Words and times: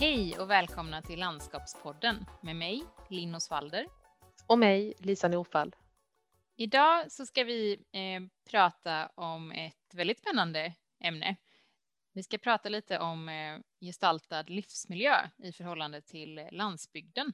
Hej 0.00 0.38
och 0.38 0.50
välkomna 0.50 1.02
till 1.02 1.18
Landskapspodden 1.18 2.26
med 2.42 2.56
mig, 2.56 2.84
Linn 3.10 3.34
Osvalder. 3.34 3.86
Och 4.46 4.58
mig, 4.58 4.94
Lisa 4.98 5.28
Norfall. 5.28 5.76
Idag 6.56 7.12
så 7.12 7.26
ska 7.26 7.44
vi 7.44 7.84
eh, 7.92 8.22
prata 8.50 9.10
om 9.14 9.52
ett 9.52 9.94
väldigt 9.94 10.18
spännande 10.18 10.74
ämne. 11.00 11.36
Vi 12.12 12.22
ska 12.22 12.38
prata 12.38 12.68
lite 12.68 12.98
om 12.98 13.28
eh, 13.28 13.58
gestaltad 13.80 14.42
livsmiljö 14.42 15.16
i 15.38 15.52
förhållande 15.52 16.00
till 16.00 16.48
landsbygden. 16.52 17.32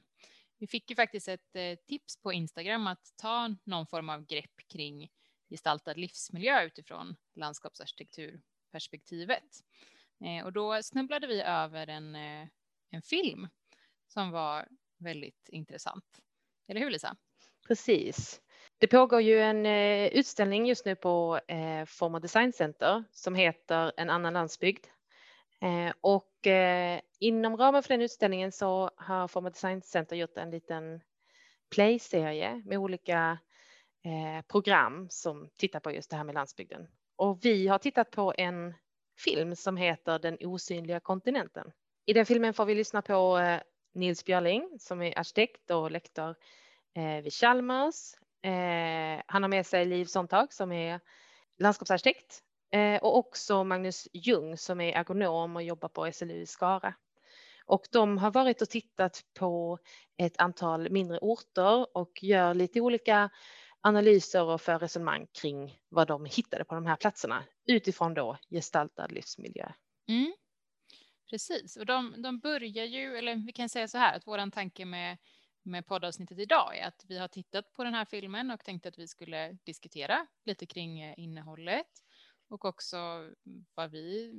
Vi 0.57 0.67
fick 0.67 0.89
ju 0.89 0.95
faktiskt 0.95 1.27
ett 1.27 1.55
eh, 1.55 1.75
tips 1.87 2.21
på 2.21 2.33
Instagram 2.33 2.87
att 2.87 3.13
ta 3.17 3.55
någon 3.63 3.87
form 3.87 4.09
av 4.09 4.25
grepp 4.25 4.67
kring 4.67 5.09
gestaltad 5.49 5.93
livsmiljö 5.93 6.63
utifrån 6.63 7.15
landskapsarkitekturperspektivet. 7.35 9.63
Eh, 10.25 10.45
och 10.45 10.53
då 10.53 10.83
snubblade 10.83 11.27
vi 11.27 11.41
över 11.41 11.87
en, 11.87 12.15
eh, 12.15 12.47
en 12.89 13.01
film 13.01 13.47
som 14.07 14.31
var 14.31 14.67
väldigt 14.97 15.49
intressant. 15.49 16.05
Eller 16.67 16.81
hur 16.81 16.89
Lisa? 16.89 17.15
Precis. 17.67 18.41
Det 18.77 18.87
pågår 18.87 19.21
ju 19.21 19.39
en 19.39 19.65
eh, 19.65 20.07
utställning 20.07 20.65
just 20.65 20.85
nu 20.85 20.95
på 20.95 21.39
eh, 21.47 21.85
Form 21.85 22.15
och 22.15 22.21
Design 22.21 22.53
Center 22.53 23.03
som 23.11 23.35
heter 23.35 23.91
En 23.97 24.09
annan 24.09 24.33
landsbygd. 24.33 24.85
Eh, 25.61 25.93
och 26.01 26.47
eh, 26.47 27.01
inom 27.19 27.57
ramen 27.57 27.83
för 27.83 27.89
den 27.89 28.01
utställningen 28.01 28.51
så 28.51 28.91
har 28.95 29.27
Form 29.27 29.45
och 29.45 29.51
Design 29.51 29.81
Center 29.81 30.15
gjort 30.15 30.37
en 30.37 30.51
liten 30.51 31.01
playserie 31.75 32.61
med 32.65 32.77
olika 32.77 33.39
eh, 34.05 34.45
program 34.47 35.07
som 35.09 35.49
tittar 35.57 35.79
på 35.79 35.91
just 35.91 36.09
det 36.09 36.17
här 36.17 36.23
med 36.23 36.35
landsbygden. 36.35 36.87
Och 37.15 37.39
vi 37.45 37.67
har 37.67 37.77
tittat 37.77 38.11
på 38.11 38.33
en 38.37 38.73
film 39.19 39.55
som 39.55 39.77
heter 39.77 40.19
Den 40.19 40.37
osynliga 40.41 40.99
kontinenten. 40.99 41.71
I 42.09 42.13
den 42.13 42.25
filmen 42.25 42.53
får 42.53 42.65
vi 42.65 42.75
lyssna 42.75 43.01
på 43.01 43.37
eh, 43.37 43.59
Nils 43.93 44.25
Björling 44.25 44.77
som 44.79 45.01
är 45.01 45.19
arkitekt 45.19 45.71
och 45.71 45.91
lektor 45.91 46.35
eh, 46.95 47.23
vid 47.23 47.33
Chalmers. 47.33 48.13
Eh, 48.43 49.21
han 49.27 49.43
har 49.43 49.47
med 49.47 49.65
sig 49.65 49.85
Liv 49.85 50.05
Sontag 50.05 50.53
som 50.53 50.71
är 50.71 50.99
landskapsarkitekt 51.59 52.43
och 53.01 53.17
också 53.17 53.63
Magnus 53.63 54.07
Ljung 54.13 54.57
som 54.57 54.81
är 54.81 54.97
ergonom 54.97 55.55
och 55.55 55.63
jobbar 55.63 55.89
på 55.89 56.11
SLU 56.11 56.33
i 56.33 56.45
Skara. 56.45 56.93
Och 57.65 57.87
de 57.91 58.17
har 58.17 58.31
varit 58.31 58.61
och 58.61 58.69
tittat 58.69 59.21
på 59.39 59.79
ett 60.17 60.41
antal 60.41 60.89
mindre 60.89 61.19
orter 61.21 61.97
och 61.97 62.23
gör 62.23 62.53
lite 62.53 62.81
olika 62.81 63.29
analyser 63.81 64.43
och 64.43 64.61
för 64.61 64.79
resonemang 64.79 65.27
kring 65.41 65.79
vad 65.89 66.07
de 66.07 66.25
hittade 66.25 66.63
på 66.63 66.75
de 66.75 66.85
här 66.85 66.95
platserna 66.95 67.43
utifrån 67.67 68.13
då 68.13 68.37
gestaltad 68.49 69.07
livsmiljö. 69.07 69.71
Mm. 70.09 70.33
Precis, 71.29 71.77
och 71.77 71.85
de, 71.85 72.21
de 72.21 72.39
börjar 72.39 72.85
ju, 72.85 73.17
eller 73.17 73.35
vi 73.35 73.51
kan 73.51 73.69
säga 73.69 73.87
så 73.87 73.97
här, 73.97 74.15
att 74.15 74.27
våran 74.27 74.51
tanke 74.51 74.85
med, 74.85 75.17
med 75.63 75.85
poddavsnittet 75.85 76.39
idag 76.39 76.77
är 76.77 76.87
att 76.87 77.05
vi 77.07 77.17
har 77.17 77.27
tittat 77.27 77.73
på 77.73 77.83
den 77.83 77.93
här 77.93 78.05
filmen 78.05 78.51
och 78.51 78.63
tänkte 78.63 78.89
att 78.89 78.99
vi 78.99 79.07
skulle 79.07 79.57
diskutera 79.63 80.27
lite 80.45 80.65
kring 80.65 81.01
eh, 81.01 81.13
innehållet 81.17 82.03
och 82.49 82.65
också 82.65 82.97
vad 83.75 83.91
vi 83.91 84.33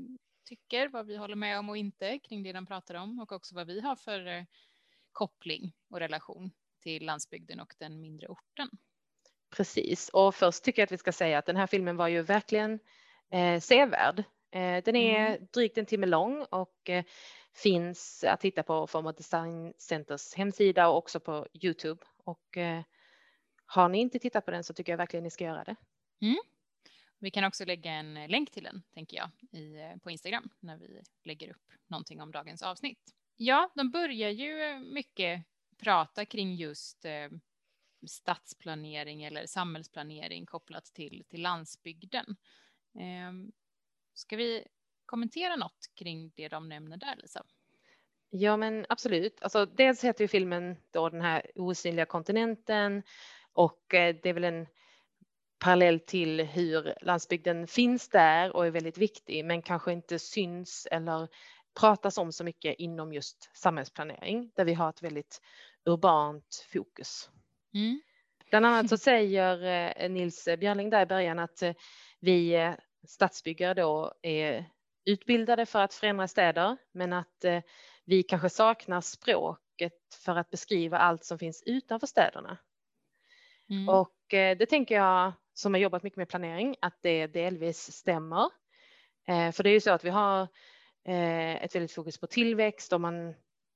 tycker, 0.44 0.88
vad 0.88 1.06
vi 1.06 1.16
håller 1.16 1.36
med 1.36 1.58
om 1.58 1.68
och 1.68 1.76
inte 1.76 2.18
kring 2.18 2.42
det 2.42 2.52
de 2.52 2.66
pratar 2.66 2.94
om 2.94 3.20
och 3.20 3.32
också 3.32 3.54
vad 3.54 3.66
vi 3.66 3.80
har 3.80 3.96
för 3.96 4.26
eh, 4.26 4.44
koppling 5.12 5.72
och 5.90 6.00
relation 6.00 6.50
till 6.82 7.06
landsbygden 7.06 7.60
och 7.60 7.74
den 7.78 8.00
mindre 8.00 8.28
orten. 8.28 8.68
Precis, 9.56 10.08
och 10.08 10.34
först 10.34 10.64
tycker 10.64 10.82
jag 10.82 10.86
att 10.86 10.92
vi 10.92 10.98
ska 10.98 11.12
säga 11.12 11.38
att 11.38 11.46
den 11.46 11.56
här 11.56 11.66
filmen 11.66 11.96
var 11.96 12.08
ju 12.08 12.22
verkligen 12.22 12.80
eh, 13.30 13.60
sevärd. 13.60 14.24
Eh, 14.50 14.82
den 14.84 14.96
är 14.96 15.26
mm. 15.26 15.46
drygt 15.52 15.78
en 15.78 15.86
timme 15.86 16.06
lång 16.06 16.46
och 16.50 16.90
eh, 16.90 17.04
finns 17.54 18.24
att 18.24 18.44
hitta 18.44 18.62
på 18.62 18.86
Form 18.86 19.14
Design 19.16 19.74
Centers 19.78 20.34
hemsida 20.34 20.88
och 20.88 20.96
också 20.96 21.20
på 21.20 21.46
Youtube. 21.62 22.04
Och 22.24 22.56
eh, 22.56 22.82
har 23.66 23.88
ni 23.88 23.98
inte 23.98 24.18
tittat 24.18 24.44
på 24.44 24.50
den 24.50 24.64
så 24.64 24.74
tycker 24.74 24.92
jag 24.92 24.96
verkligen 24.96 25.24
ni 25.24 25.30
ska 25.30 25.44
göra 25.44 25.64
det. 25.64 25.76
Mm. 26.20 26.38
Vi 27.18 27.30
kan 27.30 27.44
också 27.44 27.64
lägga 27.64 27.90
en 27.90 28.14
länk 28.26 28.50
till 28.50 28.62
den, 28.64 28.82
tänker 28.94 29.16
jag, 29.16 29.30
i, 29.60 29.98
på 30.02 30.10
Instagram 30.10 30.50
när 30.60 30.76
vi 30.76 31.02
lägger 31.24 31.50
upp 31.50 31.72
någonting 31.86 32.20
om 32.20 32.32
dagens 32.32 32.62
avsnitt. 32.62 33.14
Ja, 33.36 33.70
de 33.74 33.90
börjar 33.90 34.30
ju 34.30 34.78
mycket 34.78 35.44
prata 35.78 36.24
kring 36.24 36.54
just 36.54 37.04
eh, 37.04 37.28
stadsplanering 38.06 39.24
eller 39.24 39.46
samhällsplanering 39.46 40.46
kopplat 40.46 40.84
till, 40.84 41.24
till 41.28 41.42
landsbygden. 41.42 42.36
Eh, 42.94 43.32
ska 44.18 44.36
vi 44.36 44.64
kommentera 45.06 45.56
något 45.56 45.90
kring 45.94 46.32
det 46.36 46.48
de 46.48 46.68
nämner 46.68 46.96
där, 46.96 47.16
Lisa? 47.16 47.44
Ja, 48.30 48.56
men 48.56 48.86
absolut. 48.88 49.42
Alltså, 49.42 49.66
dels 49.66 50.04
heter 50.04 50.24
ju 50.24 50.28
filmen 50.28 50.76
då 50.90 51.08
den 51.08 51.20
här 51.20 51.50
osynliga 51.54 52.06
kontinenten 52.06 53.02
och 53.52 53.94
eh, 53.94 54.16
det 54.22 54.28
är 54.28 54.32
väl 54.32 54.44
en 54.44 54.66
parallell 55.58 56.00
till 56.00 56.40
hur 56.40 56.94
landsbygden 57.00 57.66
finns 57.66 58.08
där 58.08 58.56
och 58.56 58.66
är 58.66 58.70
väldigt 58.70 58.98
viktig, 58.98 59.44
men 59.44 59.62
kanske 59.62 59.92
inte 59.92 60.18
syns 60.18 60.88
eller 60.90 61.28
pratas 61.80 62.18
om 62.18 62.32
så 62.32 62.44
mycket 62.44 62.74
inom 62.78 63.12
just 63.12 63.50
samhällsplanering 63.56 64.52
där 64.56 64.64
vi 64.64 64.74
har 64.74 64.90
ett 64.90 65.02
väldigt 65.02 65.40
urbant 65.84 66.66
fokus. 66.72 67.30
Mm. 67.74 68.00
Bland 68.50 68.66
annat 68.66 68.88
så 68.88 68.96
säger 68.96 69.64
eh, 70.02 70.10
Nils 70.10 70.48
Björling 70.58 70.90
där 70.90 71.02
i 71.02 71.06
början 71.06 71.38
att 71.38 71.62
eh, 71.62 71.74
vi 72.20 72.74
stadsbyggare 73.06 73.74
då 73.74 74.12
är 74.22 74.64
utbildade 75.04 75.66
för 75.66 75.82
att 75.82 75.94
förändra 75.94 76.28
städer, 76.28 76.76
men 76.92 77.12
att 77.12 77.44
vi 78.04 78.22
kanske 78.22 78.48
saknar 78.48 79.00
språket 79.00 79.92
för 80.24 80.36
att 80.36 80.50
beskriva 80.50 80.98
allt 80.98 81.24
som 81.24 81.38
finns 81.38 81.62
utanför 81.66 82.06
städerna. 82.06 82.58
Mm. 83.70 83.88
Och 83.88 84.14
det 84.30 84.66
tänker 84.66 84.94
jag 84.94 85.32
som 85.54 85.74
har 85.74 85.80
jobbat 85.80 86.02
mycket 86.02 86.16
med 86.16 86.28
planering 86.28 86.76
att 86.80 86.98
det 87.00 87.26
delvis 87.26 87.92
stämmer. 87.92 88.50
För 89.26 89.62
det 89.62 89.70
är 89.70 89.74
ju 89.74 89.80
så 89.80 89.90
att 89.90 90.04
vi 90.04 90.10
har 90.10 90.48
ett 91.60 91.74
väldigt 91.74 91.92
fokus 91.92 92.18
på 92.18 92.26
tillväxt 92.26 92.92
och 92.92 93.00
man 93.00 93.34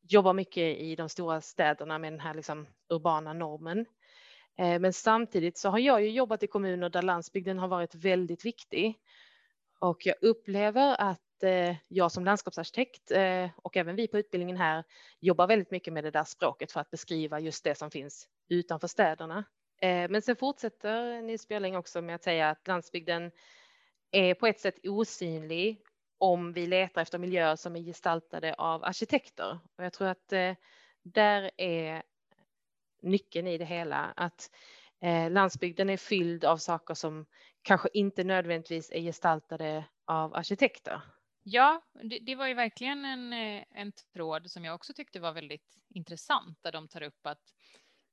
jobbar 0.09 0.33
mycket 0.33 0.79
i 0.79 0.97
de 0.97 1.09
stora 1.09 1.41
städerna 1.41 1.99
med 1.99 2.13
den 2.13 2.21
här 2.21 2.35
liksom 2.35 2.67
urbana 2.89 3.33
normen. 3.33 3.87
Eh, 4.59 4.81
men 4.81 4.93
samtidigt 4.93 5.59
så 5.59 5.69
har 5.69 5.79
jag 5.79 6.03
ju 6.03 6.11
jobbat 6.11 6.43
i 6.43 6.47
kommuner 6.47 6.89
där 6.89 7.03
landsbygden 7.03 7.59
har 7.59 7.69
varit 7.69 7.95
väldigt 7.95 8.45
viktig. 8.45 8.99
Och 9.79 10.07
jag 10.07 10.15
upplever 10.21 10.97
att 11.01 11.43
eh, 11.43 11.77
jag 11.89 12.13
som 12.13 12.25
landskapsarkitekt 12.25 13.11
eh, 13.11 13.51
och 13.57 13.77
även 13.77 13.97
vi 13.97 14.09
på 14.09 14.19
utbildningen 14.19 14.57
här 14.57 14.85
jobbar 15.21 15.47
väldigt 15.47 15.71
mycket 15.71 15.93
med 15.93 16.05
det 16.05 16.11
där 16.11 16.25
språket 16.25 16.73
för 16.73 16.81
att 16.81 16.91
beskriva 16.91 17.41
just 17.41 17.65
det 17.65 17.75
som 17.75 17.91
finns 17.91 18.29
utanför 18.49 18.89
städerna. 18.89 19.45
Men 19.83 20.23
sen 20.23 20.37
fortsätter 20.37 21.23
Nils 21.23 21.49
Björling 21.49 21.77
också 21.77 22.03
med 22.03 22.15
att 22.15 22.23
säga 22.23 22.51
att 22.51 22.69
landsbygden 22.69 23.31
är 24.11 24.35
på 24.35 24.47
ett 24.47 24.61
sätt 24.61 24.87
osynlig 24.87 25.83
om 26.19 26.53
vi 26.53 26.67
letar 26.67 27.03
efter 27.03 27.19
miljöer 27.19 27.57
som 27.57 27.77
är 27.77 27.81
gestaltade 27.81 28.55
av 28.55 28.85
arkitekter. 28.85 29.59
Och 29.79 29.85
jag 29.85 29.93
tror 29.93 30.09
att 30.09 30.33
där 31.03 31.51
är 31.57 32.03
nyckeln 33.03 33.47
i 33.47 33.59
det 33.59 33.65
hela. 33.65 34.13
Att 34.17 34.51
eh, 35.01 35.31
landsbygden 35.31 35.91
är 35.91 35.97
fylld 35.97 36.45
av 36.45 36.57
saker 36.57 36.95
som 36.95 37.27
kanske 37.63 37.89
inte 37.93 38.25
nödvändigtvis 38.25 38.91
är 38.91 39.01
gestaltade 39.01 39.85
av 40.05 40.35
arkitekter. 40.35 41.01
Ja, 41.43 41.83
det, 42.03 42.19
det, 42.19 42.35
var 42.35 42.47
ju 42.47 42.55
verkligen 42.55 43.05
en, 43.05 43.33
eh, 43.33 43.65
en 43.71 43.93
tråd 43.93 44.51
som 44.51 44.65
jag 44.65 44.75
också 44.75 44.93
tyckte 44.93 45.21
var 45.21 45.33
väldigt 45.33 45.79
intressant 45.89 46.59
där 46.63 46.73
de 46.73 46.89
tar 46.89 47.03
upp 47.03 47.27
att 47.27 47.55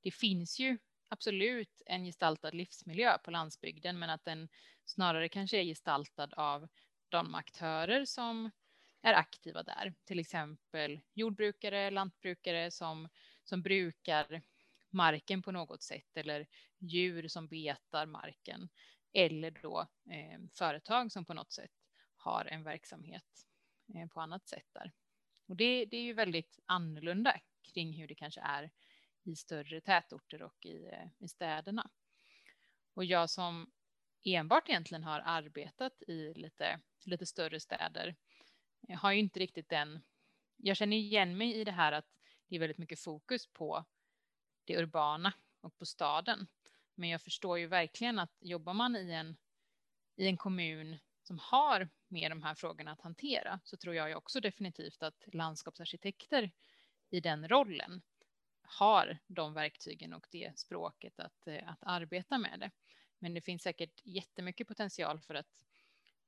det 0.02 0.10
finns 0.10 0.58
ju 0.58 0.78
absolut 1.08 1.82
en 1.86 2.04
gestaltad 2.04 2.50
livsmiljö 2.50 3.18
på 3.18 3.30
landsbygden, 3.30 3.98
men 3.98 4.10
att 4.10 4.24
den 4.24 4.48
snarare 4.84 5.28
kanske 5.28 5.56
är 5.56 5.64
gestaltad 5.64 6.34
av 6.34 6.68
de 7.08 7.34
aktörer 7.34 8.04
som 8.04 8.50
är 9.02 9.14
aktiva 9.14 9.62
där, 9.62 9.94
till 10.04 10.18
exempel 10.18 11.00
jordbrukare, 11.14 11.90
lantbrukare 11.90 12.70
som, 12.70 13.08
som 13.44 13.62
brukar 13.62 14.42
marken 14.90 15.42
på 15.42 15.52
något 15.52 15.82
sätt 15.82 16.16
eller 16.16 16.46
djur 16.78 17.28
som 17.28 17.48
betar 17.48 18.06
marken 18.06 18.68
eller 19.12 19.50
då 19.50 19.88
eh, 20.10 20.40
företag 20.52 21.12
som 21.12 21.24
på 21.24 21.34
något 21.34 21.52
sätt 21.52 21.70
har 22.16 22.44
en 22.44 22.62
verksamhet 22.62 23.46
eh, 23.94 24.08
på 24.08 24.20
annat 24.20 24.48
sätt 24.48 24.66
där. 24.72 24.92
Och 25.46 25.56
det, 25.56 25.84
det, 25.84 25.96
är 25.96 26.02
ju 26.02 26.12
väldigt 26.12 26.58
annorlunda 26.66 27.40
kring 27.74 27.92
hur 27.92 28.08
det 28.08 28.14
kanske 28.14 28.40
är 28.40 28.70
i 29.22 29.36
större 29.36 29.80
tätorter 29.80 30.42
och 30.42 30.66
i, 30.66 30.86
eh, 30.86 31.08
i 31.18 31.28
städerna. 31.28 31.90
Och 32.94 33.04
jag 33.04 33.30
som 33.30 33.72
enbart 34.24 34.68
egentligen 34.68 35.04
har 35.04 35.22
arbetat 35.24 36.02
i 36.02 36.34
lite, 36.34 36.80
lite 37.04 37.26
större 37.26 37.60
städer 37.60 38.16
jag 38.88 38.98
har 38.98 39.12
ju 39.12 39.18
inte 39.18 39.40
riktigt 39.40 39.68
den. 39.68 40.00
Jag 40.56 40.76
känner 40.76 40.96
igen 40.96 41.36
mig 41.36 41.54
i 41.54 41.64
det 41.64 41.72
här 41.72 41.92
att 41.92 42.06
det 42.48 42.56
är 42.56 42.60
väldigt 42.60 42.78
mycket 42.78 43.00
fokus 43.00 43.46
på 43.46 43.84
det 44.70 44.82
urbana 44.82 45.32
och 45.60 45.78
på 45.78 45.86
staden. 45.86 46.46
Men 46.94 47.08
jag 47.08 47.22
förstår 47.22 47.58
ju 47.58 47.66
verkligen 47.66 48.18
att 48.18 48.36
jobbar 48.40 48.74
man 48.74 48.96
i 48.96 49.10
en, 49.12 49.36
i 50.16 50.26
en 50.26 50.36
kommun 50.36 50.98
som 51.22 51.38
har 51.38 51.88
med 52.08 52.30
de 52.30 52.42
här 52.42 52.54
frågorna 52.54 52.92
att 52.92 53.00
hantera 53.00 53.60
så 53.64 53.76
tror 53.76 53.94
jag 53.94 54.08
ju 54.08 54.14
också 54.14 54.40
definitivt 54.40 55.02
att 55.02 55.24
landskapsarkitekter 55.32 56.50
i 57.10 57.20
den 57.20 57.48
rollen 57.48 58.02
har 58.62 59.18
de 59.26 59.54
verktygen 59.54 60.12
och 60.12 60.26
det 60.30 60.58
språket 60.58 61.20
att, 61.20 61.46
eh, 61.46 61.70
att 61.70 61.82
arbeta 61.82 62.38
med 62.38 62.60
det. 62.60 62.70
Men 63.18 63.34
det 63.34 63.40
finns 63.40 63.62
säkert 63.62 64.00
jättemycket 64.04 64.68
potential 64.68 65.20
för 65.20 65.34
att 65.34 65.62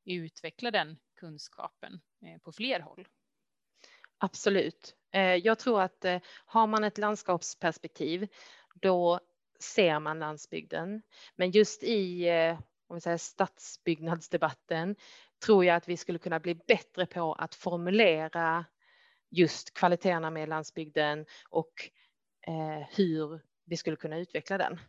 utveckla 0.05 0.71
den 0.71 0.99
kunskapen 1.15 2.01
eh, 2.21 2.39
på 2.39 2.53
fler 2.53 2.81
håll. 2.81 3.09
Absolut. 4.19 4.97
Eh, 5.13 5.37
jag 5.37 5.59
tror 5.59 5.81
att 5.81 6.05
har 6.45 6.67
man 6.67 6.85
ett 6.85 6.99
landskapsperspektiv 6.99 8.29
då 8.75 9.21
ser 9.61 9.99
man 9.99 10.19
landsbygden. 10.19 11.03
Men 11.37 11.51
just 11.51 11.83
i 11.83 12.29
om 12.93 12.97
vi 12.97 13.01
säger, 13.01 13.17
stadsbyggnadsdebatten 13.17 14.97
tror 15.45 15.65
jag 15.65 15.77
att 15.77 15.89
vi 15.89 15.97
skulle 15.97 16.19
kunna 16.19 16.41
bli 16.41 16.55
bättre 16.55 17.07
på 17.07 17.33
att 17.33 17.55
formulera 17.55 18.65
just 19.31 19.75
kvaliteterna 19.75 20.31
med 20.31 20.49
landsbygden 20.49 21.27
och 21.49 21.73
eh, 22.47 22.89
hur 22.97 23.41
vi 23.65 23.77
skulle 23.77 23.97
kunna 23.97 24.19
utveckla 24.19 24.59
den. 24.59 24.81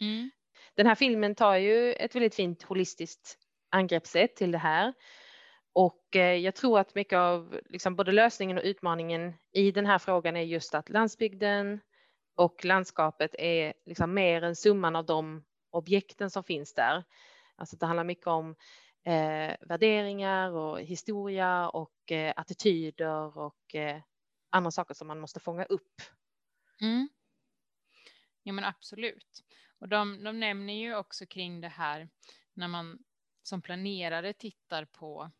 Mm. 0.00 0.30
Den 0.74 0.86
här 0.86 0.94
filmen 0.94 1.34
tar 1.34 1.56
ju 1.56 1.92
ett 1.92 2.14
väldigt 2.14 2.34
fint 2.34 2.62
holistiskt 2.62 3.38
angreppssätt 3.70 4.36
till 4.36 4.52
det 4.52 4.58
här. 4.58 4.94
Och 5.72 6.16
eh, 6.16 6.36
jag 6.36 6.54
tror 6.54 6.78
att 6.78 6.94
mycket 6.94 7.16
av 7.16 7.60
liksom, 7.64 7.96
både 7.96 8.12
lösningen 8.12 8.58
och 8.58 8.64
utmaningen 8.64 9.34
i 9.52 9.70
den 9.70 9.86
här 9.86 9.98
frågan 9.98 10.36
är 10.36 10.42
just 10.42 10.74
att 10.74 10.88
landsbygden 10.88 11.80
och 12.34 12.64
landskapet 12.64 13.34
är 13.38 13.74
liksom 13.86 14.14
mer 14.14 14.42
än 14.42 14.56
summan 14.56 14.96
av 14.96 15.06
de 15.06 15.44
objekten 15.70 16.30
som 16.30 16.44
finns 16.44 16.74
där. 16.74 17.04
Alltså 17.56 17.76
det 17.76 17.86
handlar 17.86 18.04
mycket 18.04 18.26
om 18.26 18.56
eh, 19.04 19.56
värderingar 19.60 20.50
och 20.50 20.80
historia 20.80 21.68
och 21.68 22.12
eh, 22.12 22.32
attityder 22.36 23.38
och 23.38 23.74
eh, 23.74 24.00
andra 24.50 24.70
saker 24.70 24.94
som 24.94 25.06
man 25.06 25.20
måste 25.20 25.40
fånga 25.40 25.64
upp. 25.64 26.02
Mm. 26.80 27.08
Ja 28.42 28.52
men 28.52 28.64
absolut. 28.64 29.44
Och 29.78 29.88
de, 29.88 30.24
de 30.24 30.40
nämner 30.40 30.74
ju 30.74 30.96
också 30.96 31.26
kring 31.26 31.60
det 31.60 31.68
här 31.68 32.08
när 32.54 32.68
man 32.68 32.98
som 33.42 33.62
planerare 33.62 34.32
tittar 34.32 34.84
på 34.84 35.30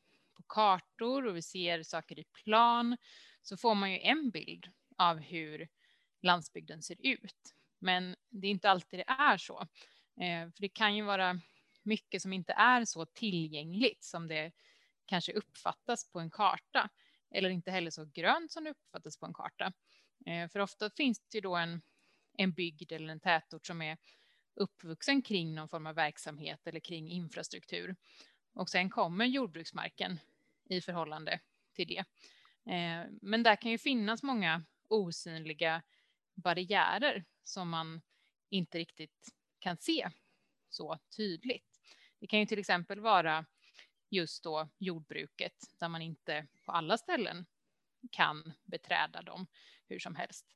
kartor 0.48 1.26
och 1.26 1.36
vi 1.36 1.42
ser 1.42 1.82
saker 1.82 2.18
i 2.18 2.24
plan 2.24 2.96
så 3.42 3.56
får 3.56 3.74
man 3.74 3.92
ju 3.92 3.98
en 3.98 4.30
bild 4.30 4.66
av 4.96 5.18
hur 5.18 5.68
landsbygden 6.22 6.82
ser 6.82 6.96
ut. 6.98 7.54
Men 7.78 8.16
det 8.30 8.46
är 8.46 8.50
inte 8.50 8.70
alltid 8.70 8.98
det 8.98 9.08
är 9.08 9.36
så. 9.36 9.60
Eh, 10.20 10.50
för 10.50 10.60
det 10.60 10.68
kan 10.68 10.96
ju 10.96 11.02
vara 11.02 11.40
mycket 11.82 12.22
som 12.22 12.32
inte 12.32 12.52
är 12.52 12.84
så 12.84 13.06
tillgängligt 13.06 14.04
som 14.04 14.28
det 14.28 14.52
kanske 15.06 15.32
uppfattas 15.32 16.10
på 16.10 16.20
en 16.20 16.30
karta 16.30 16.90
eller 17.30 17.50
inte 17.50 17.70
heller 17.70 17.90
så 17.90 18.04
grönt 18.04 18.52
som 18.52 18.64
det 18.64 18.70
uppfattas 18.70 19.18
på 19.18 19.26
en 19.26 19.34
karta. 19.34 19.72
Eh, 20.26 20.48
för 20.48 20.60
ofta 20.60 20.90
finns 20.90 21.20
det 21.20 21.36
ju 21.36 21.40
då 21.40 21.56
en, 21.56 21.82
en 22.38 22.52
bygd 22.52 22.92
eller 22.92 23.08
en 23.08 23.20
tätort 23.20 23.66
som 23.66 23.82
är 23.82 23.98
uppvuxen 24.54 25.22
kring 25.22 25.54
någon 25.54 25.68
form 25.68 25.86
av 25.86 25.94
verksamhet 25.94 26.66
eller 26.66 26.80
kring 26.80 27.10
infrastruktur. 27.10 27.96
Och 28.54 28.68
sen 28.68 28.90
kommer 28.90 29.24
jordbruksmarken 29.24 30.18
i 30.68 30.80
förhållande 30.80 31.40
till 31.74 31.88
det. 31.88 32.04
Eh, 32.72 33.06
men 33.22 33.42
där 33.42 33.56
kan 33.56 33.70
ju 33.70 33.78
finnas 33.78 34.22
många 34.22 34.64
osynliga 34.88 35.82
barriärer 36.34 37.24
som 37.44 37.68
man 37.68 38.02
inte 38.50 38.78
riktigt 38.78 39.28
kan 39.58 39.76
se 39.76 40.10
så 40.68 40.98
tydligt. 41.16 41.80
Det 42.20 42.26
kan 42.26 42.38
ju 42.38 42.46
till 42.46 42.58
exempel 42.58 43.00
vara 43.00 43.46
just 44.10 44.42
då 44.42 44.68
jordbruket 44.78 45.54
där 45.78 45.88
man 45.88 46.02
inte 46.02 46.46
på 46.64 46.72
alla 46.72 46.98
ställen 46.98 47.46
kan 48.10 48.52
beträda 48.64 49.22
dem 49.22 49.46
hur 49.88 49.98
som 49.98 50.14
helst. 50.14 50.46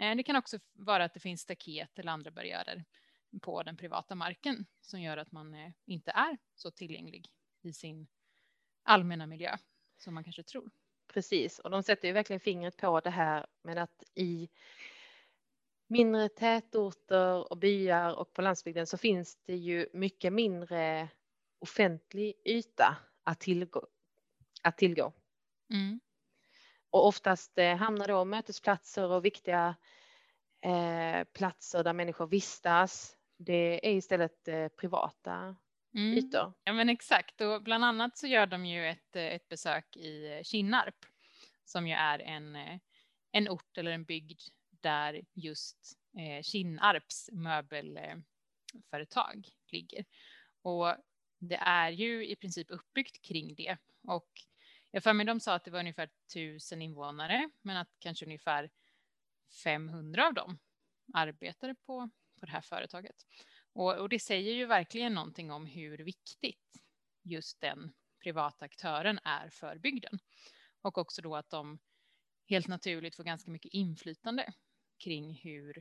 Eh, 0.00 0.16
det 0.16 0.22
kan 0.22 0.36
också 0.36 0.58
vara 0.72 1.04
att 1.04 1.14
det 1.14 1.20
finns 1.20 1.40
staket 1.40 1.98
eller 1.98 2.12
andra 2.12 2.30
barriärer 2.30 2.84
på 3.42 3.62
den 3.62 3.76
privata 3.76 4.14
marken 4.14 4.66
som 4.80 5.00
gör 5.00 5.16
att 5.16 5.32
man 5.32 5.54
eh, 5.54 5.72
inte 5.86 6.10
är 6.10 6.38
så 6.54 6.70
tillgänglig 6.70 7.30
i 7.62 7.72
sin 7.72 8.06
allmänna 8.88 9.26
miljö 9.26 9.56
som 9.98 10.14
man 10.14 10.24
kanske 10.24 10.42
tror. 10.42 10.70
Precis, 11.12 11.58
och 11.58 11.70
de 11.70 11.82
sätter 11.82 12.08
ju 12.08 12.14
verkligen 12.14 12.40
fingret 12.40 12.76
på 12.76 13.00
det 13.00 13.10
här 13.10 13.46
med 13.62 13.78
att 13.78 14.04
i 14.14 14.48
mindre 15.86 16.28
tätorter 16.28 17.52
och 17.52 17.58
byar 17.58 18.14
och 18.14 18.32
på 18.32 18.42
landsbygden 18.42 18.86
så 18.86 18.98
finns 18.98 19.38
det 19.46 19.56
ju 19.56 19.88
mycket 19.92 20.32
mindre 20.32 21.08
offentlig 21.58 22.34
yta 22.44 22.96
att 23.24 23.40
tillgå. 23.40 23.86
Att 24.62 24.78
tillgå. 24.78 25.12
Mm. 25.70 26.00
Och 26.90 27.06
oftast 27.06 27.58
eh, 27.58 27.76
hamnar 27.76 28.08
då 28.08 28.24
mötesplatser 28.24 29.10
och 29.10 29.24
viktiga 29.24 29.76
eh, 30.60 31.24
platser 31.24 31.84
där 31.84 31.92
människor 31.92 32.26
vistas. 32.26 33.16
Det 33.36 33.88
är 33.88 33.92
istället 33.92 34.48
eh, 34.48 34.68
privata 34.68 35.56
mm. 35.94 36.18
ytor. 36.18 36.54
Ja 36.64 36.72
men 36.72 36.88
exakt 36.88 37.40
och 37.40 37.62
bland 37.62 37.84
annat 37.84 38.18
så 38.18 38.26
gör 38.26 38.46
de 38.46 38.66
ju 38.66 38.88
ett, 38.88 39.16
eh, 39.16 39.22
ett 39.22 39.48
besök 39.48 39.96
i 39.96 40.40
Kinnarp 40.44 41.06
som 41.64 41.88
ju 41.88 41.94
är 41.94 42.18
en, 42.18 42.56
eh, 42.56 42.78
en 43.32 43.48
ort 43.48 43.78
eller 43.78 43.90
en 43.90 44.04
bygd 44.04 44.40
där 44.70 45.22
just 45.34 45.98
eh, 46.18 46.42
Kinnarps 46.42 47.30
möbelföretag 47.32 49.48
ligger. 49.72 50.04
Och 50.62 50.96
det 51.38 51.56
är 51.56 51.90
ju 51.90 52.26
i 52.26 52.36
princip 52.36 52.70
uppbyggt 52.70 53.22
kring 53.22 53.54
det. 53.54 53.76
Och 54.02 54.30
jag 54.90 55.02
för 55.02 55.12
mig 55.12 55.26
de 55.26 55.40
sa 55.40 55.54
att 55.54 55.64
det 55.64 55.70
var 55.70 55.80
ungefär 55.80 56.10
tusen 56.32 56.82
invånare, 56.82 57.50
men 57.62 57.76
att 57.76 57.90
kanske 57.98 58.26
ungefär 58.26 58.70
500 59.64 60.26
av 60.26 60.34
dem 60.34 60.58
arbetade 61.14 61.74
på, 61.74 62.10
på 62.40 62.46
det 62.46 62.52
här 62.52 62.60
företaget. 62.60 63.16
Och, 63.78 63.98
och 63.98 64.08
det 64.08 64.18
säger 64.18 64.54
ju 64.54 64.66
verkligen 64.66 65.14
någonting 65.14 65.50
om 65.50 65.66
hur 65.66 65.98
viktigt 65.98 66.82
just 67.22 67.60
den 67.60 67.92
privata 68.22 68.64
aktören 68.64 69.18
är 69.24 69.48
för 69.48 69.78
bygden. 69.78 70.18
Och 70.82 70.98
också 70.98 71.22
då 71.22 71.36
att 71.36 71.50
de 71.50 71.78
helt 72.48 72.68
naturligt 72.68 73.16
får 73.16 73.24
ganska 73.24 73.50
mycket 73.50 73.72
inflytande 73.72 74.52
kring 74.98 75.34
hur 75.34 75.78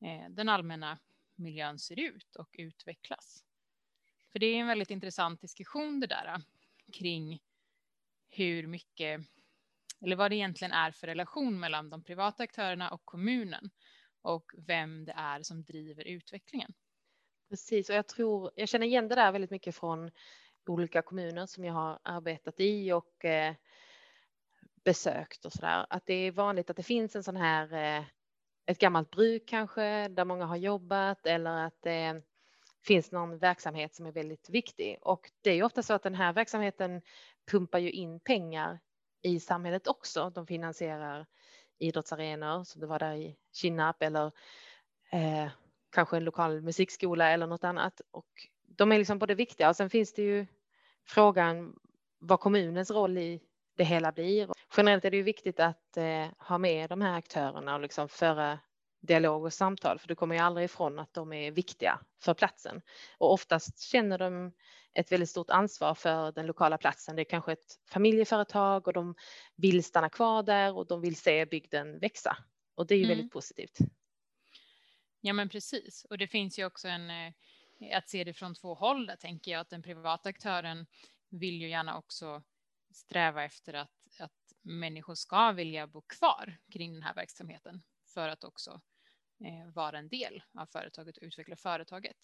eh, 0.00 0.30
den 0.30 0.48
allmänna 0.48 0.98
miljön 1.34 1.78
ser 1.78 2.00
ut 2.00 2.36
och 2.36 2.48
utvecklas. 2.58 3.44
För 4.32 4.38
det 4.38 4.46
är 4.46 4.56
en 4.56 4.66
väldigt 4.66 4.90
intressant 4.90 5.40
diskussion 5.40 6.00
det 6.00 6.06
där 6.06 6.26
eh, 6.26 6.38
kring 6.92 7.40
hur 8.28 8.66
mycket 8.66 9.20
eller 10.00 10.16
vad 10.16 10.30
det 10.30 10.36
egentligen 10.36 10.72
är 10.72 10.90
för 10.90 11.06
relation 11.06 11.60
mellan 11.60 11.90
de 11.90 12.04
privata 12.04 12.42
aktörerna 12.42 12.90
och 12.90 13.04
kommunen 13.04 13.70
och 14.22 14.52
vem 14.56 15.04
det 15.04 15.12
är 15.12 15.42
som 15.42 15.64
driver 15.64 16.04
utvecklingen. 16.04 16.74
Precis, 17.48 17.90
och 17.90 17.96
jag 17.96 18.06
tror 18.06 18.50
jag 18.54 18.68
känner 18.68 18.86
igen 18.86 19.08
det 19.08 19.14
där 19.14 19.32
väldigt 19.32 19.50
mycket 19.50 19.74
från 19.74 20.10
olika 20.66 21.02
kommuner 21.02 21.46
som 21.46 21.64
jag 21.64 21.74
har 21.74 21.98
arbetat 22.02 22.60
i 22.60 22.92
och 22.92 23.24
eh, 23.24 23.54
besökt 24.84 25.44
och 25.44 25.52
så 25.52 25.60
där. 25.60 25.86
Att 25.90 26.06
det 26.06 26.14
är 26.14 26.32
vanligt 26.32 26.70
att 26.70 26.76
det 26.76 26.82
finns 26.82 27.16
en 27.16 27.22
sån 27.22 27.36
här 27.36 27.72
eh, 27.98 28.04
ett 28.66 28.78
gammalt 28.78 29.10
bruk 29.10 29.48
kanske 29.48 30.08
där 30.08 30.24
många 30.24 30.44
har 30.44 30.56
jobbat 30.56 31.26
eller 31.26 31.66
att 31.66 31.82
det 31.82 32.22
finns 32.86 33.12
någon 33.12 33.38
verksamhet 33.38 33.94
som 33.94 34.06
är 34.06 34.12
väldigt 34.12 34.50
viktig. 34.50 34.98
Och 35.02 35.30
det 35.40 35.50
är 35.50 35.54
ju 35.54 35.62
ofta 35.62 35.82
så 35.82 35.94
att 35.94 36.02
den 36.02 36.14
här 36.14 36.32
verksamheten 36.32 37.02
pumpar 37.50 37.78
ju 37.78 37.90
in 37.90 38.20
pengar 38.20 38.80
i 39.22 39.40
samhället 39.40 39.86
också. 39.86 40.30
De 40.30 40.46
finansierar 40.46 41.26
idrottsarenor 41.78 42.64
som 42.64 42.80
det 42.80 42.86
var 42.86 42.98
där 42.98 43.14
i 43.14 43.36
Kinnarp 43.52 44.02
eller 44.02 44.32
eh, 45.12 45.48
kanske 45.96 46.16
en 46.16 46.24
lokal 46.24 46.62
musikskola 46.62 47.30
eller 47.30 47.46
något 47.46 47.64
annat. 47.64 48.00
Och 48.10 48.26
de 48.62 48.92
är 48.92 48.98
liksom 48.98 49.18
både 49.18 49.34
viktiga 49.34 49.68
och 49.68 49.76
sen 49.76 49.90
finns 49.90 50.12
det 50.12 50.22
ju 50.22 50.46
frågan 51.06 51.74
vad 52.18 52.40
kommunens 52.40 52.90
roll 52.90 53.18
i 53.18 53.40
det 53.76 53.84
hela 53.84 54.12
blir. 54.12 54.48
Generellt 54.76 55.04
är 55.04 55.10
det 55.10 55.16
ju 55.16 55.22
viktigt 55.22 55.60
att 55.60 55.96
eh, 55.96 56.26
ha 56.38 56.58
med 56.58 56.90
de 56.90 57.00
här 57.00 57.18
aktörerna 57.18 57.74
och 57.74 57.80
liksom 57.80 58.08
föra 58.08 58.58
dialog 59.00 59.44
och 59.44 59.52
samtal, 59.52 59.98
för 59.98 60.08
du 60.08 60.14
kommer 60.14 60.34
ju 60.34 60.40
aldrig 60.40 60.64
ifrån 60.64 60.98
att 60.98 61.14
de 61.14 61.32
är 61.32 61.50
viktiga 61.50 61.98
för 62.22 62.34
platsen. 62.34 62.82
Och 63.18 63.32
oftast 63.32 63.80
känner 63.80 64.18
de 64.18 64.52
ett 64.94 65.12
väldigt 65.12 65.30
stort 65.30 65.50
ansvar 65.50 65.94
för 65.94 66.32
den 66.32 66.46
lokala 66.46 66.78
platsen. 66.78 67.16
Det 67.16 67.22
är 67.22 67.30
kanske 67.30 67.52
ett 67.52 67.78
familjeföretag 67.90 68.86
och 68.86 68.92
de 68.92 69.14
vill 69.56 69.84
stanna 69.84 70.08
kvar 70.08 70.42
där 70.42 70.76
och 70.76 70.86
de 70.86 71.00
vill 71.00 71.16
se 71.16 71.46
bygden 71.46 71.98
växa. 71.98 72.36
Och 72.74 72.86
det 72.86 72.94
är 72.94 72.98
ju 72.98 73.04
mm. 73.04 73.16
väldigt 73.16 73.32
positivt. 73.32 73.78
Ja, 75.26 75.32
men 75.32 75.48
precis. 75.48 76.04
Och 76.10 76.18
det 76.18 76.28
finns 76.28 76.58
ju 76.58 76.64
också 76.64 76.88
en 76.88 77.10
eh, 77.10 77.32
att 77.92 78.08
se 78.08 78.24
det 78.24 78.34
från 78.34 78.54
två 78.54 78.74
håll. 78.74 79.06
Där 79.06 79.16
tänker 79.16 79.50
jag 79.50 79.60
att 79.60 79.70
den 79.70 79.82
privata 79.82 80.28
aktören 80.28 80.86
vill 81.28 81.60
ju 81.60 81.68
gärna 81.68 81.98
också 81.98 82.42
sträva 82.90 83.44
efter 83.44 83.74
att, 83.74 84.20
att 84.20 84.52
människor 84.62 85.14
ska 85.14 85.52
vilja 85.52 85.86
bo 85.86 86.00
kvar 86.00 86.56
kring 86.72 86.92
den 86.92 87.02
här 87.02 87.14
verksamheten 87.14 87.82
för 88.14 88.28
att 88.28 88.44
också 88.44 88.80
eh, 89.44 89.72
vara 89.72 89.98
en 89.98 90.08
del 90.08 90.42
av 90.54 90.66
företaget 90.66 91.16
och 91.16 91.22
utveckla 91.22 91.56
företaget. 91.56 92.16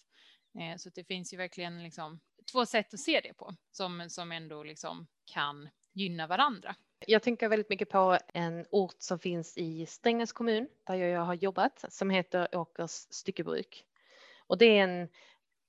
Eh, 0.59 0.77
så 0.77 0.89
det 0.89 1.03
finns 1.03 1.33
ju 1.33 1.37
verkligen 1.37 1.83
liksom 1.83 2.19
två 2.51 2.65
sätt 2.65 2.93
att 2.93 2.99
se 2.99 3.21
det 3.21 3.33
på 3.33 3.55
som, 3.71 4.09
som 4.09 4.31
ändå 4.31 4.63
liksom 4.63 5.07
kan 5.25 5.69
gynna 5.93 6.27
varandra. 6.27 6.75
Jag 7.07 7.23
tänker 7.23 7.49
väldigt 7.49 7.69
mycket 7.69 7.89
på 7.89 8.17
en 8.33 8.65
ort 8.71 8.95
som 8.99 9.19
finns 9.19 9.57
i 9.57 9.85
Strängnäs 9.85 10.31
kommun 10.33 10.67
där 10.83 10.95
jag 10.95 11.21
har 11.21 11.33
jobbat 11.33 11.85
som 11.89 12.09
heter 12.09 12.55
Åkers 12.57 12.91
styckebruk. 12.91 13.85
Och 14.47 14.57
det 14.57 14.65
är 14.65 14.83
en 14.83 15.07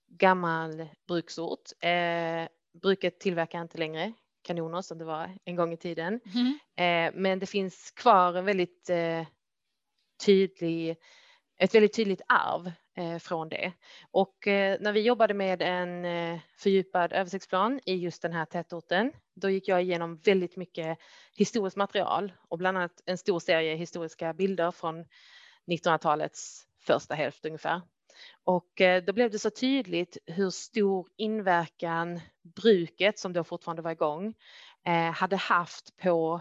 gammal 0.09 0.88
bruksort. 1.07 1.71
Eh, 1.81 2.49
bruket 2.83 3.21
tillverkar 3.21 3.62
inte 3.62 3.79
längre 3.79 4.12
kanoner 4.43 4.83
som 4.83 4.99
det 4.99 5.05
var 5.05 5.38
en 5.45 5.57
gång 5.57 5.73
i 5.73 5.76
tiden. 5.76 6.21
Mm. 6.35 6.59
Eh, 6.76 7.21
men 7.21 7.38
det 7.38 7.47
finns 7.47 7.91
kvar 7.91 8.35
en 8.35 8.45
väldigt 8.45 8.91
eh, 8.91 9.26
tydlig, 10.26 10.97
ett 11.57 11.75
väldigt 11.75 11.95
tydligt 11.95 12.23
arv 12.29 12.73
eh, 12.97 13.19
från 13.19 13.49
det. 13.49 13.73
Och 14.11 14.47
eh, 14.49 14.79
när 14.81 14.93
vi 14.93 15.00
jobbade 15.00 15.35
med 15.35 15.62
en 15.62 16.05
eh, 16.05 16.41
fördjupad 16.59 17.12
översiktsplan 17.12 17.81
i 17.87 17.95
just 17.95 18.23
den 18.23 18.33
här 18.33 18.45
tätorten, 18.45 19.12
då 19.35 19.50
gick 19.50 19.69
jag 19.69 19.83
igenom 19.83 20.17
väldigt 20.17 20.57
mycket 20.57 20.99
historiskt 21.37 21.76
material 21.76 22.33
och 22.49 22.59
bland 22.59 22.79
annat 22.79 23.03
en 23.07 23.19
stor 23.19 23.38
serie 23.38 23.76
historiska 23.76 24.33
bilder 24.33 24.71
från 24.71 25.05
1900-talets 25.67 26.67
första 26.81 27.14
hälft 27.14 27.45
ungefär. 27.45 27.83
Och 28.45 28.81
eh, 28.81 29.05
då 29.05 29.12
blev 29.12 29.31
det 29.31 29.38
så 29.38 29.50
tydligt 29.50 30.19
hur 30.26 30.50
stor 30.50 31.09
inverkan 31.17 32.21
bruket, 32.43 33.19
som 33.19 33.33
då 33.33 33.45
fortfarande 33.45 33.83
var 33.83 33.91
igång, 33.91 34.35
eh, 34.87 35.11
hade 35.12 35.37
haft 35.37 35.97
på, 35.97 36.41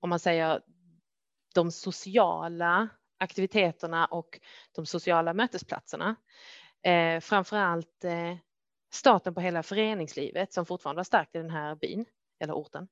om 0.00 0.10
man 0.10 0.18
säger, 0.18 0.60
de 1.54 1.70
sociala 1.70 2.88
aktiviteterna 3.18 4.06
och 4.06 4.40
de 4.72 4.86
sociala 4.86 5.34
mötesplatserna. 5.34 6.16
Eh, 6.82 7.20
Framför 7.20 7.56
allt 7.56 8.04
starten 8.92 9.34
på 9.34 9.40
hela 9.40 9.62
föreningslivet 9.62 10.52
som 10.52 10.66
fortfarande 10.66 10.98
var 10.98 11.04
starkt 11.04 11.34
i 11.34 11.38
den 11.38 11.50
här 11.50 11.74
byn 11.74 12.04
eller 12.40 12.54
orten. 12.54 12.88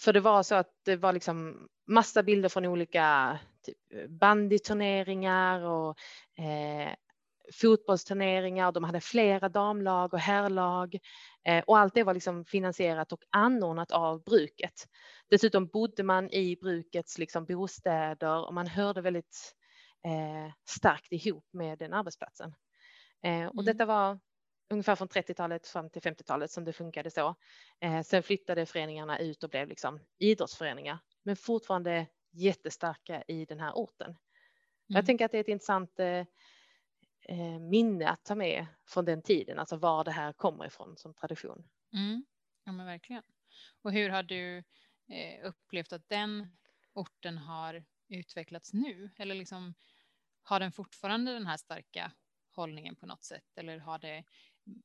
För 0.00 0.12
det 0.12 0.20
var 0.20 0.42
så 0.42 0.54
att 0.54 0.70
det 0.84 0.96
var 0.96 1.12
liksom 1.12 1.68
massa 1.86 2.22
bilder 2.22 2.48
från 2.48 2.66
olika 2.66 3.38
typ 3.62 4.10
bandyturneringar 4.10 5.60
och 5.60 5.98
eh, 6.38 6.94
fotbollsturneringar. 7.52 8.72
De 8.72 8.84
hade 8.84 9.00
flera 9.00 9.48
damlag 9.48 10.14
och 10.14 10.20
herrlag 10.20 10.98
eh, 11.44 11.64
och 11.66 11.78
allt 11.78 11.94
det 11.94 12.02
var 12.02 12.14
liksom 12.14 12.44
finansierat 12.44 13.12
och 13.12 13.22
anordnat 13.30 13.92
av 13.92 14.22
bruket. 14.22 14.88
Dessutom 15.30 15.66
bodde 15.66 16.02
man 16.02 16.30
i 16.30 16.56
brukets 16.56 17.18
liksom 17.18 17.44
bostäder 17.44 18.46
och 18.46 18.54
man 18.54 18.66
hörde 18.66 19.00
väldigt 19.00 19.54
eh, 20.04 20.52
starkt 20.68 21.12
ihop 21.12 21.48
med 21.52 21.78
den 21.78 21.92
arbetsplatsen. 21.92 22.54
Eh, 23.22 23.46
och 23.46 23.54
mm. 23.54 23.64
detta 23.64 23.86
var 23.86 24.20
ungefär 24.72 24.96
från 24.96 25.08
30-talet 25.08 25.66
fram 25.66 25.90
till 25.90 26.02
50-talet 26.02 26.50
som 26.50 26.64
det 26.64 26.72
funkade 26.72 27.10
så. 27.10 27.34
Eh, 27.80 28.02
sen 28.02 28.22
flyttade 28.22 28.66
föreningarna 28.66 29.18
ut 29.18 29.44
och 29.44 29.50
blev 29.50 29.68
liksom 29.68 30.00
idrottsföreningar, 30.18 30.98
men 31.22 31.36
fortfarande 31.36 32.06
jättestarka 32.30 33.22
i 33.28 33.44
den 33.44 33.60
här 33.60 33.72
orten. 33.72 34.10
Mm. 34.10 34.18
Jag 34.86 35.06
tänker 35.06 35.24
att 35.24 35.32
det 35.32 35.38
är 35.38 35.40
ett 35.40 35.48
intressant 35.48 36.00
eh, 36.00 36.26
eh, 37.28 37.58
minne 37.60 38.08
att 38.08 38.24
ta 38.24 38.34
med 38.34 38.66
från 38.88 39.04
den 39.04 39.22
tiden, 39.22 39.58
alltså 39.58 39.76
var 39.76 40.04
det 40.04 40.10
här 40.10 40.32
kommer 40.32 40.66
ifrån 40.66 40.96
som 40.96 41.14
tradition. 41.14 41.68
Mm. 41.92 42.24
Ja, 42.64 42.72
men 42.72 42.86
verkligen. 42.86 43.22
Och 43.82 43.92
hur 43.92 44.10
har 44.10 44.22
du 44.22 44.58
eh, 45.08 45.44
upplevt 45.44 45.92
att 45.92 46.08
den 46.08 46.56
orten 46.92 47.38
har 47.38 47.84
utvecklats 48.08 48.72
nu? 48.72 49.10
Eller 49.18 49.34
liksom, 49.34 49.74
har 50.42 50.60
den 50.60 50.72
fortfarande 50.72 51.32
den 51.32 51.46
här 51.46 51.56
starka 51.56 52.12
hållningen 52.50 52.96
på 52.96 53.06
något 53.06 53.24
sätt? 53.24 53.58
Eller 53.58 53.78
har 53.78 53.98
det 53.98 54.24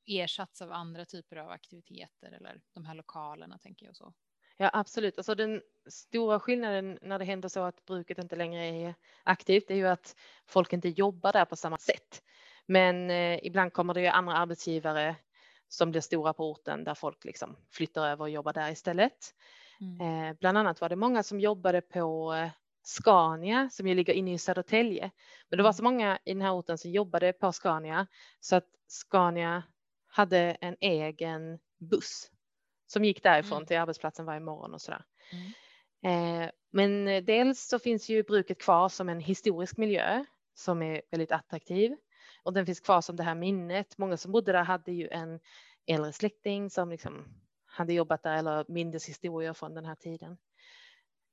ersatts 0.05 0.62
av 0.62 0.72
andra 0.72 1.05
typer 1.05 1.36
av 1.36 1.50
aktiviteter 1.50 2.31
eller 2.31 2.62
de 2.74 2.86
här 2.86 2.96
lokalerna 2.96 3.57
tänker 3.57 3.86
jag 3.86 3.96
så. 3.96 4.13
Ja, 4.57 4.69
absolut. 4.74 5.17
Alltså 5.17 5.36
den 5.36 5.62
stora 5.89 6.39
skillnaden 6.39 7.00
när 7.01 7.19
det 7.19 7.25
händer 7.25 7.50
så 7.50 7.60
att 7.60 7.86
bruket 7.86 8.17
inte 8.17 8.36
längre 8.36 8.65
är 8.65 8.96
aktivt 9.24 9.72
är 9.72 9.75
ju 9.75 9.88
att 9.88 10.15
folk 10.46 10.74
inte 10.74 10.89
jobbar 10.89 11.34
där 11.34 11.46
på 11.46 11.55
samma 11.55 11.77
sätt. 11.77 12.24
Men 12.65 13.12
eh, 13.12 13.39
ibland 13.43 13.74
kommer 13.74 13.93
det 13.93 14.01
ju 14.01 14.07
andra 14.07 14.34
arbetsgivare 14.34 15.15
som 15.67 15.91
blir 15.91 16.01
stora 16.01 16.34
på 16.34 16.51
orten 16.51 16.84
där 16.84 16.93
folk 16.93 17.25
liksom 17.25 17.55
flyttar 17.72 18.07
över 18.07 18.24
och 18.24 18.29
jobbar 18.29 18.53
där 18.53 18.72
istället. 18.72 19.34
Mm. 19.81 20.01
Eh, 20.01 20.38
bland 20.39 20.57
annat 20.57 20.81
var 20.81 20.89
det 20.89 20.96
många 20.96 21.24
som 21.24 21.39
jobbade 21.39 21.81
på 21.81 22.34
eh, 22.34 22.50
Scania 22.88 23.70
som 23.70 23.88
ju 23.88 23.96
ligger 23.96 24.13
inne 24.13 24.34
i 24.34 24.38
Södertälje. 24.38 25.12
Men 25.50 25.58
det 25.58 25.63
var 25.63 25.74
så 25.74 25.82
mm. 25.82 25.94
många 25.94 26.20
i 26.25 26.34
den 26.34 26.41
här 26.41 26.53
orten 26.53 26.77
som 26.77 26.91
jobbade 26.91 27.34
på 27.34 27.51
Scania 27.51 28.08
så 28.39 28.56
att 28.56 28.67
Scania 28.88 29.63
hade 30.08 30.39
en 30.39 30.75
egen 30.79 31.60
buss 31.77 32.32
som 32.88 33.06
gick 33.06 33.24
därifrån 33.24 33.58
mm. 33.58 33.67
till 33.67 33.77
arbetsplatsen 33.77 34.25
varje 34.25 34.39
morgon 34.39 34.74
och 34.74 34.82
sådär. 34.82 35.06
Mm. 36.03 36.41
Eh, 36.44 36.50
men 36.72 37.25
dels 37.25 37.67
så 37.67 37.79
finns 37.79 38.10
ju 38.10 38.24
bruket 38.24 38.62
kvar 38.62 38.89
som 38.89 39.10
en 39.10 39.20
historisk 39.20 39.77
miljö 39.77 40.25
som 40.53 40.82
är 40.82 41.01
väldigt 41.12 41.32
attraktiv 41.32 41.96
och 42.44 42.53
den 42.53 42.65
finns 42.65 42.79
kvar 42.79 43.01
som 43.01 43.15
det 43.15 43.24
här 43.24 43.36
minnet. 43.36 43.98
Många 43.98 44.17
som 44.17 44.32
bodde 44.32 44.51
där 44.51 44.63
hade 44.63 44.91
ju 44.91 45.08
en 45.08 45.39
äldre 45.86 46.13
släkting 46.13 46.70
som 46.70 46.89
liksom 46.89 47.25
hade 47.65 47.94
jobbat 47.94 48.24
där 48.24 48.38
eller 48.38 48.65
mindes 48.67 49.10
historier 49.10 49.53
från 49.53 49.74
den 49.74 49.86
här 49.86 49.96
tiden. 49.96 50.38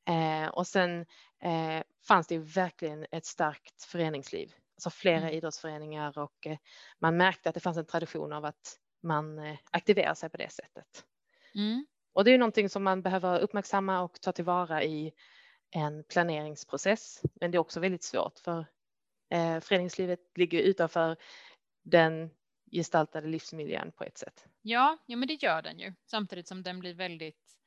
Eh, 0.08 0.48
och 0.48 0.66
sen 0.66 1.06
eh, 1.42 1.82
fanns 2.08 2.26
det 2.26 2.34
ju 2.34 2.40
verkligen 2.40 3.06
ett 3.10 3.26
starkt 3.26 3.84
föreningsliv, 3.84 4.54
alltså 4.76 4.90
flera 4.90 5.18
mm. 5.18 5.34
idrottsföreningar 5.34 6.18
och 6.18 6.46
eh, 6.46 6.58
man 6.98 7.16
märkte 7.16 7.48
att 7.48 7.54
det 7.54 7.60
fanns 7.60 7.76
en 7.76 7.86
tradition 7.86 8.32
av 8.32 8.44
att 8.44 8.78
man 9.02 9.38
eh, 9.38 9.56
aktiverar 9.70 10.14
sig 10.14 10.30
på 10.30 10.36
det 10.36 10.52
sättet. 10.52 11.04
Mm. 11.54 11.86
Och 12.12 12.24
det 12.24 12.30
är 12.30 12.38
någonting 12.38 12.68
som 12.68 12.82
man 12.82 13.02
behöver 13.02 13.40
uppmärksamma 13.40 14.00
och 14.00 14.20
ta 14.20 14.32
tillvara 14.32 14.84
i 14.84 15.12
en 15.70 16.04
planeringsprocess. 16.04 17.22
Men 17.40 17.50
det 17.50 17.56
är 17.56 17.60
också 17.60 17.80
väldigt 17.80 18.02
svårt 18.02 18.38
för 18.38 18.66
eh, 19.30 19.60
föreningslivet 19.60 20.20
ligger 20.34 20.60
utanför 20.60 21.16
den 21.82 22.30
gestaltade 22.72 23.28
livsmiljön 23.28 23.92
på 23.92 24.04
ett 24.04 24.18
sätt. 24.18 24.46
Ja, 24.62 24.98
ja, 25.06 25.16
men 25.16 25.28
det 25.28 25.42
gör 25.42 25.62
den 25.62 25.78
ju 25.78 25.92
samtidigt 26.06 26.48
som 26.48 26.62
den 26.62 26.80
blir 26.80 26.94
väldigt 26.94 27.58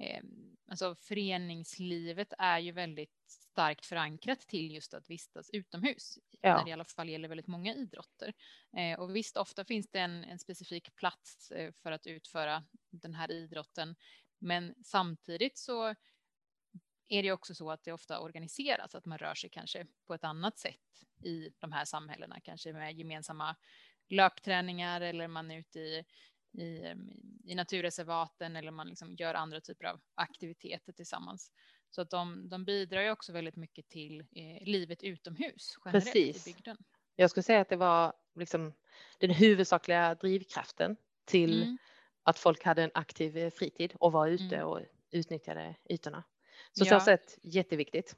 eh, 0.00 0.22
alltså 0.68 0.94
föreningslivet 0.94 2.32
är 2.38 2.58
ju 2.58 2.72
väldigt 2.72 3.12
starkt 3.26 3.86
förankrat 3.86 4.40
till 4.40 4.72
just 4.72 4.94
att 4.94 5.10
vistas 5.10 5.50
utomhus. 5.50 6.18
Ja. 6.40 6.56
När 6.56 6.64
det 6.64 6.70
i 6.70 6.72
alla 6.72 6.84
fall 6.84 7.08
gäller 7.08 7.28
väldigt 7.28 7.46
många 7.46 7.74
idrotter. 7.74 8.32
Eh, 8.76 9.00
och 9.00 9.16
visst, 9.16 9.36
ofta 9.36 9.64
finns 9.64 9.90
det 9.90 9.98
en, 9.98 10.24
en 10.24 10.38
specifik 10.38 10.94
plats 10.94 11.50
eh, 11.50 11.72
för 11.82 11.92
att 11.92 12.06
utföra 12.06 12.64
den 12.90 13.14
här 13.14 13.30
idrotten. 13.30 13.96
Men 14.38 14.74
samtidigt 14.84 15.58
så 15.58 15.94
är 17.08 17.22
det 17.22 17.32
också 17.32 17.54
så 17.54 17.70
att 17.70 17.84
det 17.84 17.92
ofta 17.92 18.20
organiseras, 18.20 18.94
att 18.94 19.06
man 19.06 19.18
rör 19.18 19.34
sig 19.34 19.50
kanske 19.50 19.86
på 20.06 20.14
ett 20.14 20.24
annat 20.24 20.58
sätt 20.58 21.04
i 21.24 21.50
de 21.58 21.72
här 21.72 21.84
samhällena, 21.84 22.40
kanske 22.40 22.72
med 22.72 22.98
gemensamma 22.98 23.56
löpträningar 24.08 25.00
eller 25.00 25.28
man 25.28 25.50
är 25.50 25.58
ute 25.58 25.78
i 25.78 26.04
i, 26.54 26.94
i 27.44 27.54
naturreservaten 27.54 28.56
eller 28.56 28.70
man 28.70 28.88
liksom 28.88 29.14
gör 29.14 29.34
andra 29.34 29.60
typer 29.60 29.84
av 29.84 30.00
aktiviteter 30.14 30.92
tillsammans. 30.92 31.52
Så 31.90 32.00
att 32.00 32.10
de, 32.10 32.48
de 32.48 32.64
bidrar 32.64 33.02
ju 33.02 33.10
också 33.10 33.32
väldigt 33.32 33.56
mycket 33.56 33.88
till 33.88 34.20
eh, 34.20 34.62
livet 34.66 35.02
utomhus 35.02 35.76
generellt 35.84 36.04
Precis. 36.04 36.46
i 36.46 36.52
bygden. 36.52 36.76
Jag 37.16 37.30
skulle 37.30 37.44
säga 37.44 37.60
att 37.60 37.68
det 37.68 37.76
var 37.76 38.12
liksom 38.34 38.72
den 39.18 39.30
huvudsakliga 39.30 40.14
drivkraften 40.14 40.96
till 41.24 41.62
mm. 41.62 41.78
att 42.22 42.38
folk 42.38 42.64
hade 42.64 42.82
en 42.82 42.90
aktiv 42.94 43.36
eh, 43.36 43.50
fritid 43.50 43.94
och 44.00 44.12
var 44.12 44.28
ute 44.28 44.56
mm. 44.56 44.68
och 44.68 44.80
utnyttjade 45.10 45.74
ytorna. 45.90 46.24
Så 46.72 46.84
ja. 46.84 47.00
så 47.00 47.04
sätt 47.04 47.38
jätteviktigt. 47.42 48.16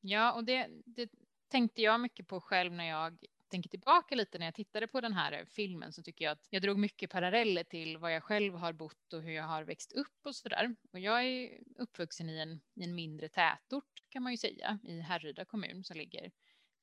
Ja, 0.00 0.32
och 0.32 0.44
det, 0.44 0.68
det 0.84 1.10
tänkte 1.48 1.82
jag 1.82 2.00
mycket 2.00 2.26
på 2.26 2.40
själv 2.40 2.72
när 2.72 2.88
jag 2.88 3.18
tänker 3.48 3.70
tillbaka 3.70 4.14
lite 4.14 4.38
när 4.38 4.46
jag 4.46 4.54
tittade 4.54 4.86
på 4.86 5.00
den 5.00 5.12
här 5.12 5.32
eh, 5.32 5.44
filmen 5.44 5.92
så 5.92 6.02
tycker 6.02 6.24
jag 6.24 6.32
att 6.32 6.46
jag 6.50 6.62
drog 6.62 6.78
mycket 6.78 7.10
paralleller 7.10 7.64
till 7.64 7.98
vad 7.98 8.14
jag 8.14 8.22
själv 8.22 8.54
har 8.54 8.72
bott 8.72 9.12
och 9.12 9.22
hur 9.22 9.32
jag 9.32 9.44
har 9.44 9.64
växt 9.64 9.92
upp 9.92 10.26
och 10.26 10.36
sådär. 10.36 10.76
Och 10.92 10.98
jag 10.98 11.24
är 11.24 11.60
uppvuxen 11.78 12.30
i 12.30 12.38
en, 12.38 12.60
i 12.74 12.84
en 12.84 12.94
mindre 12.94 13.28
tätort 13.28 14.02
kan 14.08 14.22
man 14.22 14.32
ju 14.32 14.38
säga 14.38 14.78
i 14.82 15.00
Härryda 15.00 15.44
kommun 15.44 15.84
som 15.84 15.96
ligger 15.96 16.30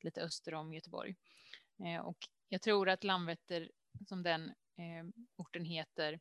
lite 0.01 0.22
öster 0.22 0.53
om 0.53 0.74
Göteborg. 0.74 1.15
Eh, 1.86 2.01
och 2.01 2.17
jag 2.50 2.62
tror 2.62 2.89
att 2.89 3.03
Landvetter 3.03 3.72
som 4.08 4.24
den 4.24 4.50
eh, 4.50 5.24
orten 5.36 5.65
heter 5.65 6.20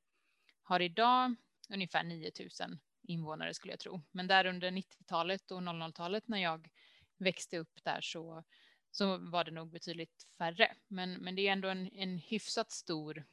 har 0.63 0.81
idag 0.81 1.35
ungefär 1.69 2.05
9000 2.05 2.79
invånare 3.03 3.55
skulle 3.55 3.73
jag 3.73 3.81
tro. 3.81 4.03
Men 4.11 4.27
där 4.27 4.47
under 4.47 4.71
90-talet 4.71 5.51
och 5.51 5.61
00-talet 5.61 6.29
när 6.29 6.39
jag 6.39 6.71
växte 7.19 7.59
upp 7.59 7.85
där 7.85 8.01
så 8.01 8.45
så 8.93 9.17
var 9.17 9.45
det 9.45 9.51
nog 9.51 9.71
betydligt 9.71 10.27
färre. 10.39 10.77
Men, 10.89 11.13
men 11.13 11.35
det 11.35 11.49
är 11.49 11.53
ändå 11.53 11.69
en, 11.69 11.93
en 11.93 12.19
hyfsat 12.19 12.71
stor 12.71 13.25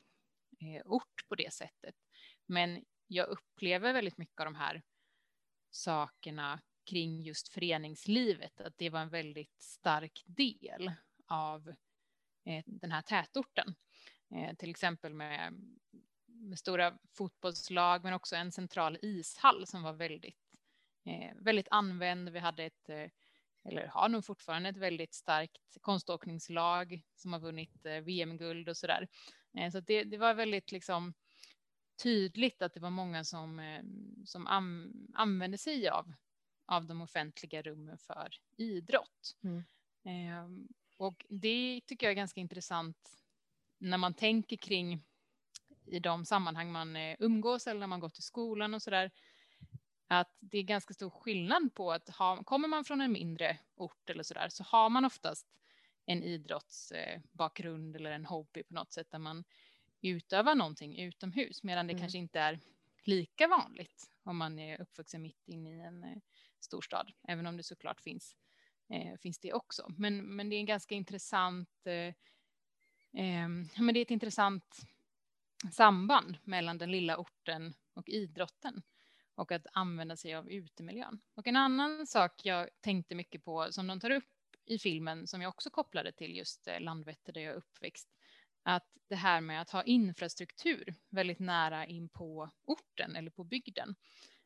eh, 0.60 0.82
ort 0.86 1.28
på 1.28 1.36
det 1.36 1.54
sättet. 1.54 1.96
Men 2.46 2.86
jag 3.08 3.28
upplever 3.28 3.94
väldigt 3.94 4.18
mycket 4.18 4.40
av 4.40 4.46
de 4.46 4.56
här 4.56 4.82
sakerna 5.72 6.60
kring 6.86 7.22
just 7.22 7.50
föreningslivet, 7.50 8.62
att 8.62 8.78
det 8.78 8.90
var 8.90 9.00
en 9.00 9.10
väldigt 9.10 9.62
stark 9.62 10.24
del 10.26 10.92
av 11.28 11.68
eh, 12.46 12.64
den 12.66 12.92
här 12.92 13.02
tätorten. 13.02 13.76
eh, 14.36 14.56
till 14.56 14.70
exempel 14.70 15.14
med, 15.14 15.54
med, 16.26 16.60
stora 16.60 16.98
fotbollslag, 17.14 18.04
men 18.04 18.14
också 18.14 18.36
en 18.36 18.52
central 18.52 18.98
ishall 19.02 19.68
som 19.68 19.84
var 19.84 19.94
väldigt, 19.94 20.56
eh, 21.06 21.36
väldigt 21.36 21.68
använd. 21.72 22.30
Vi 22.30 22.40
hade 22.40 22.64
ett, 22.64 22.90
eh, 22.90 23.10
eller 23.64 23.88
har 23.88 24.10
nog 24.10 24.26
fortfarande 24.26 24.70
ett 24.70 24.78
väldigt 24.78 25.14
starkt 25.14 25.78
konståkningslag 25.82 27.02
som 27.16 27.34
har 27.34 27.40
vunnit 27.40 27.86
eh, 27.86 28.02
VM-guld 28.02 28.70
och 28.70 28.78
så 28.78 28.88
där. 28.88 29.08
Eh, 29.58 29.72
så 29.72 29.80
det, 29.80 30.04
det 30.04 30.18
var 30.18 30.34
väldigt 30.34 30.72
liksom 30.72 31.14
tydligt 32.04 32.62
att 32.62 32.74
det 32.74 32.80
var 32.80 32.90
många 32.90 33.24
som, 33.24 33.60
eh, 33.60 33.84
som 34.26 34.48
an, 34.48 34.94
använde 35.14 35.58
sig 35.58 35.90
av, 35.90 36.14
av 36.66 36.86
de 36.86 37.02
offentliga 37.02 37.62
rummen 37.62 37.98
för 37.98 38.36
idrott. 38.58 39.38
Mm. 39.44 39.64
Eh, 40.04 40.66
och 40.98 41.26
det 41.30 41.82
tycker 41.86 42.06
jag 42.06 42.12
är 42.12 42.16
ganska 42.16 42.42
intressant 42.42 43.24
när 43.78 43.98
man 43.98 44.14
tänker 44.14 44.58
kring 44.58 45.04
i 45.86 46.00
de 46.00 46.26
sammanhang 46.26 46.72
man 46.72 46.96
umgås 47.20 47.68
eller 47.68 47.80
när 47.80 47.88
man 47.88 48.00
går 48.00 48.10
till 48.10 48.24
skolan 48.24 48.74
och 48.74 48.82
så 48.82 48.90
där. 48.90 49.12
Att 50.12 50.38
det 50.40 50.58
är 50.58 50.64
ganska 50.64 50.94
stor 50.94 51.10
skillnad 51.10 51.76
på 51.76 51.92
att 51.92 52.10
ha, 52.10 52.44
kommer 52.44 52.68
man 52.68 52.86
från 52.86 53.02
en 53.02 53.12
mindre 53.12 53.58
ort 53.76 54.10
eller 54.10 54.24
så 54.24 54.34
där 54.34 54.50
så 54.50 54.64
har 54.64 54.90
man 54.90 55.06
oftast 55.06 55.48
en 56.06 56.24
idrottsbakgrund 56.24 57.96
eller 57.96 58.12
en 58.12 58.26
hobby 58.26 58.64
på 58.64 58.74
något 58.74 58.94
sätt 58.94 59.12
där 59.12 59.20
man 59.20 59.44
utöva 60.02 60.54
någonting 60.54 61.00
utomhus, 61.00 61.64
medan 61.64 61.88
det 61.88 61.94
mm. 61.94 62.02
kanske 62.02 62.18
inte 62.18 62.40
är 62.40 62.60
lika 63.04 63.48
vanligt 63.48 64.12
om 64.24 64.38
man 64.38 64.60
är 64.60 64.82
uppvuxen 64.82 65.22
mitt 65.22 65.48
inne 65.48 65.76
i 65.76 65.80
en 65.80 66.04
eh, 66.04 66.18
storstad, 66.60 67.12
även 67.28 67.48
om 67.48 67.58
det 67.58 67.64
såklart 67.64 68.02
finns, 68.02 68.36
eh, 68.90 69.18
finns 69.18 69.40
det 69.40 69.54
också. 69.54 69.94
Men, 69.98 70.36
men 70.36 70.50
det 70.50 70.56
är 70.56 70.60
en 70.60 70.66
ganska 70.66 70.96
intressant, 70.96 71.88
eh, 71.88 71.94
eh, 73.24 73.48
men 73.78 73.94
det 73.94 74.00
är 74.00 74.02
ett 74.02 74.12
intressant 74.12 74.82
samband 75.72 76.38
mellan 76.44 76.78
den 76.78 76.92
lilla 76.92 77.18
orten 77.18 77.74
och 77.94 78.10
idrotten 78.10 78.82
och 79.40 79.52
att 79.52 79.68
använda 79.74 80.16
sig 80.16 80.36
av 80.36 80.50
utemiljön. 80.50 81.20
Och 81.36 81.48
en 81.48 81.56
annan 81.56 82.08
sak 82.08 82.46
jag 82.46 82.70
tänkte 82.82 83.16
mycket 83.16 83.44
på 83.44 83.68
som 83.72 83.88
de 83.88 84.00
tar 84.00 84.10
upp 84.10 84.24
i 84.66 84.80
filmen 84.80 85.28
som 85.28 85.42
jag 85.42 85.50
också 85.50 85.70
kopplade 85.70 86.12
till 86.12 86.38
just 86.38 86.68
eh, 86.68 86.80
Landvetter 86.80 87.34
där 87.34 87.42
jag 87.42 87.54
är 87.54 87.58
uppväxt 87.58 88.10
att 88.64 88.88
det 89.08 89.16
här 89.16 89.42
med 89.42 89.62
att 89.62 89.70
ha 89.70 89.84
infrastruktur 89.84 90.96
väldigt 91.10 91.40
nära 91.40 91.86
in 91.86 92.10
på 92.10 92.50
orten 92.66 93.16
eller 93.16 93.32
på 93.32 93.44
bygden. 93.44 93.96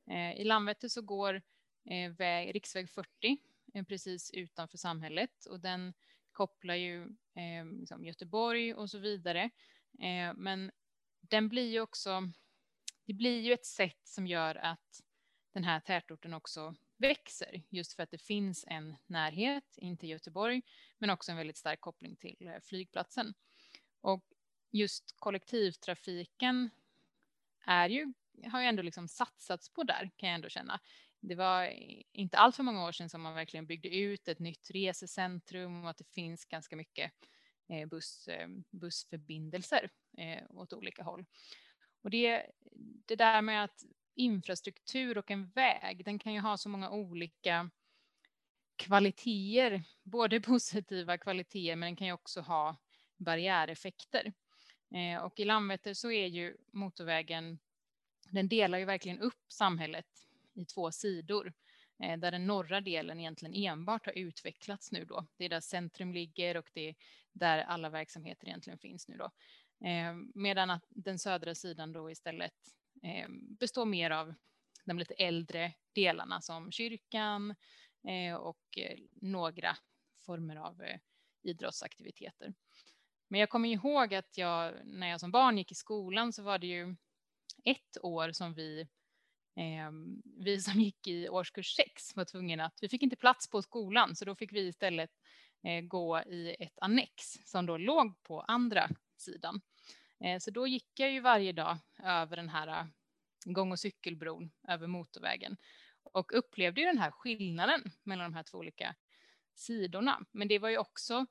Eh, 0.10 0.34
I 0.34 0.44
Landvetter 0.44 0.88
så 0.88 1.02
går 1.02 1.42
eh, 1.90 2.12
väg, 2.12 2.56
riksväg 2.56 2.90
40 2.90 3.38
precis 3.88 4.32
utanför 4.32 4.78
samhället 4.78 5.46
och 5.46 5.60
den 5.60 5.94
kopplar 6.32 6.76
ju 6.76 7.08
liksom 7.80 8.06
Göteborg 8.06 8.74
och 8.74 8.90
så 8.90 8.98
vidare. 9.00 9.50
Men 10.36 10.72
den 11.20 11.50
blir 11.50 11.72
ju 11.72 11.82
också, 11.82 12.32
det 13.06 13.14
blir 13.14 13.42
ju 13.42 13.54
ett 13.54 13.66
sätt 13.66 14.00
som 14.04 14.28
gör 14.28 14.56
att 14.56 15.02
den 15.54 15.64
här 15.64 15.80
tätorten 15.80 16.34
också 16.34 16.76
växer 16.98 17.64
just 17.70 17.94
för 17.94 18.04
att 18.04 18.12
det 18.12 18.22
finns 18.22 18.66
en 18.68 18.96
närhet 19.06 19.78
in 19.78 19.98
till 19.98 20.10
Göteborg 20.10 20.62
men 20.98 21.10
också 21.10 21.32
en 21.32 21.38
väldigt 21.38 21.58
stark 21.58 21.82
koppling 21.82 22.16
till 22.16 22.48
eh, 22.48 22.60
flygplatsen. 22.64 23.34
Och 24.02 24.24
just 24.72 25.16
kollektivtrafiken 25.20 26.70
är 27.66 27.90
ju, 27.90 28.14
har 28.52 28.62
ju 28.62 28.68
ändå 28.68 28.82
liksom 28.82 29.08
satsats 29.08 29.70
på 29.70 29.84
där 29.84 30.12
kan 30.16 30.30
jag 30.30 30.36
ändå 30.36 30.50
känna. 30.50 30.80
Det 31.20 31.36
var 31.36 31.74
inte 32.12 32.38
allt 32.38 32.56
för 32.56 32.64
många 32.64 32.86
år 32.86 32.92
sedan 32.92 33.10
som 33.10 33.22
man 33.22 33.36
verkligen 33.36 33.66
byggde 33.66 33.90
ut 33.90 34.28
ett 34.28 34.40
nytt 34.40 34.72
resecentrum 34.72 35.84
och 35.84 35.90
att 35.90 35.98
det 35.98 36.12
finns 36.12 36.46
ganska 36.46 36.76
mycket 36.76 37.12
eh, 37.70 37.88
buss, 37.88 38.28
eh, 38.28 38.48
bussförbindelser 38.72 39.90
åt 40.50 40.74
olika 40.74 41.04
håll. 41.04 41.26
Och 42.04 42.10
det, 42.10 42.46
det 43.06 43.16
där 43.16 43.42
med 43.42 43.64
att 43.64 43.84
infrastruktur 44.16 45.18
och 45.18 45.32
en 45.32 45.50
väg, 45.50 46.06
den 46.06 46.20
kan 46.20 46.34
ju 46.34 46.40
ha 46.40 46.58
så 46.58 46.70
många 46.70 46.90
olika 46.90 47.70
kvaliteter, 48.76 49.84
både 50.04 50.42
positiva 50.42 51.18
kvaliteter, 51.18 51.76
men 51.76 51.88
den 51.88 51.96
kan 51.96 52.08
ju 52.08 52.14
också 52.14 52.42
ha 52.42 52.78
barriäreffekter. 53.18 54.34
Eh, 54.94 55.24
och 55.24 55.40
i 55.40 55.46
Landvetter 55.46 55.94
så 55.94 56.12
är 56.12 56.28
ju 56.28 56.58
motorvägen, 56.72 57.60
den 58.30 58.48
delar 58.48 58.78
ju 58.78 58.86
verkligen 58.86 59.20
upp 59.20 59.52
samhället 59.52 60.08
i 60.54 60.66
två 60.66 60.92
sidor 60.92 61.54
eh, 62.00 62.20
där 62.20 62.32
den 62.32 62.48
norra 62.48 62.82
delen 62.82 63.20
egentligen 63.20 63.54
enbart 63.54 64.06
har 64.06 64.14
utvecklats 64.14 64.92
nu 64.92 65.06
då. 65.06 65.26
Det 65.38 65.46
är 65.46 65.50
där 65.50 65.60
centrum 65.60 66.14
ligger 66.14 66.58
och 66.58 66.70
det 66.74 66.90
är 66.90 66.96
där 67.32 67.58
alla 67.64 67.90
verksamheter 67.90 68.48
egentligen 68.48 68.80
finns 68.80 69.08
nu 69.08 69.18
då. 69.18 69.32
Ehm, 69.82 70.32
medan 70.36 70.70
att 70.70 70.86
den 70.90 71.20
södra 71.20 71.56
sidan 71.56 71.92
då 71.92 72.12
istället 72.12 72.54
ehm, 73.04 73.56
består 73.56 73.86
mer 73.86 74.12
av 74.12 74.34
de 74.86 75.00
lite 75.00 75.14
äldre 75.14 75.74
delarna 75.94 76.42
som 76.42 76.72
kyrkan 76.72 77.56
eh, 78.08 78.36
och 78.36 78.78
eh, 78.78 79.00
några 79.12 79.78
former 80.26 80.56
av 80.56 80.82
eh, 80.82 81.00
idrottsaktiviteter. 81.44 82.54
Men 83.28 83.40
jag 83.40 83.50
kommer 83.50 83.70
ihåg 83.70 84.14
att 84.14 84.38
jag, 84.38 84.74
när 84.86 85.08
jag 85.08 85.20
som 85.20 85.32
barn 85.32 85.58
gick 85.58 85.72
i 85.72 85.76
skolan 85.76 86.34
så 86.34 86.44
var 86.44 86.60
det 86.60 86.68
ju 86.68 86.96
ett 87.64 87.98
år 88.02 88.32
som 88.32 88.54
vi, 88.54 88.82
eh, 89.56 89.92
vi 90.24 90.62
som 90.62 90.82
gick 90.82 91.08
i 91.08 91.30
årskurs 91.30 91.76
sex 91.76 92.16
var 92.16 92.26
tvungna 92.26 92.66
att, 92.66 92.78
vi 92.82 92.90
fick 92.90 93.04
inte 93.04 93.16
plats 93.16 93.50
på 93.50 93.62
skolan 93.62 94.16
så 94.16 94.26
då 94.26 94.36
fick 94.36 94.54
vi 94.54 94.68
istället 94.68 95.12
eh, 95.64 95.82
gå 95.82 96.20
i 96.20 96.56
ett 96.60 96.78
annex 96.82 97.34
som 97.46 97.66
då 97.66 97.78
låg 97.78 98.24
på 98.24 98.42
andra 98.42 98.90
sidan. 99.24 99.62
Eh, 100.20 100.40
så 100.40 100.52
då 100.52 100.68
gick 100.68 101.00
jag 101.00 101.12
ju 101.12 101.20
varje 101.20 101.52
dag 101.52 101.78
över 102.04 102.36
den 102.36 102.50
här 102.50 102.68
eh, 102.68 102.86
gång 103.46 103.72
och 103.72 103.80
cykelbron 103.80 104.52
över 104.68 104.88
motorvägen 104.88 105.58
och 106.04 106.38
upplevde 106.38 106.82
ju 106.82 106.88
den 106.88 106.98
här 106.98 107.12
skillnaden 107.12 107.92
mellan 108.04 108.32
de 108.32 108.36
här 108.36 108.44
två 108.44 108.58
olika 108.58 108.96
sidorna. 109.56 110.26
Men 110.32 110.48
det 110.48 110.60
var 110.60 110.70
ju 110.70 110.78
också 110.78 111.26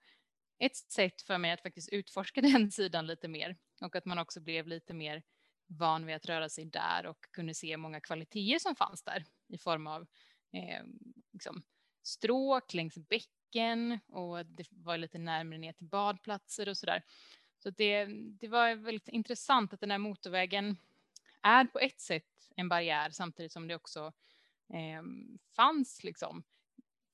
ett 0.59 0.77
sätt 0.77 1.23
för 1.23 1.39
mig 1.39 1.53
att 1.53 1.63
faktiskt 1.63 1.89
utforska 1.89 2.41
den 2.41 2.71
sidan 2.71 3.07
lite 3.07 3.29
mer 3.29 3.57
och 3.81 3.97
att 3.97 4.05
man 4.05 4.19
också 4.19 4.41
blev 4.41 4.67
lite 4.67 4.95
mer 4.95 5.23
van 5.67 6.07
vid 6.07 6.17
att 6.17 6.27
röra 6.27 6.49
sig 6.49 6.65
där 6.65 7.07
och 7.07 7.19
kunde 7.31 7.55
se 7.55 7.77
många 7.77 8.01
kvaliteter 8.01 8.59
som 8.59 8.77
fanns 8.77 9.03
där 9.03 9.25
i 9.49 9.59
form 9.59 9.87
av 9.87 10.03
eh, 10.53 10.85
liksom, 11.33 11.63
stråk 12.03 12.75
längs 12.75 12.99
bäcken 12.99 13.99
och 14.09 14.47
det 14.47 14.67
var 14.71 14.99
lite 14.99 15.19
närmare 15.19 15.59
ner 15.59 15.73
till 15.73 15.87
badplatser 15.87 16.69
och 16.69 16.77
så 16.77 16.87
där. 16.87 17.03
Så 17.63 17.71
det, 17.71 18.05
det 18.41 18.49
var 18.49 18.75
väldigt 18.75 19.09
intressant 19.09 19.73
att 19.73 19.81
den 19.81 19.91
här 19.91 19.99
motorvägen 19.99 20.77
är 21.43 21.65
på 21.65 21.79
ett 21.79 22.01
sätt 22.01 22.51
en 22.57 22.69
barriär 22.69 23.11
samtidigt 23.11 23.53
som 23.53 23.69
det 23.69 23.75
också 23.75 24.13
eh, 24.69 25.03
fanns 25.57 26.05
liksom 26.05 26.43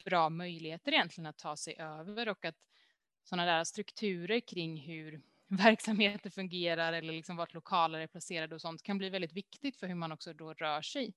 bra 0.04 0.28
möjligheter 0.28 0.92
egentligen 0.92 1.26
att 1.26 1.38
ta 1.38 1.56
sig 1.56 1.74
över 1.78 2.28
och 2.28 2.44
att 2.44 2.56
sådana 3.24 3.52
där 3.52 3.64
strukturer 3.64 4.40
kring 4.40 4.76
hur 4.76 5.20
verksamheter 5.46 6.30
fungerar 6.30 6.92
eller 6.92 7.12
liksom 7.12 7.36
vart 7.36 7.54
lokaler 7.54 7.98
är 7.98 8.06
placerade 8.06 8.54
och 8.54 8.60
sånt 8.60 8.82
kan 8.82 8.98
bli 8.98 9.10
väldigt 9.10 9.32
viktigt 9.32 9.76
för 9.76 9.86
hur 9.86 9.94
man 9.94 10.12
också 10.12 10.32
då 10.32 10.52
rör 10.52 10.82
sig 10.82 11.14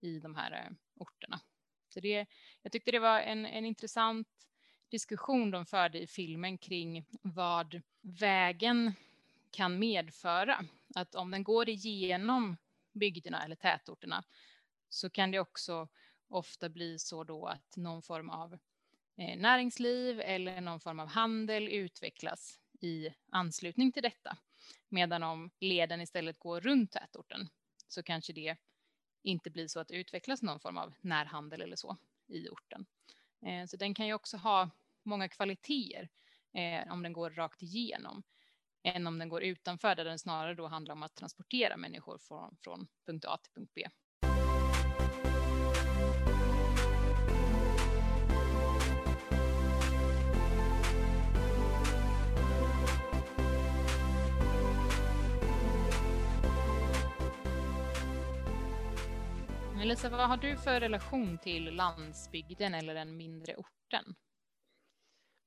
i 0.00 0.18
de 0.18 0.34
här 0.34 0.52
eh, 0.52 0.76
orterna. 0.94 1.40
Så 1.88 2.00
det, 2.00 2.26
jag 2.62 2.72
tyckte 2.72 2.90
det 2.90 2.98
var 2.98 3.20
en, 3.20 3.46
en 3.46 3.64
intressant 3.64 4.28
diskussion 4.94 5.50
de 5.50 5.66
förde 5.66 5.98
i 5.98 6.06
filmen 6.06 6.58
kring 6.58 7.04
vad 7.22 7.82
vägen 8.00 8.94
kan 9.50 9.78
medföra. 9.78 10.64
Att 10.94 11.14
om 11.14 11.30
den 11.30 11.44
går 11.44 11.68
igenom 11.68 12.56
bygderna 12.92 13.44
eller 13.44 13.56
tätorterna 13.56 14.24
så 14.88 15.10
kan 15.10 15.30
det 15.30 15.38
också 15.38 15.88
ofta 16.28 16.68
bli 16.68 16.98
så 16.98 17.24
då 17.24 17.46
att 17.46 17.76
någon 17.76 18.02
form 18.02 18.30
av 18.30 18.52
eh, 19.16 19.38
näringsliv 19.38 20.20
eller 20.20 20.60
någon 20.60 20.80
form 20.80 21.00
av 21.00 21.08
handel 21.08 21.68
utvecklas 21.68 22.60
i 22.80 23.08
anslutning 23.30 23.92
till 23.92 24.02
detta. 24.02 24.36
Medan 24.88 25.22
om 25.22 25.50
leden 25.60 26.00
istället 26.00 26.38
går 26.38 26.60
runt 26.60 26.92
tätorten 26.92 27.48
så 27.88 28.02
kanske 28.02 28.32
det 28.32 28.56
inte 29.22 29.50
blir 29.50 29.68
så 29.68 29.80
att 29.80 29.88
det 29.88 29.94
utvecklas 29.94 30.42
någon 30.42 30.60
form 30.60 30.78
av 30.78 30.94
närhandel 31.00 31.62
eller 31.62 31.76
så 31.76 31.96
i 32.26 32.48
orten. 32.48 32.86
Eh, 33.46 33.66
så 33.66 33.76
den 33.76 33.94
kan 33.94 34.06
ju 34.06 34.14
också 34.14 34.36
ha 34.36 34.70
många 35.04 35.28
kvaliteter 35.28 36.08
eh, 36.54 36.92
om 36.92 37.02
den 37.02 37.12
går 37.12 37.30
rakt 37.30 37.62
igenom 37.62 38.22
än 38.82 39.06
om 39.06 39.18
den 39.18 39.28
går 39.28 39.42
utanför 39.42 39.94
där 39.94 40.04
den 40.04 40.18
snarare 40.18 40.54
då 40.54 40.66
handlar 40.66 40.94
om 40.94 41.02
att 41.02 41.14
transportera 41.14 41.76
människor 41.76 42.18
från, 42.18 42.56
från 42.60 42.86
punkt 43.06 43.24
A 43.24 43.38
till 43.42 43.52
punkt 43.52 43.72
B. 43.74 43.88
Elisa, 59.84 60.08
vad 60.08 60.28
har 60.28 60.36
du 60.36 60.56
för 60.56 60.80
relation 60.80 61.38
till 61.38 61.64
landsbygden 61.64 62.74
eller 62.74 62.94
den 62.94 63.16
mindre 63.16 63.56
orten? 63.56 64.14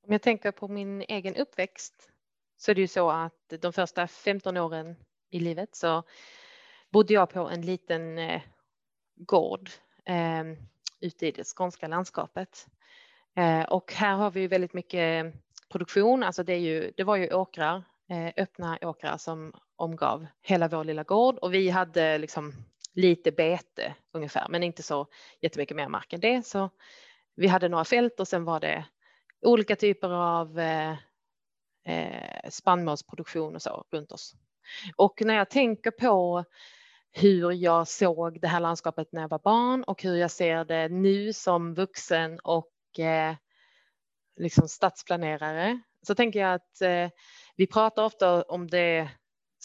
Om 0.08 0.12
jag 0.12 0.22
tänker 0.22 0.50
på 0.50 0.68
min 0.68 1.02
egen 1.08 1.36
uppväxt 1.36 2.10
så 2.56 2.70
är 2.70 2.74
det 2.74 2.80
ju 2.80 2.86
så 2.86 3.10
att 3.10 3.52
de 3.60 3.72
första 3.72 4.06
15 4.06 4.56
åren 4.56 4.96
i 5.30 5.40
livet 5.40 5.76
så 5.76 6.02
bodde 6.90 7.14
jag 7.14 7.30
på 7.30 7.48
en 7.48 7.62
liten 7.62 8.18
eh, 8.18 8.42
gård 9.16 9.70
eh, 10.04 10.44
ute 11.00 11.26
i 11.26 11.30
det 11.30 11.44
skånska 11.56 11.88
landskapet. 11.88 12.66
Eh, 13.36 13.62
och 13.62 13.92
här 13.92 14.14
har 14.14 14.30
vi 14.30 14.40
ju 14.40 14.48
väldigt 14.48 14.74
mycket 14.74 15.34
produktion, 15.68 16.22
alltså 16.22 16.42
det, 16.42 16.52
är 16.52 16.60
ju, 16.60 16.92
det 16.96 17.04
var 17.04 17.16
ju 17.16 17.34
åkrar, 17.34 17.82
eh, 18.10 18.32
öppna 18.36 18.78
åkrar 18.82 19.16
som 19.16 19.52
omgav 19.76 20.26
hela 20.42 20.68
vår 20.68 20.84
lilla 20.84 21.02
gård 21.02 21.38
och 21.38 21.54
vi 21.54 21.68
hade 21.68 22.18
liksom 22.18 22.52
lite 22.92 23.32
bete 23.32 23.94
ungefär, 24.12 24.46
men 24.48 24.62
inte 24.62 24.82
så 24.82 25.06
jättemycket 25.40 25.76
mer 25.76 25.88
mark 25.88 26.12
än 26.12 26.20
det. 26.20 26.46
Så 26.46 26.70
vi 27.34 27.46
hade 27.46 27.68
några 27.68 27.84
fält 27.84 28.20
och 28.20 28.28
sen 28.28 28.44
var 28.44 28.60
det 28.60 28.84
olika 29.42 29.76
typer 29.76 30.10
av 30.10 30.58
eh, 30.58 30.96
eh, 31.84 32.50
spannmålsproduktion 32.50 33.54
och 33.54 33.62
så 33.62 33.84
runt 33.90 34.12
oss. 34.12 34.34
Och 34.96 35.22
när 35.24 35.34
jag 35.34 35.50
tänker 35.50 35.90
på 35.90 36.44
hur 37.10 37.52
jag 37.52 37.88
såg 37.88 38.40
det 38.40 38.48
här 38.48 38.60
landskapet 38.60 39.08
när 39.12 39.20
jag 39.20 39.28
var 39.28 39.38
barn 39.38 39.84
och 39.84 40.02
hur 40.02 40.16
jag 40.16 40.30
ser 40.30 40.64
det 40.64 40.88
nu 40.88 41.32
som 41.32 41.74
vuxen 41.74 42.40
och 42.44 42.98
eh, 42.98 43.34
liksom 44.36 44.68
stadsplanerare 44.68 45.80
så 46.06 46.14
tänker 46.14 46.40
jag 46.40 46.54
att 46.54 46.80
eh, 46.80 47.10
vi 47.56 47.66
pratar 47.66 48.04
ofta 48.04 48.42
om 48.42 48.66
det 48.66 49.08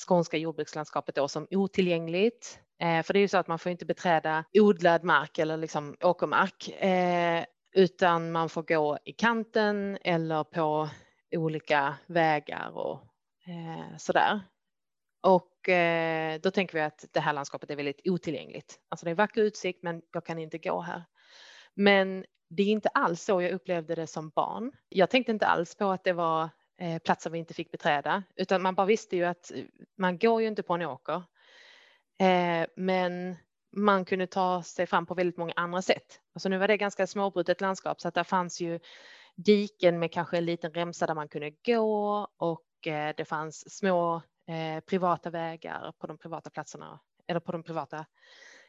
skånska 0.07 0.37
jordbrukslandskapet 0.37 1.15
då 1.15 1.27
som 1.27 1.47
otillgängligt. 1.51 2.59
Eh, 2.81 3.03
för 3.03 3.13
det 3.13 3.19
är 3.19 3.21
ju 3.21 3.27
så 3.27 3.37
att 3.37 3.47
man 3.47 3.59
får 3.59 3.71
inte 3.71 3.85
beträda 3.85 4.43
odlad 4.53 5.03
mark 5.03 5.37
eller 5.37 5.57
liksom 5.57 5.95
åkermark 6.01 6.69
eh, 6.69 7.45
utan 7.73 8.31
man 8.31 8.49
får 8.49 8.63
gå 8.63 8.97
i 9.05 9.11
kanten 9.11 9.97
eller 10.01 10.43
på 10.43 10.89
olika 11.35 11.95
vägar 12.07 12.77
och 12.77 13.01
eh, 13.47 13.97
sådär. 13.97 14.41
Och 15.21 15.69
eh, 15.69 16.39
då 16.41 16.51
tänker 16.51 16.73
vi 16.73 16.81
att 16.81 17.05
det 17.11 17.19
här 17.19 17.33
landskapet 17.33 17.69
är 17.69 17.75
väldigt 17.75 18.01
otillgängligt. 18.07 18.79
Alltså 18.89 19.05
det 19.05 19.11
är 19.11 19.15
vacker 19.15 19.41
utsikt, 19.41 19.83
men 19.83 20.01
jag 20.13 20.25
kan 20.25 20.39
inte 20.39 20.57
gå 20.57 20.81
här. 20.81 21.03
Men 21.73 22.25
det 22.49 22.63
är 22.63 22.67
inte 22.67 22.89
alls 22.89 23.23
så 23.23 23.41
jag 23.41 23.51
upplevde 23.51 23.95
det 23.95 24.07
som 24.07 24.29
barn. 24.29 24.71
Jag 24.89 25.09
tänkte 25.09 25.31
inte 25.31 25.47
alls 25.47 25.75
på 25.75 25.85
att 25.85 26.03
det 26.03 26.13
var 26.13 26.49
eh, 26.79 26.99
platser 26.99 27.29
vi 27.29 27.39
inte 27.39 27.53
fick 27.53 27.71
beträda, 27.71 28.23
utan 28.35 28.61
man 28.61 28.75
bara 28.75 28.87
visste 28.87 29.15
ju 29.15 29.23
att 29.23 29.51
man 29.97 30.17
går 30.17 30.41
ju 30.41 30.47
inte 30.47 30.63
på 30.63 30.73
en 30.73 30.81
åker. 30.81 31.23
Eh, 32.19 32.67
men 32.75 33.35
man 33.73 34.05
kunde 34.05 34.27
ta 34.27 34.63
sig 34.63 34.85
fram 34.85 35.05
på 35.05 35.13
väldigt 35.13 35.37
många 35.37 35.53
andra 35.55 35.81
sätt. 35.81 36.19
Alltså 36.33 36.49
nu 36.49 36.57
var 36.57 36.67
det 36.67 36.77
ganska 36.77 37.07
småbrutet 37.07 37.61
landskap 37.61 38.01
så 38.01 38.07
att 38.07 38.13
där 38.13 38.23
fanns 38.23 38.61
ju 38.61 38.79
diken 39.35 39.99
med 39.99 40.11
kanske 40.11 40.37
en 40.37 40.45
liten 40.45 40.73
remsa 40.73 41.07
där 41.07 41.15
man 41.15 41.27
kunde 41.27 41.51
gå 41.65 42.27
och 42.37 42.87
eh, 42.87 43.13
det 43.17 43.25
fanns 43.25 43.77
små 43.77 44.15
eh, 44.47 44.83
privata 44.85 45.29
vägar 45.29 45.93
på 45.99 46.07
de 46.07 46.17
privata 46.17 46.49
platserna 46.49 46.99
eller 47.27 47.39
på 47.39 47.51
de 47.51 47.63
privata 47.63 48.05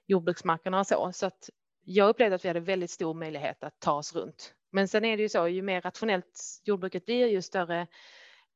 jordbruksmarkerna 0.07 0.79
och 0.79 0.87
så. 0.87 1.13
Så 1.13 1.27
att 1.27 1.51
jag 1.85 2.09
upplevde 2.09 2.37
att 2.37 2.45
vi 2.45 2.49
hade 2.49 2.61
väldigt 2.61 2.91
stor 2.91 3.15
möjlighet 3.15 3.65
att 3.65 3.81
ta 3.81 3.93
oss 3.93 4.15
runt. 4.15 4.55
Men 4.71 4.89
sen 4.89 5.05
är 5.05 5.17
det 5.17 5.23
ju 5.23 5.29
så, 5.29 5.49
ju 5.49 5.63
mer 5.63 5.81
rationellt 5.81 6.61
jordbruket 6.65 7.07
blir, 7.07 7.27
ju 7.27 7.43
större 7.43 7.87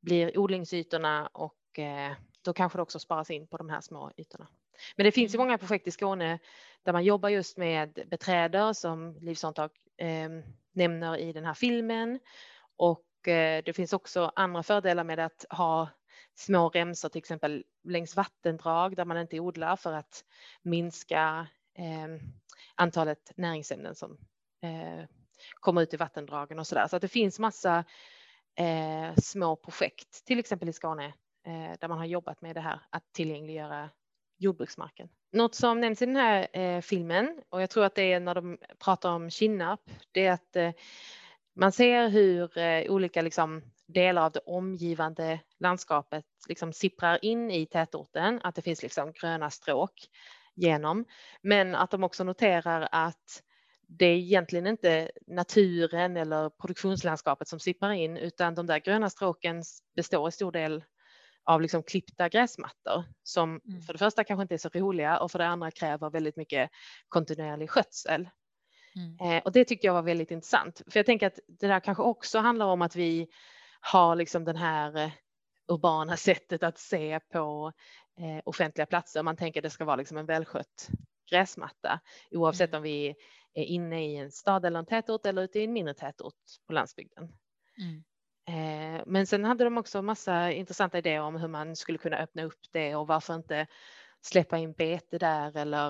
blir 0.01 0.39
odlingsytorna 0.39 1.27
och 1.27 1.79
eh, 1.79 2.13
då 2.43 2.53
kanske 2.53 2.79
det 2.79 2.83
också 2.83 2.99
sparas 2.99 3.31
in 3.31 3.49
på 3.49 3.57
de 3.57 3.69
här 3.69 3.81
små 3.81 4.13
ytorna. 4.17 4.49
Men 4.97 5.05
det 5.05 5.13
finns 5.13 5.35
ju 5.35 5.37
mm. 5.37 5.47
många 5.47 5.59
projekt 5.59 5.87
i 5.87 5.91
Skåne 5.91 6.39
där 6.83 6.93
man 6.93 7.05
jobbar 7.05 7.29
just 7.29 7.57
med 7.57 8.05
beträdor 8.11 8.73
som 8.73 9.19
Liv 9.21 9.35
Sontag 9.35 9.71
eh, 9.97 10.29
nämner 10.73 11.17
i 11.17 11.33
den 11.33 11.45
här 11.45 11.55
filmen. 11.55 12.21
Och 12.77 13.29
eh, 13.29 13.63
det 13.65 13.73
finns 13.73 13.93
också 13.93 14.33
andra 14.37 14.63
fördelar 14.63 15.05
med 15.05 15.19
att 15.19 15.45
ha 15.51 15.89
små 16.35 16.69
remsor, 16.69 17.09
till 17.09 17.19
exempel 17.19 17.65
längs 17.85 18.17
vattendrag 18.17 18.97
där 18.97 19.05
man 19.05 19.19
inte 19.19 19.41
odlar 19.41 19.77
för 19.77 19.93
att 19.93 20.25
minska 20.63 21.47
eh, 21.79 22.23
antalet 22.75 23.33
näringsämnen 23.37 23.95
som 23.95 24.19
eh, 24.63 25.05
kommer 25.61 25.83
ut 25.83 25.95
i 25.95 25.97
vattendragen 25.97 26.59
och 26.59 26.67
så 26.67 26.75
där. 26.75 26.87
Så 26.87 26.97
att 26.97 27.03
det 27.03 27.09
finns 27.09 27.39
massa 27.39 27.85
eh, 28.59 29.15
små 29.17 29.57
projekt, 29.57 30.25
till 30.25 30.39
exempel 30.39 30.69
i 30.69 30.73
Skåne, 30.73 31.07
eh, 31.47 31.79
där 31.81 31.89
man 31.89 31.99
har 31.99 32.07
jobbat 32.07 32.41
med 32.41 32.57
det 32.57 32.61
här 32.61 32.81
att 32.91 33.13
tillgängliggöra 33.13 33.91
jordbruksmarken. 34.39 35.09
Något 35.33 35.55
som 35.55 35.81
nämns 35.81 36.03
i 36.03 36.07
den 36.07 36.17
här 36.17 36.49
eh, 36.53 36.81
filmen 36.81 37.41
och 37.49 37.63
jag 37.63 37.71
tror 37.71 37.85
att 37.85 37.95
det 37.95 38.13
är 38.13 38.21
när 38.21 38.35
de 38.35 38.59
pratar 38.85 39.11
om 39.13 39.31
Kinnarp, 39.31 39.81
det 40.13 40.27
är 40.27 40.33
att 40.33 40.57
eh, 40.57 40.71
man 41.57 41.73
ser 41.73 42.09
hur 42.09 42.59
eh, 42.59 42.91
olika 42.91 43.23
liksom, 43.23 43.63
delar 43.87 44.23
av 44.23 44.33
det 44.33 44.41
omgivande 44.41 45.41
landskapet 45.61 46.25
liksom 46.49 46.73
sipprar 46.73 47.25
in 47.25 47.51
i 47.51 47.67
tätorten, 47.67 48.41
att 48.45 48.55
det 48.55 48.63
finns 48.63 48.83
liksom 48.83 49.13
gröna 49.13 49.51
stråk 49.51 49.93
genom, 50.55 51.05
men 51.43 51.75
att 51.75 51.91
de 51.91 52.05
också 52.05 52.25
noterar 52.25 52.89
att 52.93 53.43
det 53.89 54.07
är 54.07 54.17
egentligen 54.17 54.67
inte 54.67 55.11
naturen 55.27 56.17
eller 56.17 56.51
produktionslandskapet 56.51 57.49
som 57.49 57.61
sipprar 57.61 57.93
in, 57.93 58.17
utan 58.17 58.55
de 58.55 58.67
där 58.67 58.79
gröna 58.79 59.11
stråken 59.11 59.63
består 59.97 60.29
i 60.29 60.33
stor 60.33 60.53
del 60.53 60.85
av 61.49 61.61
liksom 61.61 61.83
klippta 61.83 62.29
gräsmattor 62.29 63.05
som 63.23 63.61
mm. 63.69 63.83
för 63.83 63.93
det 63.93 63.99
första 63.99 64.25
kanske 64.25 64.43
inte 64.43 64.55
är 64.55 64.59
så 64.59 64.69
roliga 64.69 65.19
och 65.19 65.31
för 65.31 65.39
det 65.39 65.47
andra 65.47 65.71
kräver 65.71 66.11
väldigt 66.11 66.37
mycket 66.37 66.71
kontinuerlig 67.09 67.71
skötsel. 67.71 68.29
Mm. 68.97 69.37
Eh, 69.37 69.43
och 69.43 69.53
det 69.53 69.65
tyckte 69.65 69.87
jag 69.87 69.95
var 69.95 70.03
väldigt 70.03 70.31
intressant, 70.31 70.83
för 70.87 70.99
jag 70.99 71.07
tänker 71.07 71.27
att 71.27 71.39
det 71.49 71.67
där 71.67 71.81
kanske 71.81 72.03
också 72.03 72.39
handlar 72.39 72.67
om 72.67 72.83
att 72.83 72.97
vi 72.97 73.29
har 73.81 74.17
liksom 74.17 74.45
den 74.45 74.57
här 74.57 74.97
eh, 74.97 75.11
urbana 75.69 76.17
sättet 76.27 76.63
att 76.63 76.79
se 76.79 77.21
på 77.33 77.73
eh, 78.19 78.43
offentliga 78.45 78.87
platser. 78.87 79.23
Man 79.23 79.37
tänker 79.37 79.61
att 79.61 79.65
det 79.65 79.71
ska 79.71 79.85
vara 79.85 79.97
liksom 79.97 80.17
en 80.17 80.27
välskött 80.27 80.89
gräsmatta 81.31 82.01
oavsett 82.31 82.71
mm. 82.71 82.79
om 82.79 82.83
vi 82.83 83.15
är 83.55 83.65
inne 83.65 84.07
i 84.07 84.17
en 84.17 84.31
stad 84.31 84.65
eller 84.65 84.79
en 84.79 84.87
tätort 84.87 85.27
eller 85.27 85.43
ute 85.43 85.61
i 85.61 85.65
en 85.65 85.73
mindre 85.73 85.95
tätort 85.95 86.35
på 86.67 86.73
landsbygden. 86.73 87.25
Mm. 87.81 88.05
Eh, 88.49 89.03
men 89.07 89.27
sen 89.27 89.45
hade 89.45 89.65
de 89.65 89.79
också 89.79 90.03
massa 90.03 90.53
intressanta 90.53 90.99
idéer 90.99 91.21
om 91.21 91.37
hur 91.37 91.49
man 91.49 91.77
skulle 91.77 91.99
kunna 91.99 92.17
öppna 92.17 92.45
upp 92.45 92.61
det 92.73 92.97
och 92.97 93.07
varför 93.07 93.35
inte 93.35 93.67
släppa 94.21 94.59
in 94.59 94.73
bete 94.73 95.19
där 95.19 95.57
eller 95.57 95.89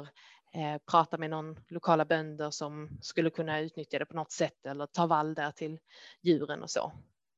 eh, 0.55 0.79
prata 0.90 1.18
med 1.18 1.31
någon 1.31 1.57
lokala 1.68 2.05
bönder 2.05 2.51
som 2.51 2.99
skulle 3.03 3.31
kunna 3.31 3.61
utnyttja 3.61 3.99
det 3.99 4.07
på 4.07 4.16
något 4.16 4.33
sätt 4.33 4.66
eller 4.66 4.87
ta 4.87 5.07
vall 5.07 5.35
där 5.35 5.51
till 5.51 5.79
djuren 6.23 6.62
och 6.62 6.71
så. 6.71 6.92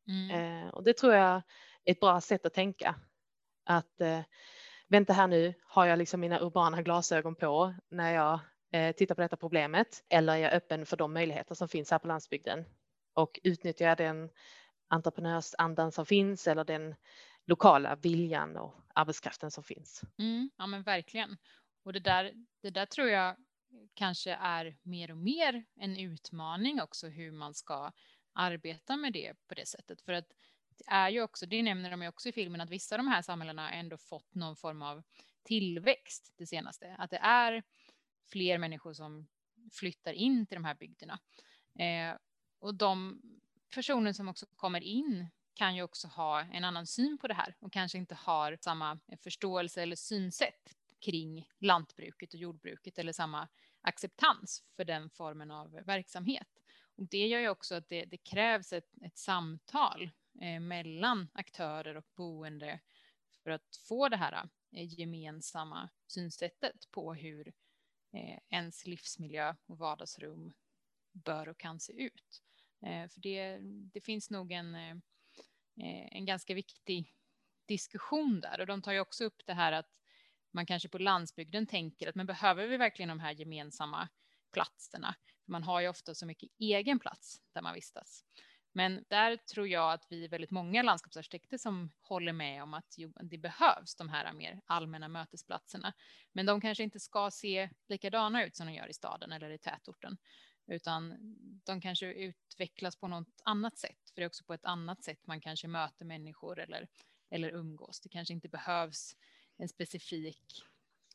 Mm. 0.08 0.64
Eh, 0.64 0.68
och 0.68 0.84
det 0.84 0.96
tror 0.96 1.14
jag 1.14 1.34
är 1.84 1.92
ett 1.92 2.00
bra 2.00 2.20
sätt 2.20 2.46
att 2.46 2.54
tänka. 2.54 2.94
Att 3.64 4.00
vänta 4.88 5.12
här 5.12 5.26
nu, 5.26 5.54
har 5.62 5.86
jag 5.86 5.98
liksom 5.98 6.20
mina 6.20 6.40
urbana 6.40 6.82
glasögon 6.82 7.34
på 7.34 7.74
när 7.90 8.14
jag 8.14 8.40
tittar 8.96 9.14
på 9.14 9.20
detta 9.20 9.36
problemet 9.36 10.04
eller 10.08 10.32
är 10.32 10.36
jag 10.36 10.52
öppen 10.52 10.86
för 10.86 10.96
de 10.96 11.12
möjligheter 11.12 11.54
som 11.54 11.68
finns 11.68 11.90
här 11.90 11.98
på 11.98 12.08
landsbygden 12.08 12.64
och 13.14 13.40
utnyttjar 13.42 13.86
jag 13.86 13.98
den 13.98 14.30
entreprenörsandan 14.90 15.92
som 15.92 16.06
finns 16.06 16.46
eller 16.46 16.64
den 16.64 16.94
lokala 17.46 17.96
viljan 17.96 18.56
och 18.56 18.74
arbetskraften 18.94 19.50
som 19.50 19.64
finns. 19.64 20.02
Mm, 20.18 20.50
ja 20.56 20.66
men 20.66 20.82
verkligen. 20.82 21.36
Och 21.82 21.92
det 21.92 22.00
där, 22.00 22.32
det 22.62 22.70
där 22.70 22.86
tror 22.86 23.08
jag 23.08 23.36
kanske 23.94 24.32
är 24.32 24.76
mer 24.82 25.10
och 25.10 25.16
mer 25.16 25.64
en 25.76 25.96
utmaning 25.96 26.80
också 26.80 27.08
hur 27.08 27.32
man 27.32 27.54
ska 27.54 27.92
arbeta 28.32 28.96
med 28.96 29.12
det 29.12 29.34
på 29.46 29.54
det 29.54 29.66
sättet. 29.66 30.00
För 30.02 30.12
att 30.12 30.28
det 30.78 30.84
är 30.86 31.08
ju 31.08 31.22
också, 31.22 31.46
det 31.46 31.62
nämner 31.62 31.90
de 31.90 32.02
ju 32.02 32.08
också 32.08 32.28
i 32.28 32.32
filmen, 32.32 32.60
att 32.60 32.70
vissa 32.70 32.94
av 32.94 32.98
de 32.98 33.08
här 33.08 33.22
samhällena 33.22 33.72
ändå 33.72 33.96
fått 33.96 34.34
någon 34.34 34.56
form 34.56 34.82
av 34.82 35.02
tillväxt 35.42 36.32
det 36.36 36.46
senaste. 36.46 36.96
Att 36.98 37.10
det 37.10 37.18
är 37.18 37.62
fler 38.32 38.58
människor 38.58 38.92
som 38.92 39.28
flyttar 39.72 40.12
in 40.12 40.46
till 40.46 40.56
de 40.56 40.64
här 40.64 40.74
bygderna. 40.74 41.18
Eh, 41.78 42.16
och 42.58 42.74
de 42.74 43.20
personer 43.70 44.12
som 44.12 44.28
också 44.28 44.46
kommer 44.56 44.80
in 44.80 45.26
kan 45.54 45.76
ju 45.76 45.82
också 45.82 46.08
ha 46.08 46.40
en 46.40 46.64
annan 46.64 46.86
syn 46.86 47.18
på 47.18 47.28
det 47.28 47.34
här 47.34 47.56
och 47.60 47.72
kanske 47.72 47.98
inte 47.98 48.14
har 48.14 48.58
samma 48.60 48.98
förståelse 49.22 49.82
eller 49.82 49.96
synsätt 49.96 50.76
kring 51.00 51.48
lantbruket 51.58 52.34
och 52.34 52.40
jordbruket 52.40 52.98
eller 52.98 53.12
samma 53.12 53.48
acceptans 53.80 54.64
för 54.76 54.84
den 54.84 55.10
formen 55.10 55.50
av 55.50 55.70
verksamhet. 55.70 56.48
Och 56.96 57.06
det 57.08 57.26
gör 57.26 57.40
ju 57.40 57.48
också 57.48 57.74
att 57.74 57.88
det, 57.88 58.04
det 58.04 58.16
krävs 58.16 58.72
ett, 58.72 58.90
ett 59.02 59.18
samtal 59.18 60.10
eh, 60.40 60.60
mellan 60.60 61.28
aktörer 61.32 61.94
och 61.94 62.06
boende 62.14 62.80
för 63.42 63.50
att 63.50 63.76
få 63.88 64.08
det 64.08 64.16
här 64.16 64.48
eh, 64.72 65.00
gemensamma 65.00 65.88
synsättet 66.06 66.90
på 66.90 67.14
hur 67.14 67.48
eh, 68.12 68.38
ens 68.48 68.86
livsmiljö 68.86 69.54
och 69.66 69.78
vardagsrum 69.78 70.52
bör 71.12 71.48
och 71.48 71.58
kan 71.58 71.80
se 71.80 71.92
ut. 71.92 72.42
Eh, 72.82 73.08
för 73.08 73.20
det, 73.20 73.58
det 73.92 74.00
finns 74.00 74.30
nog 74.30 74.52
en, 74.52 74.74
eh, 74.74 74.96
eh, 75.80 76.08
en 76.16 76.26
ganska 76.26 76.54
viktig 76.54 77.14
diskussion 77.66 78.40
där 78.40 78.60
och 78.60 78.66
de 78.66 78.82
tar 78.82 78.92
ju 78.92 79.00
också 79.00 79.24
upp 79.24 79.42
det 79.46 79.52
här 79.52 79.72
att 79.72 79.90
man 80.50 80.66
kanske 80.66 80.88
på 80.88 80.98
landsbygden 80.98 81.66
tänker 81.66 82.08
att 82.08 82.14
men 82.14 82.26
behöver 82.26 82.66
vi 82.66 82.76
verkligen 82.76 83.08
de 83.08 83.20
här 83.20 83.32
gemensamma 83.32 84.08
platserna? 84.52 85.14
Man 85.44 85.62
har 85.62 85.80
ju 85.80 85.88
ofta 85.88 86.14
så 86.14 86.26
mycket 86.26 86.50
egen 86.58 86.98
plats 86.98 87.42
där 87.52 87.62
man 87.62 87.74
vistas. 87.74 88.24
Men 88.72 89.04
där 89.08 89.36
tror 89.36 89.68
jag 89.68 89.92
att 89.92 90.06
vi 90.08 90.24
är 90.24 90.28
väldigt 90.28 90.50
många 90.50 90.82
landskapsarkitekter 90.82 91.58
som 91.58 91.90
håller 92.00 92.32
med 92.32 92.62
om 92.62 92.74
att 92.74 92.94
jo, 92.98 93.12
det 93.22 93.38
behövs 93.38 93.96
de 93.96 94.08
här 94.08 94.32
mer 94.32 94.60
allmänna 94.66 95.08
mötesplatserna. 95.08 95.92
Men 96.32 96.46
de 96.46 96.60
kanske 96.60 96.84
inte 96.84 97.00
ska 97.00 97.30
se 97.30 97.70
likadana 97.88 98.44
ut 98.44 98.56
som 98.56 98.66
de 98.66 98.72
gör 98.72 98.86
i 98.86 98.92
staden 98.92 99.32
eller 99.32 99.50
i 99.50 99.58
tätorten, 99.58 100.18
utan 100.66 101.14
de 101.64 101.80
kanske 101.80 102.12
utvecklas 102.12 102.96
på 102.96 103.08
något 103.08 103.40
annat 103.44 103.78
sätt. 103.78 104.10
För 104.14 104.20
det 104.20 104.22
är 104.22 104.26
också 104.26 104.44
på 104.44 104.54
ett 104.54 104.64
annat 104.64 105.04
sätt 105.04 105.26
man 105.26 105.40
kanske 105.40 105.68
möter 105.68 106.04
människor 106.04 106.60
eller, 106.60 106.88
eller 107.30 107.50
umgås. 107.50 108.00
Det 108.00 108.08
kanske 108.08 108.34
inte 108.34 108.48
behövs 108.48 109.16
en 109.56 109.68
specifik 109.68 110.64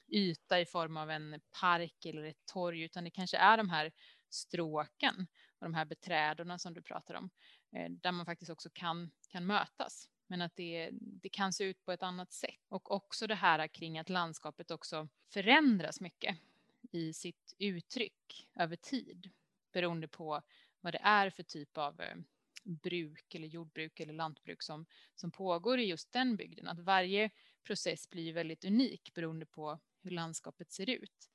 yta 0.08 0.60
i 0.60 0.66
form 0.66 0.98
av 0.98 1.12
en 1.12 1.42
park 1.62 2.06
eller 2.06 2.24
ett 2.24 2.46
torg, 2.46 2.82
utan 2.82 3.04
det 3.04 3.10
kanske 3.10 3.38
är 3.38 3.58
de 3.58 3.70
här 3.70 3.92
stråken 4.30 5.28
och 5.60 5.66
de 5.66 5.74
här 5.74 5.86
beträdorna 5.86 6.60
som 6.60 6.74
du 6.74 6.82
pratar 6.82 7.14
om, 7.14 7.30
eh, 7.72 7.92
där 7.92 8.12
man 8.12 8.26
faktiskt 8.26 8.52
också 8.52 8.70
kan, 8.74 9.12
kan 9.30 9.46
mötas. 9.46 10.10
Men 10.28 10.42
att 10.42 10.56
det, 10.56 10.90
det 10.92 11.30
kan 11.30 11.54
se 11.54 11.64
ut 11.64 11.86
på 11.86 11.92
ett 11.92 12.04
annat 12.04 12.34
sätt. 12.34 12.60
Och 12.68 12.92
också 12.92 13.28
det 13.28 13.36
här 13.36 13.68
kring 13.68 14.00
att 14.00 14.10
landskapet 14.10 14.72
också 14.72 15.08
förändras 15.30 16.02
mycket 16.02 16.38
i 16.96 17.14
sitt 17.14 17.54
uttryck 17.58 18.48
över 18.56 18.76
tid 18.76 19.32
beroende 19.74 20.08
på 20.08 20.42
vad 20.82 20.94
det 20.94 21.02
är 21.04 21.30
för 21.30 21.44
typ 21.44 21.78
av 21.78 22.02
eh, 22.02 22.16
bruk 22.64 23.36
eller 23.36 23.48
jordbruk 23.48 24.00
eller 24.00 24.14
lantbruk 24.14 24.64
som, 24.64 24.86
som 25.16 25.32
pågår 25.32 25.80
i 25.80 25.86
just 25.86 26.12
den 26.12 26.36
bygden. 26.36 26.68
Att 26.68 26.80
varje 26.80 27.30
process 27.64 28.10
blir 28.10 28.34
väldigt 28.34 28.66
unik 28.66 29.14
beroende 29.14 29.46
på 29.46 29.80
hur 30.02 30.12
landskapet 30.12 30.72
ser 30.72 30.90
ut. 30.90 31.30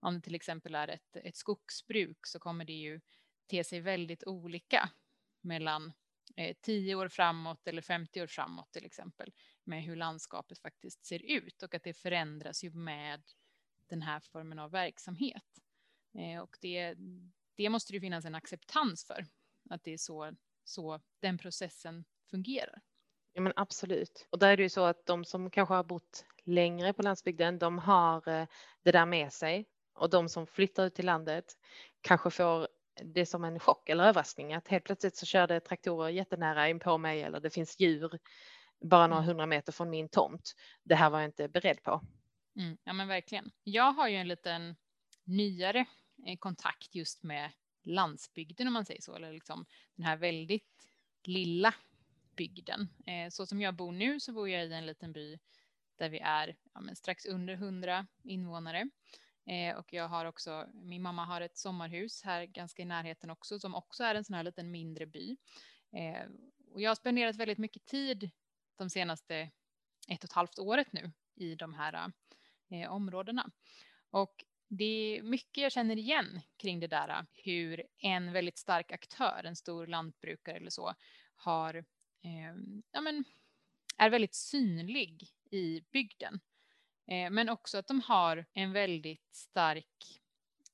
Om 0.00 0.14
det 0.14 0.20
till 0.20 0.34
exempel 0.34 0.74
är 0.74 0.88
ett, 0.88 1.16
ett 1.16 1.36
skogsbruk 1.36 2.26
så 2.26 2.38
kommer 2.38 2.64
det 2.64 2.72
ju 2.72 3.00
te 3.50 3.64
sig 3.64 3.80
väldigt 3.80 4.24
olika 4.26 4.90
mellan 5.40 5.92
eh, 6.36 6.56
10 6.60 6.94
år 6.94 7.08
framåt 7.08 7.68
eller 7.68 7.82
50 7.82 8.22
år 8.22 8.26
framåt 8.26 8.72
till 8.72 8.84
exempel 8.84 9.32
med 9.64 9.82
hur 9.82 9.96
landskapet 9.96 10.58
faktiskt 10.58 11.04
ser 11.04 11.22
ut 11.22 11.62
och 11.62 11.74
att 11.74 11.82
det 11.82 11.94
förändras 11.94 12.64
ju 12.64 12.70
med 12.70 13.22
den 13.88 14.02
här 14.02 14.20
formen 14.20 14.58
av 14.58 14.70
verksamhet. 14.70 15.44
Eh, 16.18 16.40
och 16.40 16.58
det, 16.60 16.94
det 17.56 17.68
måste 17.68 17.92
det 17.92 18.00
finnas 18.00 18.24
en 18.24 18.34
acceptans 18.34 19.04
för, 19.04 19.26
att 19.70 19.84
det 19.84 19.92
är 19.92 19.98
så, 19.98 20.32
så 20.64 21.00
den 21.20 21.38
processen 21.38 22.04
fungerar. 22.30 22.80
Ja 23.32 23.40
men 23.40 23.52
absolut. 23.56 24.26
Och 24.30 24.38
där 24.38 24.48
är 24.48 24.56
det 24.56 24.62
ju 24.62 24.68
så 24.68 24.84
att 24.84 25.06
de 25.06 25.24
som 25.24 25.50
kanske 25.50 25.74
har 25.74 25.84
bott 25.84 26.24
längre 26.44 26.92
på 26.92 27.02
landsbygden, 27.02 27.58
de 27.58 27.78
har 27.78 28.28
eh, 28.28 28.46
det 28.82 28.92
där 28.92 29.06
med 29.06 29.32
sig. 29.32 29.66
Och 29.94 30.10
de 30.10 30.28
som 30.28 30.46
flyttar 30.46 30.86
ut 30.86 30.94
till 30.94 31.06
landet 31.06 31.58
kanske 32.00 32.30
får 32.30 32.68
det 33.02 33.26
som 33.26 33.44
en 33.44 33.60
chock 33.60 33.88
eller 33.88 34.04
överraskning 34.04 34.54
att 34.54 34.68
helt 34.68 34.84
plötsligt 34.84 35.16
så 35.16 35.26
kör 35.26 35.46
det 35.46 35.60
traktorer 35.60 36.08
jättenära 36.08 36.68
in 36.68 36.80
på 36.80 36.98
mig 36.98 37.22
eller 37.22 37.40
det 37.40 37.50
finns 37.50 37.80
djur 37.80 38.18
bara 38.80 39.06
några 39.06 39.22
mm. 39.22 39.28
hundra 39.28 39.46
meter 39.46 39.72
från 39.72 39.90
min 39.90 40.08
tomt. 40.08 40.54
Det 40.82 40.94
här 40.94 41.10
var 41.10 41.20
jag 41.20 41.28
inte 41.28 41.48
beredd 41.48 41.82
på. 41.82 42.00
Mm, 42.56 42.76
ja 42.84 42.92
men 42.92 43.08
verkligen. 43.08 43.50
Jag 43.62 43.92
har 43.92 44.08
ju 44.08 44.16
en 44.16 44.28
liten 44.28 44.76
nyare 45.24 45.86
eh, 46.26 46.36
kontakt 46.38 46.94
just 46.94 47.22
med 47.22 47.50
landsbygden 47.82 48.66
om 48.66 48.72
man 48.72 48.84
säger 48.84 49.00
så, 49.00 49.14
eller 49.14 49.32
liksom 49.32 49.66
den 49.94 50.06
här 50.06 50.16
väldigt 50.16 50.88
lilla 51.22 51.74
bygden. 52.36 52.88
Eh, 53.06 53.30
så 53.30 53.46
som 53.46 53.60
jag 53.60 53.74
bor 53.74 53.92
nu 53.92 54.20
så 54.20 54.32
bor 54.32 54.48
jag 54.48 54.66
i 54.66 54.72
en 54.72 54.86
liten 54.86 55.12
by 55.12 55.38
där 55.96 56.08
vi 56.08 56.18
är 56.18 56.56
ja, 56.74 56.94
strax 56.94 57.26
under 57.26 57.54
100 57.54 58.06
invånare. 58.22 58.90
Eh, 59.46 59.76
och 59.76 59.92
jag 59.92 60.08
har 60.08 60.24
också, 60.24 60.66
min 60.74 61.02
mamma 61.02 61.24
har 61.24 61.40
ett 61.40 61.56
sommarhus 61.56 62.22
här 62.22 62.44
ganska 62.44 62.82
i 62.82 62.84
närheten 62.84 63.30
också, 63.30 63.58
som 63.58 63.74
också 63.74 64.04
är 64.04 64.14
en 64.14 64.24
sån 64.24 64.34
här 64.34 64.42
liten 64.42 64.70
mindre 64.70 65.06
by. 65.06 65.36
Eh, 65.92 66.26
och 66.70 66.80
jag 66.80 66.90
har 66.90 66.94
spenderat 66.94 67.36
väldigt 67.36 67.58
mycket 67.58 67.86
tid 67.86 68.30
de 68.76 68.90
senaste 68.90 69.50
ett 70.08 70.24
och 70.24 70.24
ett 70.24 70.32
halvt 70.32 70.58
året 70.58 70.92
nu 70.92 71.12
i 71.34 71.54
de 71.54 71.74
här 71.74 72.12
eh, 72.82 72.92
områdena. 72.92 73.50
Och 74.10 74.44
det 74.68 74.84
är 74.84 75.22
mycket 75.22 75.62
jag 75.62 75.72
känner 75.72 75.96
igen 75.96 76.40
kring 76.56 76.80
det 76.80 76.86
där 76.86 77.26
hur 77.32 77.82
en 77.98 78.32
väldigt 78.32 78.58
stark 78.58 78.92
aktör, 78.92 79.42
en 79.44 79.56
stor 79.56 79.86
lantbrukare 79.86 80.56
eller 80.56 80.70
så, 80.70 80.94
har, 81.36 81.74
eh, 82.22 82.54
ja 82.92 83.00
men, 83.00 83.24
är 83.98 84.10
väldigt 84.10 84.34
synlig 84.34 85.28
i 85.50 85.80
bygden. 85.92 86.40
Eh, 87.06 87.30
men 87.30 87.48
också 87.48 87.78
att 87.78 87.86
de 87.86 88.00
har 88.00 88.46
en 88.52 88.72
väldigt 88.72 89.34
stark 89.34 90.20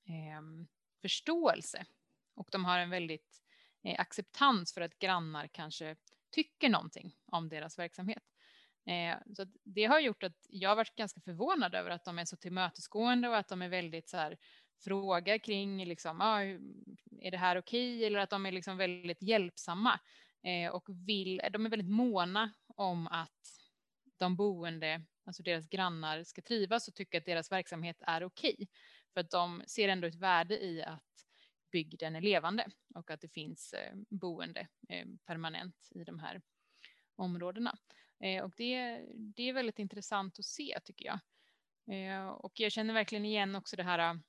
eh, 0.04 0.66
förståelse 1.02 1.86
och 2.34 2.48
de 2.52 2.64
har 2.64 2.78
en 2.78 2.90
väldigt 2.90 3.42
eh, 3.84 4.00
acceptans 4.00 4.74
för 4.74 4.80
att 4.80 4.98
grannar 4.98 5.48
kanske 5.48 5.96
tycker 6.30 6.68
någonting 6.68 7.16
om 7.26 7.48
deras 7.48 7.78
verksamhet. 7.78 8.22
Eh, 8.86 9.16
så 9.36 9.46
det 9.64 9.84
har 9.84 10.00
gjort 10.00 10.22
att 10.22 10.46
jag 10.48 10.76
varit 10.76 10.94
ganska 10.94 11.20
förvånad 11.20 11.74
över 11.74 11.90
att 11.90 12.04
de 12.04 12.18
är 12.18 12.24
så 12.24 12.36
tillmötesgående 12.36 13.28
och 13.28 13.36
att 13.36 13.48
de 13.48 13.62
är 13.62 13.68
väldigt 13.68 14.08
så 14.08 14.16
här 14.16 14.38
fråga 14.84 15.38
kring 15.38 15.84
liksom, 15.84 16.20
ah, 16.20 16.40
är 17.20 17.30
det 17.30 17.36
här 17.36 17.58
okej? 17.58 17.96
Okay? 17.96 18.04
Eller 18.04 18.18
att 18.18 18.30
de 18.30 18.46
är 18.46 18.52
liksom 18.52 18.76
väldigt 18.76 19.22
hjälpsamma 19.22 20.00
eh, 20.42 20.70
och 20.70 20.84
vill, 20.88 21.40
de 21.52 21.66
är 21.66 21.70
väldigt 21.70 21.90
måna 21.90 22.52
om 22.66 23.06
att 23.06 23.60
de 24.16 24.36
boende 24.36 25.02
alltså 25.24 25.42
deras 25.42 25.68
grannar 25.68 26.24
ska 26.24 26.42
trivas 26.42 26.88
och 26.88 26.94
tycka 26.94 27.18
att 27.18 27.24
deras 27.24 27.52
verksamhet 27.52 27.96
är 28.00 28.24
okej. 28.24 28.54
Okay. 28.54 28.66
För 29.14 29.20
att 29.20 29.30
de 29.30 29.62
ser 29.66 29.88
ändå 29.88 30.08
ett 30.08 30.14
värde 30.14 30.64
i 30.64 30.82
att 30.82 31.04
bygden 31.72 32.16
är 32.16 32.20
levande 32.20 32.66
och 32.94 33.10
att 33.10 33.20
det 33.20 33.28
finns 33.28 33.72
eh, 33.72 33.94
boende 34.08 34.68
permanent 35.26 35.88
i 35.90 36.04
de 36.04 36.18
här 36.18 36.42
områdena. 37.16 37.78
Eh, 38.20 38.44
och 38.44 38.52
det, 38.56 39.06
det 39.14 39.48
är 39.48 39.52
väldigt 39.52 39.78
intressant 39.78 40.38
att 40.38 40.44
se 40.44 40.78
tycker 40.84 41.06
jag. 41.06 41.20
Eh, 41.96 42.28
och 42.28 42.60
jag 42.60 42.72
känner 42.72 42.94
verkligen 42.94 43.24
igen 43.24 43.56
också 43.56 43.76
det 43.76 43.82
här 43.82 43.98
eh, 43.98 44.20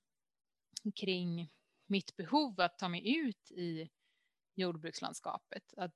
kring 0.96 1.52
mitt 1.86 2.16
behov 2.16 2.62
att 2.62 2.78
ta 2.78 2.90
mig 2.90 3.18
ut 3.18 3.52
i 3.52 3.90
jordbrukslandskapet. 4.56 5.74
Att 5.78 5.96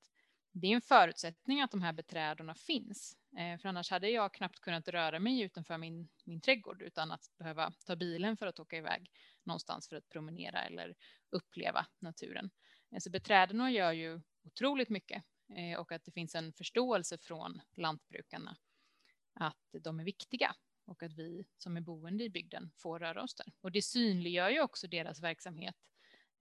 det 0.52 0.66
är 0.66 0.74
en 0.74 0.80
förutsättning 0.80 1.60
att 1.60 1.70
de 1.70 1.82
här 1.82 1.92
beträdorna 1.92 2.54
finns. 2.54 3.16
Eh, 3.38 3.58
för 3.58 3.68
annars 3.68 3.90
hade 3.90 4.10
jag 4.10 4.34
knappt 4.34 4.60
kunnat 4.60 4.88
röra 4.88 5.18
mig 5.18 5.40
utanför 5.40 5.78
min, 5.78 6.08
min 6.24 6.40
trädgård 6.40 6.82
utan 6.82 7.12
att 7.12 7.30
behöva 7.38 7.72
ta 7.86 7.96
bilen 7.96 8.36
för 8.36 8.46
att 8.46 8.60
åka 8.60 8.76
iväg 8.76 9.10
någonstans 9.42 9.88
för 9.88 9.96
att 9.96 10.08
promenera 10.08 10.62
eller 10.62 10.94
uppleva 11.30 11.86
naturen. 11.98 12.50
Eh, 12.92 12.98
så 12.98 13.10
beträdorna 13.10 13.70
gör 13.70 13.92
ju 13.92 14.20
otroligt 14.44 14.88
mycket 14.88 15.22
Eh, 15.48 15.78
och 15.78 15.92
att 15.92 16.04
det 16.04 16.12
finns 16.12 16.34
en 16.34 16.52
förståelse 16.52 17.18
från 17.18 17.60
lantbrukarna 17.74 18.56
att 19.32 19.74
de 19.80 20.00
är 20.00 20.04
viktiga 20.04 20.54
och 20.84 21.02
att 21.02 21.12
vi 21.12 21.46
som 21.58 21.76
är 21.76 21.80
boende 21.80 22.24
i 22.24 22.30
bygden 22.30 22.70
får 22.76 22.98
röra 22.98 23.22
oss 23.22 23.34
där. 23.34 23.52
Och 23.60 23.72
det 23.72 23.82
synliggör 23.82 24.50
ju 24.50 24.60
också 24.60 24.86
deras 24.86 25.22
verksamhet 25.22 25.76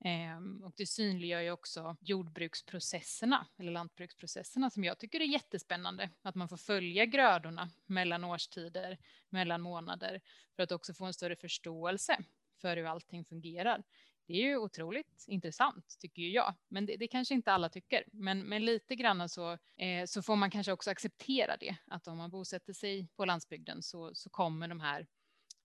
ehm, 0.05 0.63
och 0.63 0.73
det 0.77 0.85
synliggör 0.85 1.41
ju 1.41 1.51
också 1.51 1.97
jordbruksprocesserna 2.01 3.47
eller 3.57 3.71
lantbruksprocesserna 3.71 4.69
som 4.69 4.83
jag 4.83 4.99
tycker 4.99 5.19
är 5.19 5.25
jättespännande. 5.25 6.09
Att 6.21 6.35
man 6.35 6.49
får 6.49 6.57
följa 6.57 7.05
grödorna 7.05 7.69
mellan 7.85 8.23
årstider, 8.23 8.97
mellan 9.29 9.61
månader 9.61 10.21
för 10.55 10.63
att 10.63 10.71
också 10.71 10.93
få 10.93 11.05
en 11.05 11.13
större 11.13 11.35
förståelse 11.35 12.17
för 12.61 12.77
hur 12.77 12.85
allting 12.85 13.25
fungerar. 13.25 13.83
Det 14.27 14.33
är 14.33 14.41
ju 14.41 14.57
otroligt 14.57 15.25
intressant 15.27 15.97
tycker 15.99 16.21
ju 16.21 16.31
jag, 16.31 16.53
men 16.67 16.85
det, 16.85 16.97
det 16.97 17.07
kanske 17.07 17.33
inte 17.33 17.51
alla 17.51 17.69
tycker. 17.69 18.03
Men, 18.11 18.39
men 18.39 18.65
lite 18.65 18.95
grann 18.95 19.29
så, 19.29 19.57
eh, 19.77 20.05
så 20.05 20.21
får 20.21 20.35
man 20.35 20.51
kanske 20.51 20.71
också 20.71 20.91
acceptera 20.91 21.57
det, 21.57 21.75
att 21.87 22.07
om 22.07 22.17
man 22.17 22.29
bosätter 22.29 22.73
sig 22.73 23.07
på 23.15 23.25
landsbygden 23.25 23.83
så, 23.83 24.15
så 24.15 24.29
kommer 24.29 24.67
de 24.67 24.79
här 24.79 25.07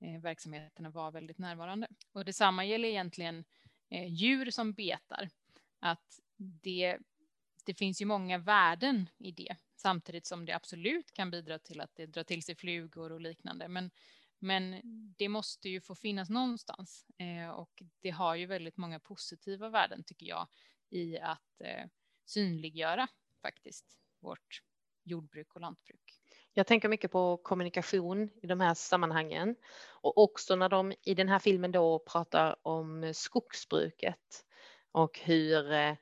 eh, 0.01 0.20
verksamheterna 0.20 0.90
vara 0.90 1.11
väldigt 1.11 1.38
närvarande. 1.38 1.88
Och 2.12 2.25
detsamma 2.25 2.64
gäller 2.64 2.88
egentligen 2.88 3.44
eh, 3.90 4.12
djur 4.12 4.51
som 4.51 4.73
betar. 4.73 5.29
Att 5.79 6.20
det, 6.37 6.99
det 7.64 7.75
finns 7.75 8.03
ju 8.03 8.07
många 8.07 8.38
värden 8.38 9.09
i 9.18 9.31
det, 9.33 9.57
samtidigt 9.77 10.27
som 10.27 10.46
det 10.46 10.53
absolut 10.53 11.12
kan 11.12 11.31
bidra 11.31 11.59
till 11.59 11.81
att 11.81 11.94
det 11.94 12.07
drar 12.07 12.25
till 12.25 12.42
sig 12.42 12.55
flugor 12.55 13.12
och 13.12 13.20
liknande. 13.20 13.68
Men, 13.68 13.90
men 14.42 14.81
det 15.18 15.29
måste 15.29 15.68
ju 15.68 15.81
få 15.81 15.94
finnas 15.94 16.31
någonstans 16.31 17.07
eh, 17.18 17.50
och 17.50 17.83
det 18.00 18.11
har 18.11 18.35
ju 18.35 18.46
väldigt 18.46 18.76
många 18.76 19.00
positiva 19.00 19.68
värden 19.68 20.05
tycker 20.05 20.26
jag 20.26 20.48
i 20.90 21.18
att 21.18 21.61
eh, 21.61 21.87
synliggöra 22.24 23.09
faktiskt 23.42 23.98
vårt 24.20 24.62
jordbruk 25.05 25.55
och 25.55 25.61
lantbruk. 25.61 26.20
Jag 26.53 26.66
tänker 26.66 26.88
mycket 26.88 27.12
på 27.12 27.37
kommunikation 27.37 28.31
i 28.42 28.46
de 28.46 28.61
här 28.61 28.74
sammanhangen 28.74 29.57
och 29.87 30.18
också 30.18 30.57
när 30.57 30.68
de 30.68 30.92
i 31.03 31.14
den 31.14 31.29
här 31.29 31.38
filmen 31.38 31.72
då 31.72 31.98
pratar 31.98 32.57
om 32.62 33.12
skogsbruket 33.14 34.44
och 34.92 35.18
hur 35.18 35.72
eh, 35.72 35.94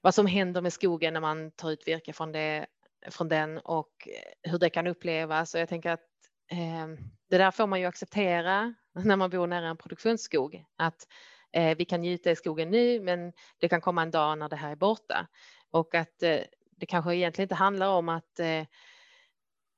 vad 0.00 0.14
som 0.14 0.26
händer 0.26 0.60
med 0.60 0.72
skogen 0.72 1.14
när 1.14 1.20
man 1.20 1.50
tar 1.50 1.70
ut 1.70 1.88
virke 1.88 2.12
från, 2.12 2.32
det, 2.32 2.66
från 3.10 3.28
den 3.28 3.58
och 3.58 4.08
eh, 4.08 4.50
hur 4.50 4.58
det 4.58 4.70
kan 4.70 4.86
upplevas. 4.86 5.54
Och 5.54 5.60
jag 5.60 5.68
tänker 5.68 5.90
att 5.90 6.08
eh, 6.50 6.86
det 7.28 7.38
där 7.38 7.50
får 7.50 7.66
man 7.66 7.80
ju 7.80 7.86
acceptera 7.86 8.74
när 8.92 9.16
man 9.16 9.30
bor 9.30 9.46
nära 9.46 9.68
en 9.68 9.76
produktionsskog. 9.76 10.64
Att 10.76 11.06
eh, 11.52 11.76
vi 11.76 11.84
kan 11.84 12.00
njuta 12.00 12.30
i 12.30 12.36
skogen 12.36 12.70
nu, 12.70 13.00
men 13.00 13.32
det 13.58 13.68
kan 13.68 13.80
komma 13.80 14.02
en 14.02 14.10
dag 14.10 14.38
när 14.38 14.48
det 14.48 14.56
här 14.56 14.70
är 14.70 14.76
borta. 14.76 15.26
och 15.70 15.94
att 15.94 16.22
eh, 16.22 16.40
det 16.76 16.86
kanske 16.86 17.16
egentligen 17.16 17.44
inte 17.44 17.54
handlar 17.54 17.88
om 17.88 18.08
att 18.08 18.40
eh, 18.40 18.64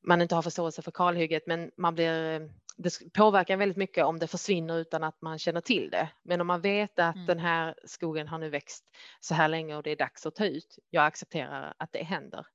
man 0.03 0.23
inte 0.23 0.35
har 0.35 0.43
förståelse 0.43 0.83
för 0.83 0.91
kalhygget, 0.91 1.47
men 1.47 1.71
man 1.77 1.95
blir, 1.95 2.41
det 2.77 3.13
påverkar 3.13 3.57
väldigt 3.57 3.77
mycket 3.77 4.05
om 4.05 4.19
det 4.19 4.27
försvinner 4.27 4.79
utan 4.79 5.05
att 5.05 5.23
man 5.23 5.39
känner 5.39 5.61
till 5.61 5.91
det. 5.91 6.09
Men 6.23 6.41
om 6.41 6.47
man 6.47 6.61
vet 6.61 6.99
att 6.99 7.15
mm. 7.15 7.27
den 7.27 7.39
här 7.39 7.75
skogen 7.85 8.29
har 8.29 8.39
nu 8.39 8.51
växt 8.51 8.85
så 9.21 9.35
här 9.35 9.49
länge 9.49 9.77
och 9.77 9.83
det 9.83 9.91
är 9.91 9.97
dags 9.97 10.27
att 10.27 10.35
ta 10.35 10.47
ut. 10.47 10.79
Jag 10.91 11.05
accepterar 11.05 11.75
att 11.79 11.93
det 11.93 12.03
händer. 12.03 12.47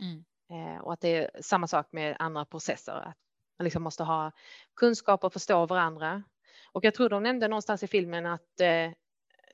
Mm. 0.00 0.24
Eh, 0.50 0.80
och 0.80 0.92
att 0.92 1.00
det 1.00 1.16
är 1.16 1.30
samma 1.42 1.66
sak 1.66 1.88
med 1.92 2.16
andra 2.18 2.44
processer, 2.44 2.92
att 2.92 3.18
man 3.58 3.64
liksom 3.64 3.82
måste 3.82 4.02
ha 4.02 4.32
kunskap 4.76 5.24
och 5.24 5.32
förstå 5.32 5.66
varandra. 5.66 6.22
Och 6.72 6.84
jag 6.84 6.94
tror 6.94 7.08
de 7.08 7.22
nämnde 7.22 7.48
någonstans 7.48 7.82
i 7.82 7.86
filmen 7.86 8.26
att 8.26 8.60
eh, 8.60 8.90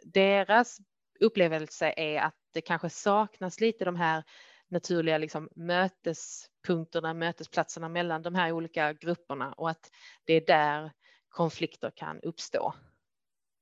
deras 0.04 0.78
upplevelse 1.20 1.94
är 1.96 2.20
att 2.20 2.34
det 2.52 2.60
kanske 2.60 2.90
saknas 2.90 3.60
lite 3.60 3.84
de 3.84 3.96
här 3.96 4.24
naturliga 4.68 5.18
liksom, 5.18 5.48
mötespunkterna, 5.56 7.14
mötesplatserna 7.14 7.88
mellan 7.88 8.22
de 8.22 8.34
här 8.34 8.52
olika 8.52 8.92
grupperna 8.92 9.52
och 9.52 9.70
att 9.70 9.90
det 10.24 10.34
är 10.34 10.46
där 10.46 10.92
konflikter 11.28 11.90
kan 11.90 12.20
uppstå. 12.20 12.74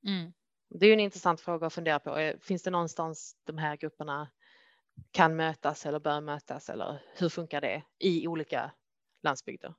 Mm. 0.07 0.33
Det 0.71 0.87
är 0.87 0.93
en 0.93 1.01
intressant 1.01 1.41
fråga 1.41 1.67
att 1.67 1.75
fundera 1.75 1.99
på. 1.99 2.17
Eh, 2.17 2.39
finns 2.39 2.63
det 2.63 2.71
någonstans 2.71 3.37
de 3.45 3.59
här 3.59 3.77
grupperna 3.77 4.31
kan 5.11 5.37
mötas 5.37 5.87
eller 5.87 6.01
bör 6.01 6.21
mötas 6.21 6.69
eller 6.69 7.03
hur 7.15 7.29
funkar 7.29 7.61
det 7.61 7.83
i 7.99 8.27
olika 8.27 8.71
landsbygder? 9.23 9.75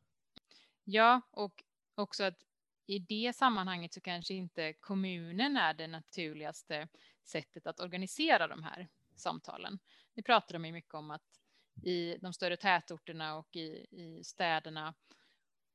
Ja, 0.92 1.22
och 1.32 1.64
också 1.96 2.24
att 2.24 2.46
i 2.86 3.00
det 3.00 3.36
sammanhanget 3.36 3.94
så 3.94 4.02
kanske 4.02 4.34
inte 4.34 4.74
kommunen 4.74 5.58
är 5.58 5.74
det 5.74 5.88
naturligaste 5.88 6.88
sättet 7.24 7.68
att 7.68 7.80
organisera 7.80 8.48
de 8.48 8.64
här 8.64 8.88
samtalen. 9.16 9.80
Vi 10.14 10.24
pratar 10.24 10.54
de 10.54 10.72
mycket 10.72 10.94
om 10.94 11.12
att 11.12 11.42
i 11.84 12.18
de 12.22 12.34
större 12.34 12.58
tätorterna 12.58 13.38
och 13.38 13.56
i, 13.56 13.88
i 13.92 14.24
städerna 14.24 14.94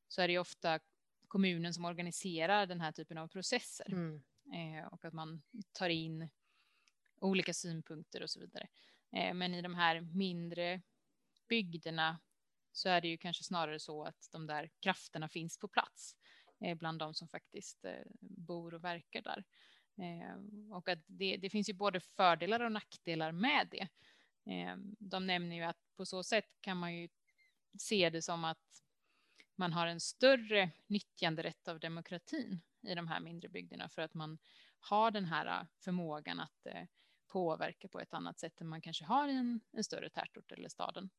så 0.09 0.23
är 0.23 0.29
det 0.29 0.39
ofta 0.39 0.81
kommunen 1.29 1.75
som 1.75 1.85
organiserar 1.85 2.67
den 2.67 2.81
här 2.81 2.93
typen 2.93 3.19
av 3.19 3.29
processer 3.29 3.93
mm. 3.93 4.23
eh, 4.53 4.87
och 4.87 5.05
att 5.05 5.15
man 5.15 5.43
tar 5.73 5.89
in 5.89 6.29
olika 7.21 7.55
synpunkter 7.55 8.23
och 8.23 8.31
så 8.31 8.41
vidare. 8.41 8.69
Eh, 9.13 9.35
men 9.35 9.55
i 9.55 9.63
de 9.63 9.75
här 9.75 10.01
mindre 10.01 10.83
bygderna 11.49 12.21
så 12.77 12.89
är 12.89 13.01
det 13.01 13.09
ju 13.09 13.17
kanske 13.17 13.45
snarare 13.45 13.79
så 13.79 14.05
att 14.05 14.29
de 14.33 14.47
där 14.47 14.71
krafterna 14.81 15.29
finns 15.29 15.59
på 15.59 15.69
plats 15.69 16.17
eh, 16.61 16.79
bland 16.79 16.99
de 16.99 17.15
som 17.15 17.29
faktiskt 17.29 17.85
eh, 17.85 18.07
bor 18.21 18.75
och 18.75 18.85
verkar 18.85 19.23
där. 19.23 19.45
Eh, 19.99 20.37
och 20.77 20.89
att 20.89 20.99
det, 21.07 21.37
det 21.37 21.51
finns 21.51 21.69
ju 21.69 21.73
både 21.73 22.01
fördelar 22.01 22.61
och 22.61 22.73
nackdelar 22.73 23.33
med 23.33 23.69
det. 23.71 23.89
De 24.99 25.27
nämner 25.27 25.57
ju 25.57 25.63
att 25.63 25.97
på 25.97 26.07
så 26.07 26.23
sätt 26.23 26.49
kan 26.61 26.77
man 26.77 26.95
ju 26.95 27.09
se 27.79 28.11
det 28.11 28.23
som 28.23 28.45
att 28.45 28.83
man 29.57 29.73
har 29.73 29.87
en 29.87 30.01
större 30.01 30.71
nyttjanderätt 30.87 31.69
av 31.69 31.81
demokratin 31.81 32.61
i 32.89 32.95
de 32.95 33.09
här 33.09 33.21
mindre 33.21 33.49
bygderna 33.49 33.89
för 33.89 34.03
att 34.03 34.15
man 34.15 34.39
har 34.79 35.11
den 35.11 35.25
här 35.25 35.67
förmågan 35.85 36.41
att 36.41 36.67
påverka 37.27 37.89
på 37.89 38.01
ett 38.01 38.15
annat 38.15 38.39
sätt 38.39 38.61
än 38.61 38.69
man 38.69 38.81
kanske 38.81 39.05
har 39.05 39.29
i 39.29 39.37
en, 39.37 39.61
en 39.73 39.85
större 39.85 40.11
tätort 40.11 40.53
eller 40.53 40.69
staden. 40.69 41.11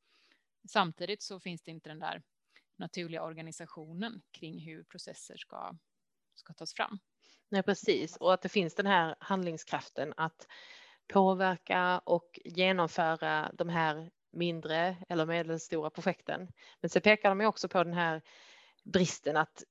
Samtidigt 0.67 1.23
så 1.23 1.39
finns 1.39 1.63
det 1.63 1.71
inte 1.71 1.89
den 1.89 1.99
där 1.99 2.21
naturliga 2.77 3.23
organisationen 3.23 4.21
kring 4.31 4.59
hur 4.59 4.83
processer 4.83 5.37
ska, 5.37 5.77
ska 6.35 6.53
tas 6.53 6.73
fram. 6.73 6.99
Nej, 7.49 7.63
precis. 7.63 8.17
Och 8.17 8.33
att 8.33 8.41
det 8.41 8.49
finns 8.49 8.75
den 8.75 8.85
här 8.85 9.15
handlingskraften 9.19 10.13
att 10.17 10.47
påverka 11.13 12.01
och 12.05 12.39
genomföra 12.45 13.51
de 13.53 13.69
här 13.69 14.11
mindre 14.31 14.97
eller 15.09 15.25
medelstora 15.25 15.89
projekten. 15.89 16.47
Men 16.81 16.89
så 16.89 17.01
pekar 17.01 17.29
de 17.35 17.45
också 17.45 17.69
på 17.69 17.83
den 17.83 17.93
här 17.93 18.21
bristen 18.83 19.37
att 19.37 19.63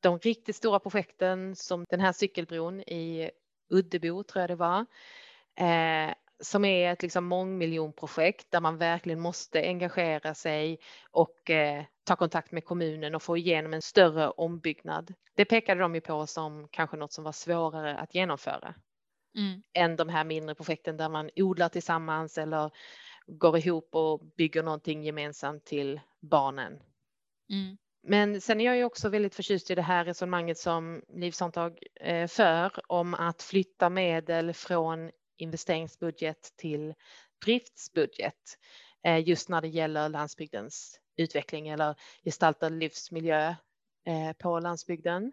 de 0.00 0.18
riktigt 0.18 0.56
stora 0.56 0.78
projekten 0.78 1.56
som 1.56 1.84
den 1.88 2.00
här 2.00 2.12
cykelbron 2.12 2.80
i 2.80 3.30
Uddebo 3.70 4.22
tror 4.24 4.40
jag 4.40 4.50
det 4.50 4.56
var, 4.56 4.86
eh, 5.54 6.14
som 6.40 6.64
är 6.64 6.92
ett 6.92 7.02
liksom 7.02 7.24
mångmiljonprojekt 7.24 8.50
där 8.50 8.60
man 8.60 8.78
verkligen 8.78 9.20
måste 9.20 9.60
engagera 9.60 10.34
sig 10.34 10.78
och 11.10 11.50
eh, 11.50 11.84
ta 12.04 12.16
kontakt 12.16 12.52
med 12.52 12.64
kommunen 12.64 13.14
och 13.14 13.22
få 13.22 13.36
igenom 13.36 13.74
en 13.74 13.82
större 13.82 14.30
ombyggnad. 14.30 15.14
Det 15.34 15.44
pekade 15.44 15.80
de 15.80 15.94
ju 15.94 16.00
på 16.00 16.26
som 16.26 16.68
kanske 16.70 16.96
något 16.96 17.12
som 17.12 17.24
var 17.24 17.32
svårare 17.32 17.96
att 17.96 18.14
genomföra 18.14 18.74
mm. 19.36 19.62
än 19.72 19.96
de 19.96 20.08
här 20.08 20.24
mindre 20.24 20.54
projekten 20.54 20.96
där 20.96 21.08
man 21.08 21.30
odlar 21.36 21.68
tillsammans 21.68 22.38
eller 22.38 22.70
går 23.26 23.58
ihop 23.58 23.94
och 23.94 24.20
bygger 24.36 24.62
någonting 24.62 25.02
gemensamt 25.02 25.64
till 25.64 26.00
barnen. 26.20 26.82
Mm. 27.50 27.76
Men 28.02 28.40
sen 28.40 28.60
är 28.60 28.64
jag 28.64 28.76
ju 28.76 28.84
också 28.84 29.08
väldigt 29.08 29.34
förtjust 29.34 29.70
i 29.70 29.74
det 29.74 29.82
här 29.82 30.04
resonemanget 30.04 30.58
som 30.58 31.02
Livsomtag 31.08 31.78
eh, 32.00 32.26
för 32.26 32.72
om 32.86 33.14
att 33.14 33.42
flytta 33.42 33.90
medel 33.90 34.52
från 34.52 35.10
investeringsbudget 35.40 36.52
till 36.56 36.94
driftsbudget 37.44 38.58
eh, 39.06 39.28
just 39.28 39.48
när 39.48 39.60
det 39.60 39.68
gäller 39.68 40.08
landsbygdens 40.08 41.00
utveckling 41.16 41.68
eller 41.68 41.94
gestaltad 42.24 42.68
livsmiljö 42.68 43.54
eh, 44.06 44.32
på 44.38 44.60
landsbygden. 44.60 45.32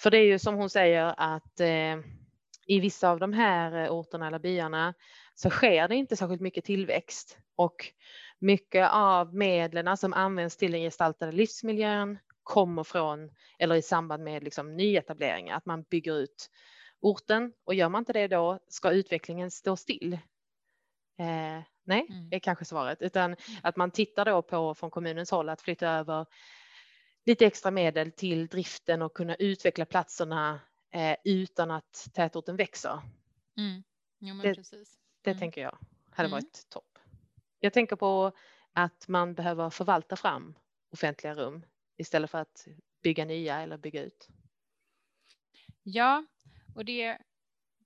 För 0.00 0.10
det 0.10 0.18
är 0.18 0.24
ju 0.24 0.38
som 0.38 0.54
hon 0.54 0.70
säger 0.70 1.14
att 1.16 1.60
eh, 1.60 1.96
i 2.66 2.80
vissa 2.80 3.10
av 3.10 3.20
de 3.20 3.32
här 3.32 3.88
orterna 3.88 4.26
eller 4.26 4.38
byarna 4.38 4.94
så 5.34 5.50
sker 5.50 5.88
det 5.88 5.94
inte 5.94 6.16
särskilt 6.16 6.40
mycket 6.40 6.64
tillväxt 6.64 7.38
och 7.56 7.92
mycket 8.38 8.88
av 8.92 9.34
medlen 9.34 9.96
som 9.96 10.12
används 10.12 10.56
till 10.56 10.72
den 10.72 10.80
gestaltade 10.80 11.32
livsmiljön 11.32 12.18
kommer 12.42 12.84
från 12.84 13.30
eller 13.58 13.74
i 13.74 13.82
samband 13.82 14.24
med 14.24 14.44
liksom 14.44 14.76
nyetableringar, 14.76 15.56
att 15.56 15.66
man 15.66 15.82
bygger 15.82 16.18
ut 16.18 16.50
orten 17.00 17.52
och 17.64 17.74
gör 17.74 17.88
man 17.88 17.98
inte 17.98 18.12
det 18.12 18.28
då 18.28 18.58
ska 18.68 18.90
utvecklingen 18.90 19.50
stå 19.50 19.76
still. 19.76 20.12
Eh, 21.18 21.62
nej, 21.84 22.06
mm. 22.10 22.28
är 22.30 22.38
kanske 22.38 22.64
svaret, 22.64 23.02
utan 23.02 23.24
mm. 23.24 23.60
att 23.62 23.76
man 23.76 23.90
tittar 23.90 24.24
då 24.24 24.42
på 24.42 24.74
från 24.74 24.90
kommunens 24.90 25.30
håll 25.30 25.48
att 25.48 25.62
flytta 25.62 25.88
över 25.88 26.26
lite 27.26 27.46
extra 27.46 27.70
medel 27.70 28.12
till 28.12 28.46
driften 28.46 29.02
och 29.02 29.14
kunna 29.14 29.34
utveckla 29.34 29.84
platserna 29.86 30.60
eh, 30.90 31.16
utan 31.24 31.70
att 31.70 32.08
tätorten 32.14 32.56
växer. 32.56 33.00
Mm. 33.56 33.82
Jo, 34.18 34.34
det, 34.42 34.54
precis. 34.54 34.98
det 35.22 35.30
mm. 35.30 35.40
tänker 35.40 35.60
jag 35.60 35.78
hade 36.10 36.26
mm. 36.26 36.30
varit 36.30 36.68
topp. 36.68 36.98
Jag 37.60 37.72
tänker 37.72 37.96
på 37.96 38.32
att 38.72 39.08
man 39.08 39.34
behöver 39.34 39.70
förvalta 39.70 40.16
fram 40.16 40.54
offentliga 40.90 41.34
rum 41.34 41.66
istället 41.96 42.30
för 42.30 42.38
att 42.38 42.68
bygga 43.02 43.24
nya 43.24 43.60
eller 43.60 43.78
bygga 43.78 44.02
ut. 44.02 44.28
Ja, 45.82 46.24
och 46.76 46.84
det, 46.84 47.18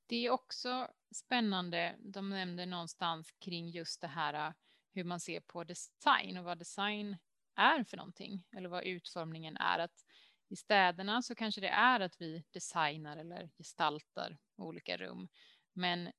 det 0.07 0.27
är 0.27 0.31
också 0.31 0.89
spännande. 1.15 1.97
De 1.99 2.31
nämnde 2.31 2.67
någonstans 2.67 3.31
kring 3.39 3.69
just 3.69 4.01
det 4.01 4.07
här 4.07 4.35
äh, 4.49 4.53
hur 4.93 5.05
man 5.05 5.21
ser 5.21 5.41
på 5.41 5.65
design 5.65 6.37
och 6.37 6.45
vad 6.45 6.59
design 6.59 7.17
är 7.55 7.85
för 7.85 7.97
någonting 7.97 8.47
eller 8.57 8.69
vad 8.69 8.85
utformningen 8.85 9.57
är. 9.57 9.79
Att 9.79 10.05
I 10.49 10.57
städerna 10.57 11.23
så 11.23 11.35
kanske 11.35 11.61
det 11.61 11.69
är 11.69 12.01
att 12.01 12.21
vi 12.21 12.45
designar 12.51 13.17
eller 13.17 13.51
gestaltar 13.59 14.39
olika 14.57 14.97
rum. 14.97 15.29
Men 15.73 16.13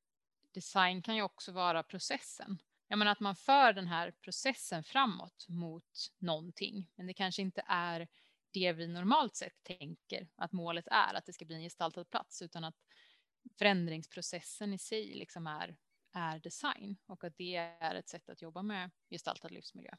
design 0.52 1.02
kan 1.02 1.16
ju 1.16 1.22
också 1.22 1.52
vara 1.52 1.84
processen. 1.84 2.62
Jag 2.88 3.00
menar 3.00 3.12
att 3.12 3.20
man 3.20 3.36
för 3.36 3.74
den 3.74 3.88
här 3.88 4.12
processen 4.12 4.84
framåt 4.84 5.46
mot 5.50 6.12
någonting. 6.18 6.92
Men 6.96 7.08
det 7.08 7.14
kanske 7.14 7.42
inte 7.42 7.64
är 7.68 8.08
det 8.54 8.74
vi 8.74 8.88
normalt 8.88 9.36
sett 9.36 9.64
tänker 9.64 10.28
att 10.36 10.52
målet 10.52 10.88
är, 10.88 11.14
att 11.14 11.26
det 11.26 11.34
ska 11.34 11.46
bli 11.46 11.56
en 11.56 11.62
gestaltad 11.62 12.04
plats, 12.04 12.42
utan 12.42 12.64
att 12.64 12.76
förändringsprocessen 13.60 14.74
i 14.74 14.78
sig 14.78 15.14
liksom 15.14 15.48
är, 15.48 15.76
är 16.14 16.40
design 16.40 16.98
och 17.06 17.24
att 17.24 17.38
det 17.38 17.56
är 17.56 17.96
ett 17.96 18.10
sätt 18.10 18.30
att 18.30 18.42
jobba 18.42 18.62
med 18.62 18.92
gestaltad 19.10 19.50
livsmiljö. 19.50 19.92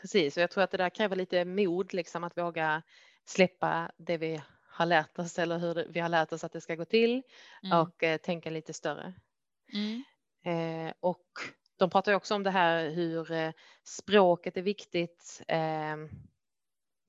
Precis, 0.00 0.36
och 0.36 0.42
jag 0.42 0.50
tror 0.50 0.64
att 0.64 0.70
det 0.70 0.76
där 0.76 0.90
kräver 0.90 1.16
lite 1.16 1.44
mod, 1.44 1.94
liksom 1.94 2.24
att 2.24 2.38
våga 2.38 2.82
släppa 3.24 3.92
det 3.96 4.16
vi 4.16 4.42
har 4.66 4.86
lärt 4.86 5.18
oss 5.18 5.38
eller 5.38 5.58
hur 5.58 5.86
vi 5.88 6.00
har 6.00 6.08
lärt 6.08 6.32
oss 6.32 6.44
att 6.44 6.52
det 6.52 6.60
ska 6.60 6.74
gå 6.74 6.84
till 6.84 7.22
mm. 7.62 7.78
och 7.78 8.02
eh, 8.02 8.16
tänka 8.16 8.50
lite 8.50 8.72
större. 8.72 9.14
Mm. 9.72 10.04
Eh, 10.44 10.94
och 11.00 11.26
de 11.76 11.90
pratar 11.90 12.12
också 12.12 12.34
om 12.34 12.42
det 12.42 12.50
här 12.50 12.90
hur 12.90 13.32
eh, 13.32 13.52
språket 13.84 14.56
är 14.56 14.62
viktigt. 14.62 15.42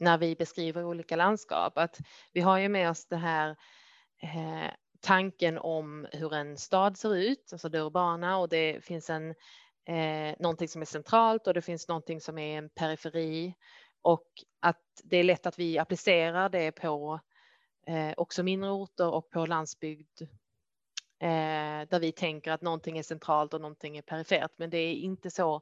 När 0.04 0.18
vi 0.18 0.36
beskriver 0.36 0.86
olika 0.86 1.16
landskap. 1.16 1.78
Att 1.78 1.99
vi 2.34 2.41
har 2.41 2.58
ju 2.58 2.70
med 2.70 2.89
oss 2.89 3.06
det 3.06 3.16
här 3.16 3.49
eh, 4.22 4.72
tanken 5.01 5.58
om 5.58 6.08
hur 6.12 6.34
en 6.34 6.58
stad 6.58 6.97
ser 6.97 7.16
ut, 7.16 7.49
alltså 7.51 7.70
det 7.70 7.82
urbana 7.82 8.38
och 8.38 8.49
det 8.49 8.86
finns 8.86 9.10
en 9.10 9.30
eh, 9.88 10.36
någonting 10.39 10.68
som 10.68 10.82
är 10.82 10.86
centralt 10.86 11.47
och 11.47 11.54
det 11.54 11.62
finns 11.62 11.88
någonting 11.88 12.22
som 12.22 12.38
är 12.38 12.58
en 12.58 12.70
periferi 12.70 13.56
och 14.01 14.28
att 14.60 14.82
det 15.04 15.18
är 15.18 15.24
lätt 15.24 15.45
att 15.45 15.60
vi 15.60 15.80
applicerar 15.80 16.49
det 16.49 16.72
på 16.72 17.20
eh, 17.88 18.14
också 18.18 18.43
mindre 18.43 18.70
orter 18.70 19.08
och 19.08 19.30
på 19.30 19.45
landsbygd 19.45 20.22
eh, 21.20 21.88
där 21.89 21.99
vi 21.99 22.12
tänker 22.12 22.51
att 22.51 22.62
någonting 22.62 22.97
är 22.97 23.04
centralt 23.04 23.54
och 23.54 23.62
någonting 23.62 23.97
är 23.97 24.01
perifert. 24.01 24.51
Men 24.58 24.70
det 24.70 24.78
är 24.78 24.93
inte 24.93 25.32
så 25.32 25.62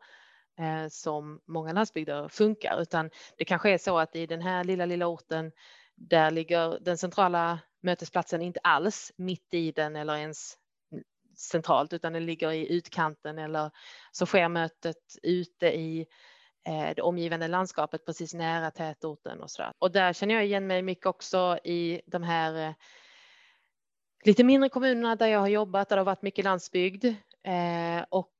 Eh, 0.59 0.87
som 0.89 1.41
många 1.47 1.73
landsbygder 1.73 2.27
funkar, 2.27 2.81
utan 2.81 3.09
det 3.37 3.45
kanske 3.45 3.69
är 3.69 3.77
så 3.77 3.97
att 3.97 4.15
i 4.15 4.25
den 4.25 4.41
här 4.41 4.63
lilla, 4.63 4.85
lilla 4.85 5.07
orten 5.07 5.51
där 5.95 6.31
ligger 6.31 6.79
den 6.81 6.97
centrala 6.97 7.59
mötesplatsen 7.81 8.41
inte 8.41 8.59
alls 8.63 9.11
mitt 9.15 9.53
i 9.53 9.71
den 9.71 9.95
eller 9.95 10.15
ens 10.15 10.57
centralt, 11.37 11.93
utan 11.93 12.13
den 12.13 12.25
ligger 12.25 12.51
i 12.51 12.73
utkanten 12.73 13.37
eller 13.37 13.71
så 14.11 14.25
sker 14.25 14.49
mötet 14.49 15.17
ute 15.23 15.67
i 15.67 16.07
eh, 16.67 16.95
det 16.95 17.01
omgivande 17.01 17.47
landskapet 17.47 18.05
precis 18.05 18.33
nära 18.33 18.71
tätorten 18.71 19.41
och 19.41 19.51
så 19.51 19.61
där. 19.61 19.73
Och 19.79 19.91
där 19.91 20.13
känner 20.13 20.35
jag 20.35 20.45
igen 20.45 20.67
mig 20.67 20.81
mycket 20.81 21.05
också 21.05 21.59
i 21.63 22.01
de 22.05 22.23
här 22.23 22.67
eh, 22.67 22.73
lite 24.25 24.43
mindre 24.43 24.69
kommunerna 24.69 25.15
där 25.15 25.27
jag 25.27 25.39
har 25.39 25.47
jobbat, 25.47 25.89
där 25.89 25.95
det 25.95 25.99
har 25.99 26.05
varit 26.05 26.21
mycket 26.21 26.45
landsbygd. 26.45 27.05
Eh, 27.43 28.05
och 28.09 28.33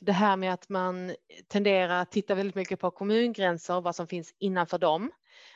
det 0.00 0.12
här 0.12 0.36
med 0.36 0.52
att 0.52 0.68
man 0.68 1.14
tenderar 1.48 2.02
att 2.02 2.10
titta 2.10 2.34
väldigt 2.34 2.54
mycket 2.54 2.80
på 2.80 2.90
kommungränser, 2.90 3.76
och 3.76 3.82
vad 3.82 3.96
som 3.96 4.06
finns 4.06 4.34
innanför 4.38 4.78
dem. 4.78 5.10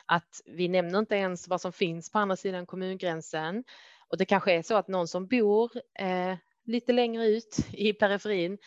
Att 0.06 0.40
vi 0.44 0.68
nämner 0.68 0.98
inte 0.98 1.14
ens 1.14 1.48
vad 1.48 1.60
som 1.60 1.72
finns 1.72 2.10
på 2.10 2.18
andra 2.18 2.36
sidan 2.36 2.66
kommungränsen. 2.66 3.64
Och 4.08 4.18
det 4.18 4.24
kanske 4.24 4.52
är 4.52 4.62
så 4.62 4.76
att 4.76 4.88
någon 4.88 5.08
som 5.08 5.26
bor 5.26 5.70
eh, 5.98 6.36
lite 6.64 6.92
längre 6.92 7.26
ut 7.26 7.58
i 7.72 7.92
periferin, 7.92 8.58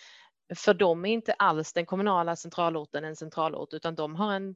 för 0.56 0.74
dem 0.74 1.06
är 1.06 1.10
inte 1.10 1.34
alls 1.34 1.74
den 1.74 1.86
kommunala 1.86 2.36
centralorten 2.36 3.04
en 3.04 3.16
centralort, 3.16 3.74
utan 3.74 3.96
de 3.96 4.16
har 4.16 4.34
en 4.34 4.56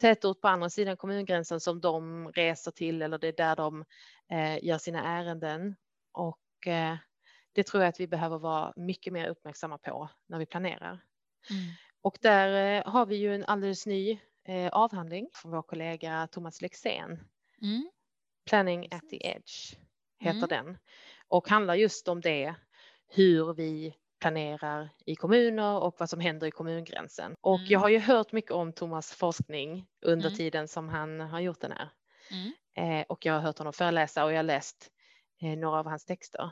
tätort 0.00 0.40
på 0.40 0.48
andra 0.48 0.70
sidan 0.70 0.96
kommungränsen 0.96 1.60
som 1.60 1.80
de 1.80 2.28
reser 2.28 2.70
till 2.70 3.02
eller 3.02 3.18
det 3.18 3.28
är 3.28 3.32
där 3.32 3.56
de 3.56 3.84
eh, 4.30 4.64
gör 4.64 4.78
sina 4.78 5.04
ärenden. 5.04 5.76
Och 6.12 6.66
eh, 6.66 6.96
det 7.52 7.62
tror 7.62 7.82
jag 7.82 7.88
att 7.88 8.00
vi 8.00 8.06
behöver 8.06 8.38
vara 8.38 8.72
mycket 8.76 9.12
mer 9.12 9.28
uppmärksamma 9.28 9.78
på 9.78 10.08
när 10.26 10.38
vi 10.38 10.46
planerar. 10.46 11.00
Mm. 11.50 11.62
Och 12.02 12.18
där 12.20 12.78
eh, 12.78 12.92
har 12.92 13.06
vi 13.06 13.16
ju 13.16 13.34
en 13.34 13.44
alldeles 13.44 13.86
ny 13.86 14.18
eh, 14.44 14.68
avhandling 14.68 15.28
från 15.34 15.50
vår 15.50 15.62
kollega 15.62 16.28
Thomas 16.32 16.62
Lexén. 16.62 17.10
Mm. 17.62 17.90
Planning 18.50 18.88
at 18.90 19.08
the 19.10 19.26
edge 19.26 19.76
heter 20.18 20.36
mm. 20.36 20.48
den 20.48 20.78
och 21.28 21.48
handlar 21.48 21.74
just 21.74 22.08
om 22.08 22.20
det, 22.20 22.54
hur 23.08 23.54
vi 23.54 23.94
planerar 24.20 24.88
i 25.06 25.16
kommuner 25.16 25.80
och 25.80 25.94
vad 25.98 26.10
som 26.10 26.20
händer 26.20 26.46
i 26.46 26.50
kommungränsen. 26.50 27.34
Och 27.40 27.58
mm. 27.58 27.70
jag 27.70 27.80
har 27.80 27.88
ju 27.88 27.98
hört 27.98 28.32
mycket 28.32 28.50
om 28.50 28.72
Thomas 28.72 29.12
forskning 29.12 29.86
under 30.02 30.26
mm. 30.26 30.36
tiden 30.36 30.68
som 30.68 30.88
han 30.88 31.20
har 31.20 31.40
gjort 31.40 31.60
den 31.60 31.72
här. 31.72 31.88
Mm. 32.30 32.52
Eh, 32.74 33.06
och 33.08 33.26
jag 33.26 33.32
har 33.32 33.40
hört 33.40 33.58
honom 33.58 33.72
föreläsa 33.72 34.24
och 34.24 34.32
jag 34.32 34.38
har 34.38 34.42
läst 34.42 34.90
eh, 35.42 35.58
några 35.58 35.78
av 35.78 35.86
hans 35.86 36.04
texter. 36.04 36.50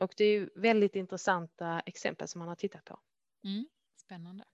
Mm. 0.00 0.04
Och 0.04 0.14
det 0.16 0.24
är 0.24 0.32
ju 0.32 0.48
väldigt 0.54 0.96
intressanta 0.96 1.80
exempel 1.80 2.28
som 2.28 2.40
han 2.40 2.48
har 2.48 2.56
tittat 2.56 2.84
på. 2.84 2.98
Mm. 3.44 3.66
Spännande. 3.96 4.44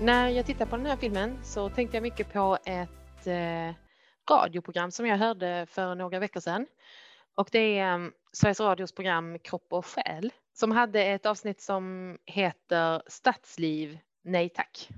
När 0.00 0.28
jag 0.28 0.46
tittar 0.46 0.66
på 0.66 0.76
den 0.76 0.86
här 0.86 0.96
filmen 0.96 1.38
så 1.44 1.70
tänkte 1.70 1.96
jag 1.96 2.02
mycket 2.02 2.32
på 2.32 2.58
ett 2.64 3.26
eh, 3.26 3.74
radioprogram 4.30 4.90
som 4.90 5.06
jag 5.06 5.18
hörde 5.18 5.66
för 5.70 5.94
några 5.94 6.18
veckor 6.18 6.40
sedan. 6.40 6.66
Och 7.34 7.48
det 7.52 7.78
är 7.78 7.94
um, 7.94 8.12
Sveriges 8.36 8.60
Radios 8.60 8.92
program 8.92 9.38
Kropp 9.38 9.72
och 9.72 9.86
själ 9.86 10.32
som 10.54 10.70
hade 10.70 11.04
ett 11.04 11.26
avsnitt 11.26 11.60
som 11.60 12.16
heter 12.26 13.02
Stadsliv, 13.06 13.98
nej 14.24 14.48
tack. 14.48 14.88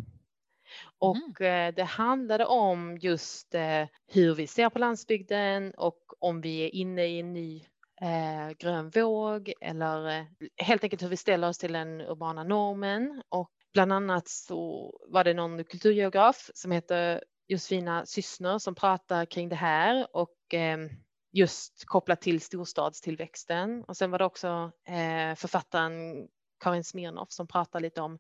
Och 0.99 1.41
mm. 1.41 1.75
det 1.75 1.85
handlade 1.85 2.47
om 2.47 2.99
just 2.99 3.55
eh, 3.55 3.87
hur 4.07 4.35
vi 4.35 4.47
ser 4.47 4.71
på 4.71 4.79
landsbygden 4.79 5.75
och 5.77 5.99
om 6.19 6.41
vi 6.41 6.61
är 6.61 6.75
inne 6.75 7.05
i 7.05 7.21
en 7.21 7.33
ny 7.33 7.65
eh, 8.01 8.57
grön 8.59 8.91
våg 8.91 9.53
eller 9.61 10.09
eh, 10.09 10.25
helt 10.57 10.85
enkelt 10.85 11.03
hur 11.03 11.09
vi 11.09 11.17
ställer 11.17 11.49
oss 11.49 11.59
till 11.59 11.73
den 11.73 12.01
urbana 12.01 12.45
normen 12.45 13.23
och 13.29 13.51
Bland 13.73 13.93
annat 13.93 14.29
så 14.29 14.93
var 15.09 15.25
det 15.25 15.35
någon 15.35 15.65
kulturgeograf 15.65 16.51
som 16.55 16.71
heter 16.71 17.25
Josefina 17.49 18.07
Syssner 18.07 18.59
som 18.59 18.75
pratar 18.75 19.25
kring 19.25 19.49
det 19.49 19.57
här 19.57 20.17
och 20.17 20.37
ehm, 20.53 20.91
just 21.31 21.85
kopplat 21.87 22.21
till 22.21 22.41
storstadstillväxten. 22.41 23.85
Och 23.85 23.97
sen 23.97 24.11
var 24.11 24.19
det 24.19 24.25
också 24.25 24.73
eh, 24.85 25.35
författaren 25.35 26.29
Karin 26.61 26.85
Smirnoff 26.85 27.33
som 27.33 27.47
pratar 27.47 27.81
lite 27.81 28.01
om 28.01 28.19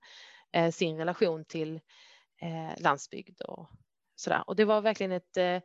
eh, 0.53 0.71
sin 0.71 0.97
relation 0.97 1.45
till 1.45 1.81
eh, 2.41 2.83
landsbygd 2.83 3.41
och 3.41 3.69
sådär. 4.17 4.45
Och 4.47 4.57
det 4.57 4.65
var 4.65 4.81
verkligen 4.81 5.13
ett, 5.13 5.63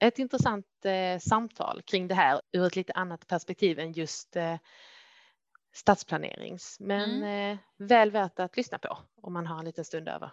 ett 0.00 0.18
intressant 0.18 0.66
samtal 1.20 1.82
kring 1.82 2.08
det 2.08 2.14
här 2.14 2.40
ur 2.52 2.66
ett 2.66 2.76
lite 2.76 2.92
annat 2.92 3.26
perspektiv 3.26 3.78
än 3.78 3.92
just 3.92 4.36
stadsplanerings. 5.72 6.76
Men 6.80 7.10
mm. 7.10 7.52
eh, 7.52 7.58
väl 7.78 8.10
värt 8.10 8.38
att 8.38 8.56
lyssna 8.56 8.78
på 8.78 8.98
om 9.22 9.32
man 9.32 9.46
har 9.46 9.58
en 9.58 9.64
liten 9.64 9.84
stund 9.84 10.08
över. 10.08 10.30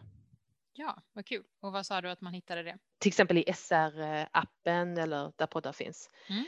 Ja, 0.74 1.02
vad 1.14 1.26
kul. 1.26 1.44
Och 1.60 1.72
vad 1.72 1.86
sa 1.86 2.02
du 2.02 2.10
att 2.10 2.22
man 2.22 2.34
hittade 2.34 2.64
det? 2.64 2.78
Till 2.98 3.10
exempel 3.10 3.38
i 3.38 3.44
SR-appen 3.48 4.98
eller 5.02 5.34
där 5.36 5.48
poddar 5.48 5.74
finns. 5.74 6.10
Mm. 6.30 6.46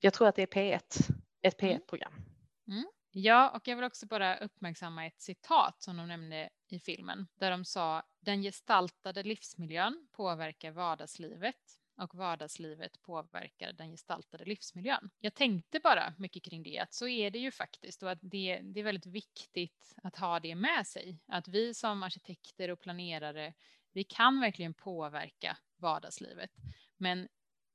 Jag 0.00 0.14
tror 0.14 0.28
att 0.28 0.36
det 0.36 0.42
är 0.42 0.46
P1, 0.46 1.10
ett 1.42 1.60
P1-program. 1.60 2.12
Mm. 2.12 2.78
mm. 2.78 2.84
Ja, 3.16 3.50
och 3.50 3.68
jag 3.68 3.76
vill 3.76 3.84
också 3.84 4.06
bara 4.06 4.36
uppmärksamma 4.36 5.06
ett 5.06 5.20
citat 5.20 5.82
som 5.82 5.96
de 5.96 6.08
nämnde 6.08 6.50
i 6.68 6.78
filmen 6.78 7.26
där 7.34 7.50
de 7.50 7.64
sa 7.64 8.02
den 8.20 8.42
gestaltade 8.42 9.22
livsmiljön 9.22 10.08
påverkar 10.12 10.70
vardagslivet 10.70 11.80
och 11.96 12.14
vardagslivet 12.14 13.02
påverkar 13.02 13.72
den 13.72 13.90
gestaltade 13.90 14.44
livsmiljön. 14.44 15.10
Jag 15.20 15.34
tänkte 15.34 15.80
bara 15.80 16.14
mycket 16.18 16.42
kring 16.42 16.62
det, 16.62 16.78
att 16.78 16.94
så 16.94 17.08
är 17.08 17.30
det 17.30 17.38
ju 17.38 17.50
faktiskt 17.50 18.02
och 18.02 18.10
att 18.10 18.18
det, 18.22 18.60
det 18.62 18.80
är 18.80 18.84
väldigt 18.84 19.06
viktigt 19.06 19.94
att 20.02 20.16
ha 20.16 20.40
det 20.40 20.54
med 20.54 20.86
sig. 20.86 21.18
Att 21.26 21.48
vi 21.48 21.74
som 21.74 22.02
arkitekter 22.02 22.70
och 22.70 22.80
planerare, 22.80 23.54
vi 23.92 24.04
kan 24.04 24.40
verkligen 24.40 24.74
påverka 24.74 25.56
vardagslivet. 25.76 26.50
Men 26.96 27.28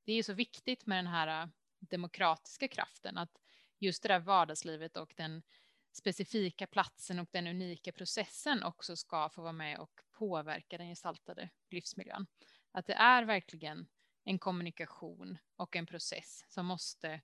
det 0.06 0.14
är 0.14 0.24
så 0.24 0.34
viktigt 0.34 0.86
med 0.86 0.98
den 0.98 1.08
här 1.08 1.42
äh, 1.42 1.50
demokratiska 1.80 2.68
kraften, 2.68 3.18
att 3.18 3.42
just 3.80 4.04
det 4.04 4.10
där 4.10 4.20
vardagslivet 4.20 4.98
och 4.98 5.14
den 5.18 5.44
specifika 5.92 6.68
platsen 6.68 7.20
och 7.20 7.30
den 7.32 7.48
unika 7.48 7.92
processen 7.92 8.64
också 8.64 8.96
ska 8.96 9.30
få 9.30 9.42
vara 9.42 9.54
med 9.54 9.80
och 9.80 10.02
påverka 10.12 10.78
den 10.78 10.88
gestaltade 10.88 11.50
livsmiljön. 11.70 12.28
Att 12.72 12.88
det 12.88 12.94
är 12.94 13.24
verkligen 13.24 13.88
en 14.30 14.40
kommunikation 14.40 15.38
och 15.56 15.76
en 15.76 15.86
process 15.86 16.46
som 16.48 16.66
måste 16.66 17.22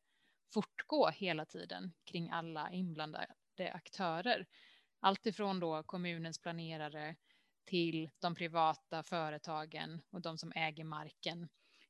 fortgå 0.54 1.10
hela 1.10 1.46
tiden 1.46 1.94
kring 2.04 2.30
alla 2.30 2.72
inblandade 2.72 3.28
aktörer. 3.74 4.48
Alltifrån 5.00 5.60
då 5.60 5.84
kommunens 5.84 6.40
planerare 6.40 7.16
till 7.66 8.10
de 8.20 8.36
privata 8.36 9.04
företagen 9.04 10.02
och 10.10 10.22
de 10.22 10.38
som 10.38 10.52
äger 10.56 10.84
marken, 10.84 11.50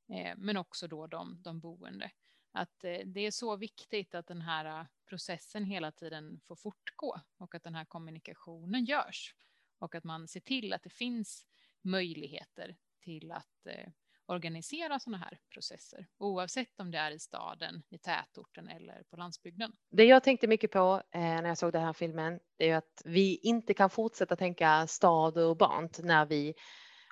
eh, 0.09 0.33
men 0.37 0.57
också 0.57 0.87
då 0.87 1.07
de, 1.07 1.41
de 1.41 1.59
boende. 1.59 2.11
Att 2.51 2.83
eh, 2.83 2.99
det 3.05 3.21
är 3.21 3.31
så 3.31 3.55
viktigt 3.55 4.15
att 4.15 4.27
den 4.27 4.41
här 4.41 4.79
eh, 4.79 4.85
processen 5.05 5.65
hela 5.65 5.91
tiden 5.91 6.39
får 6.47 6.55
fortgå 6.55 7.21
och 7.37 7.55
att 7.55 7.63
den 7.63 7.75
här 7.75 7.85
kommunikationen 7.85 8.85
görs 8.85 9.35
och 9.79 9.95
att 9.95 10.03
man 10.03 10.27
ser 10.27 10.39
till 10.39 10.73
att 10.73 10.83
det 10.83 10.89
finns 10.89 11.45
möjligheter 11.81 12.77
till 12.99 13.31
att 13.31 13.65
eh, 13.65 13.89
organisera 14.27 14.99
sådana 14.99 15.17
här 15.17 15.39
processer, 15.53 16.07
oavsett 16.17 16.79
om 16.79 16.91
det 16.91 16.97
är 16.97 17.11
i 17.11 17.19
staden, 17.19 17.83
i 17.89 17.97
tätorten 17.97 18.67
eller 18.67 19.03
på 19.09 19.17
landsbygden. 19.17 19.71
Det 19.91 20.03
jag 20.03 20.23
tänkte 20.23 20.47
mycket 20.47 20.71
på 20.71 21.01
eh, 21.11 21.21
när 21.21 21.47
jag 21.47 21.57
såg 21.57 21.71
den 21.73 21.83
här 21.83 21.93
filmen, 21.93 22.39
det 22.57 22.69
är 22.69 22.77
att 22.77 23.01
vi 23.05 23.35
inte 23.35 23.73
kan 23.73 23.89
fortsätta 23.89 24.35
tänka 24.35 24.87
stad 24.87 25.37
och 25.37 25.51
urbant 25.51 25.99
när 26.03 26.25
vi 26.25 26.53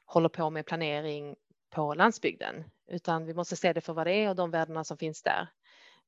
håller 0.05 0.30
på 0.30 0.49
med 0.49 0.66
planering 0.66 1.36
på 1.70 1.93
landsbygden, 1.93 2.64
utan 2.88 3.26
vi 3.26 3.34
måste 3.34 3.55
se 3.55 3.74
det 3.74 3.82
för 3.82 3.93
vad 3.93 4.07
det 4.07 4.14
är 4.14 4.30
och 4.30 4.36
de 4.36 4.51
värdena 4.51 4.84
som 4.84 4.97
finns 4.97 5.22
där. 5.22 5.47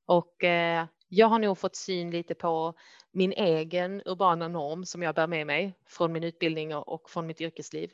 Och 0.05 0.43
eh, 0.43 0.85
jag 1.07 1.27
har 1.27 1.39
nog 1.39 1.57
fått 1.57 1.75
syn 1.75 2.11
lite 2.11 2.35
på 2.35 2.73
min 3.11 3.31
egen 3.31 4.01
urbana 4.05 4.47
norm 4.47 4.85
som 4.85 5.01
jag 5.01 5.15
bär 5.15 5.27
med 5.27 5.47
mig 5.47 5.73
från 5.85 6.11
min 6.11 6.23
utbildning 6.23 6.75
och, 6.75 6.87
och 6.87 7.09
från 7.09 7.27
mitt 7.27 7.41
yrkesliv. 7.41 7.91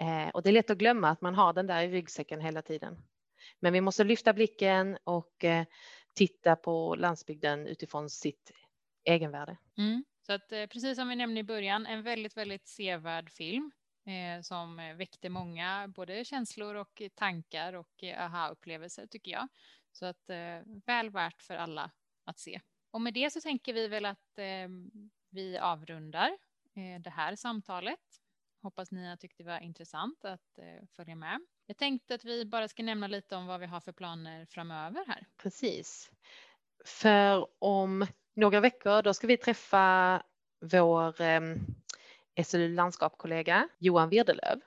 Eh, 0.00 0.28
och 0.28 0.42
det 0.42 0.50
är 0.50 0.52
lätt 0.52 0.70
att 0.70 0.78
glömma 0.78 1.10
att 1.10 1.20
man 1.20 1.34
har 1.34 1.52
den 1.52 1.66
där 1.66 1.82
i 1.82 1.88
ryggsäcken 1.88 2.40
hela 2.40 2.62
tiden. 2.62 2.96
Men 3.60 3.72
vi 3.72 3.80
måste 3.80 4.04
lyfta 4.04 4.32
blicken 4.32 4.98
och 5.04 5.44
eh, 5.44 5.64
titta 6.14 6.56
på 6.56 6.94
landsbygden 6.94 7.66
utifrån 7.66 8.10
sitt 8.10 8.52
egenvärde. 9.04 9.56
Mm. 9.78 10.04
Så 10.26 10.32
att 10.32 10.52
eh, 10.52 10.66
precis 10.66 10.96
som 10.98 11.08
vi 11.08 11.16
nämnde 11.16 11.40
i 11.40 11.44
början, 11.44 11.86
en 11.86 12.02
väldigt, 12.02 12.36
väldigt 12.36 12.68
sevärd 12.68 13.30
film 13.30 13.72
eh, 14.06 14.42
som 14.42 14.76
väckte 14.76 15.28
många 15.28 15.88
både 15.88 16.24
känslor 16.24 16.74
och 16.74 17.02
tankar 17.14 17.72
och 17.72 18.04
eh, 18.04 18.24
aha-upplevelser 18.24 19.06
tycker 19.06 19.30
jag. 19.30 19.48
Så 19.92 20.06
att 20.06 20.30
eh, 20.30 20.60
väl 20.86 21.10
värt 21.10 21.42
för 21.42 21.56
alla 21.56 21.90
att 22.24 22.38
se. 22.38 22.60
Och 22.90 23.00
med 23.00 23.14
det 23.14 23.32
så 23.32 23.40
tänker 23.40 23.74
vi 23.74 23.88
väl 23.88 24.04
att 24.04 24.38
eh, 24.38 24.68
vi 25.30 25.58
avrundar 25.58 26.28
eh, 26.74 27.00
det 27.00 27.10
här 27.10 27.36
samtalet. 27.36 28.00
Hoppas 28.62 28.90
ni 28.90 29.08
har 29.08 29.16
tyckt 29.16 29.38
det 29.38 29.44
var 29.44 29.60
intressant 29.60 30.24
att 30.24 30.58
eh, 30.58 30.86
följa 30.96 31.14
med. 31.14 31.40
Jag 31.66 31.76
tänkte 31.76 32.14
att 32.14 32.24
vi 32.24 32.44
bara 32.44 32.68
ska 32.68 32.82
nämna 32.82 33.06
lite 33.06 33.36
om 33.36 33.46
vad 33.46 33.60
vi 33.60 33.66
har 33.66 33.80
för 33.80 33.92
planer 33.92 34.46
framöver 34.46 35.04
här. 35.06 35.26
Precis. 35.36 36.10
För 36.84 37.46
om 37.58 38.06
några 38.34 38.60
veckor 38.60 39.02
då 39.02 39.14
ska 39.14 39.26
vi 39.26 39.36
träffa 39.36 40.22
vår 40.60 41.20
eh, 41.20 41.40
SLU 42.44 42.74
landskapskollega 42.74 43.68
Johan 43.78 44.08
Wirdelöv 44.08 44.60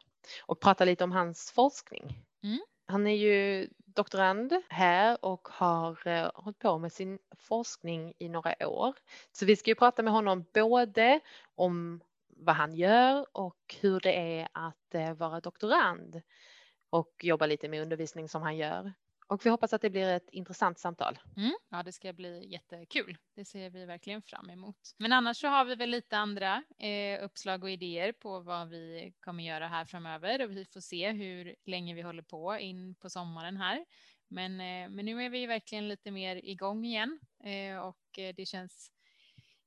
och 0.45 0.59
prata 0.59 0.85
lite 0.85 1.03
om 1.03 1.11
hans 1.11 1.51
forskning. 1.51 2.25
Mm. 2.43 2.59
Han 2.85 3.07
är 3.07 3.15
ju 3.15 3.69
doktorand 3.77 4.53
här 4.69 5.25
och 5.25 5.47
har 5.51 6.07
eh, 6.07 6.31
hållit 6.33 6.59
på 6.59 6.77
med 6.77 6.93
sin 6.93 7.19
forskning 7.37 8.13
i 8.19 8.29
några 8.29 8.67
år. 8.67 8.95
Så 9.31 9.45
vi 9.45 9.55
ska 9.55 9.71
ju 9.71 9.75
prata 9.75 10.03
med 10.03 10.13
honom 10.13 10.45
både 10.53 11.19
om 11.55 12.01
vad 12.39 12.55
han 12.55 12.75
gör 12.75 13.25
och 13.31 13.75
hur 13.81 13.99
det 13.99 14.39
är 14.39 14.47
att 14.53 14.95
eh, 14.95 15.13
vara 15.13 15.39
doktorand 15.39 16.21
och 16.89 17.13
jobba 17.23 17.45
lite 17.45 17.69
med 17.69 17.81
undervisning 17.81 18.29
som 18.29 18.41
han 18.41 18.57
gör. 18.57 18.93
Och 19.27 19.45
vi 19.45 19.49
hoppas 19.49 19.73
att 19.73 19.81
det 19.81 19.89
blir 19.89 20.07
ett 20.07 20.29
intressant 20.29 20.79
samtal. 20.79 21.19
Mm. 21.37 21.53
Ja, 21.69 21.83
det 21.83 21.91
ska 21.91 22.13
bli 22.13 22.47
jättekul. 22.47 23.17
Det 23.35 23.45
ser 23.45 23.69
vi 23.69 23.85
verkligen 23.85 24.21
fram 24.21 24.49
emot. 24.49 24.95
Men 24.97 25.13
annars 25.13 25.37
så 25.37 25.47
har 25.47 25.65
vi 25.65 25.75
väl 25.75 25.89
lite 25.89 26.17
andra 26.17 26.63
eh, 26.79 27.23
uppslag 27.23 27.63
och 27.63 27.69
idéer 27.69 28.11
på 28.11 28.39
vad 28.39 28.69
vi 28.69 29.13
kommer 29.19 29.43
göra 29.43 29.67
här 29.67 29.85
framöver 29.85 30.43
och 30.43 30.51
vi 30.51 30.65
får 30.65 30.81
se 30.81 31.11
hur 31.11 31.55
länge 31.65 31.93
vi 31.93 32.01
håller 32.01 32.23
på 32.23 32.57
in 32.57 32.95
på 32.95 33.09
sommaren 33.09 33.57
här. 33.57 33.85
Men, 34.27 34.51
eh, 34.51 34.89
men 34.89 35.05
nu 35.05 35.23
är 35.23 35.29
vi 35.29 35.45
verkligen 35.45 35.87
lite 35.87 36.11
mer 36.11 36.35
igång 36.35 36.85
igen 36.85 37.19
eh, 37.43 37.79
och 37.79 38.19
eh, 38.19 38.35
det 38.35 38.45
känns 38.45 38.91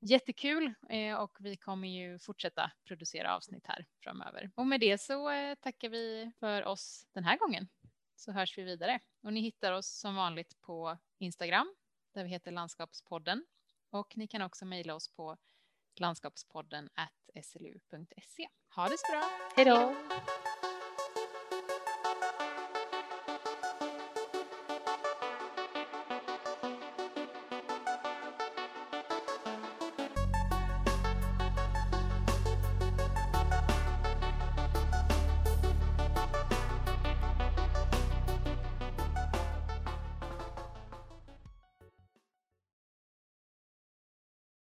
jättekul 0.03 0.74
eh, 0.88 1.14
och 1.14 1.36
vi 1.40 1.57
kommer 1.57 1.88
ju 1.88 2.18
fortsätta 2.18 2.70
producera 2.84 3.36
avsnitt 3.36 3.66
här 3.66 3.86
framöver. 4.00 4.50
Och 4.55 4.66
med 4.66 4.80
det 4.80 5.00
så 5.00 5.30
eh, 5.30 5.55
tackar 5.55 5.88
vi 5.88 6.32
för 6.40 6.64
oss 6.64 7.07
den 7.12 7.24
här 7.24 7.38
gången 7.38 7.68
så 8.16 8.32
hörs 8.32 8.59
vi 8.59 8.62
vidare. 8.62 9.00
Och 9.22 9.32
ni 9.32 9.40
hittar 9.40 9.72
oss 9.72 9.86
som 9.86 10.14
vanligt 10.14 10.61
på 10.61 10.98
Instagram 11.18 11.74
där 12.14 12.24
vi 12.24 12.30
heter 12.30 12.50
Landskapspodden. 12.50 13.44
Och 13.90 14.16
ni 14.16 14.26
kan 14.26 14.42
också 14.42 14.64
mejla 14.64 14.94
oss 14.94 15.09
på 15.09 15.36
landskapspodden 16.00 16.88
slu.se. 17.42 18.48
Ha 18.74 18.88
det 18.88 18.98
så 18.98 19.12
bra! 19.12 19.30
Hej 19.57 19.64
då! 19.64 19.94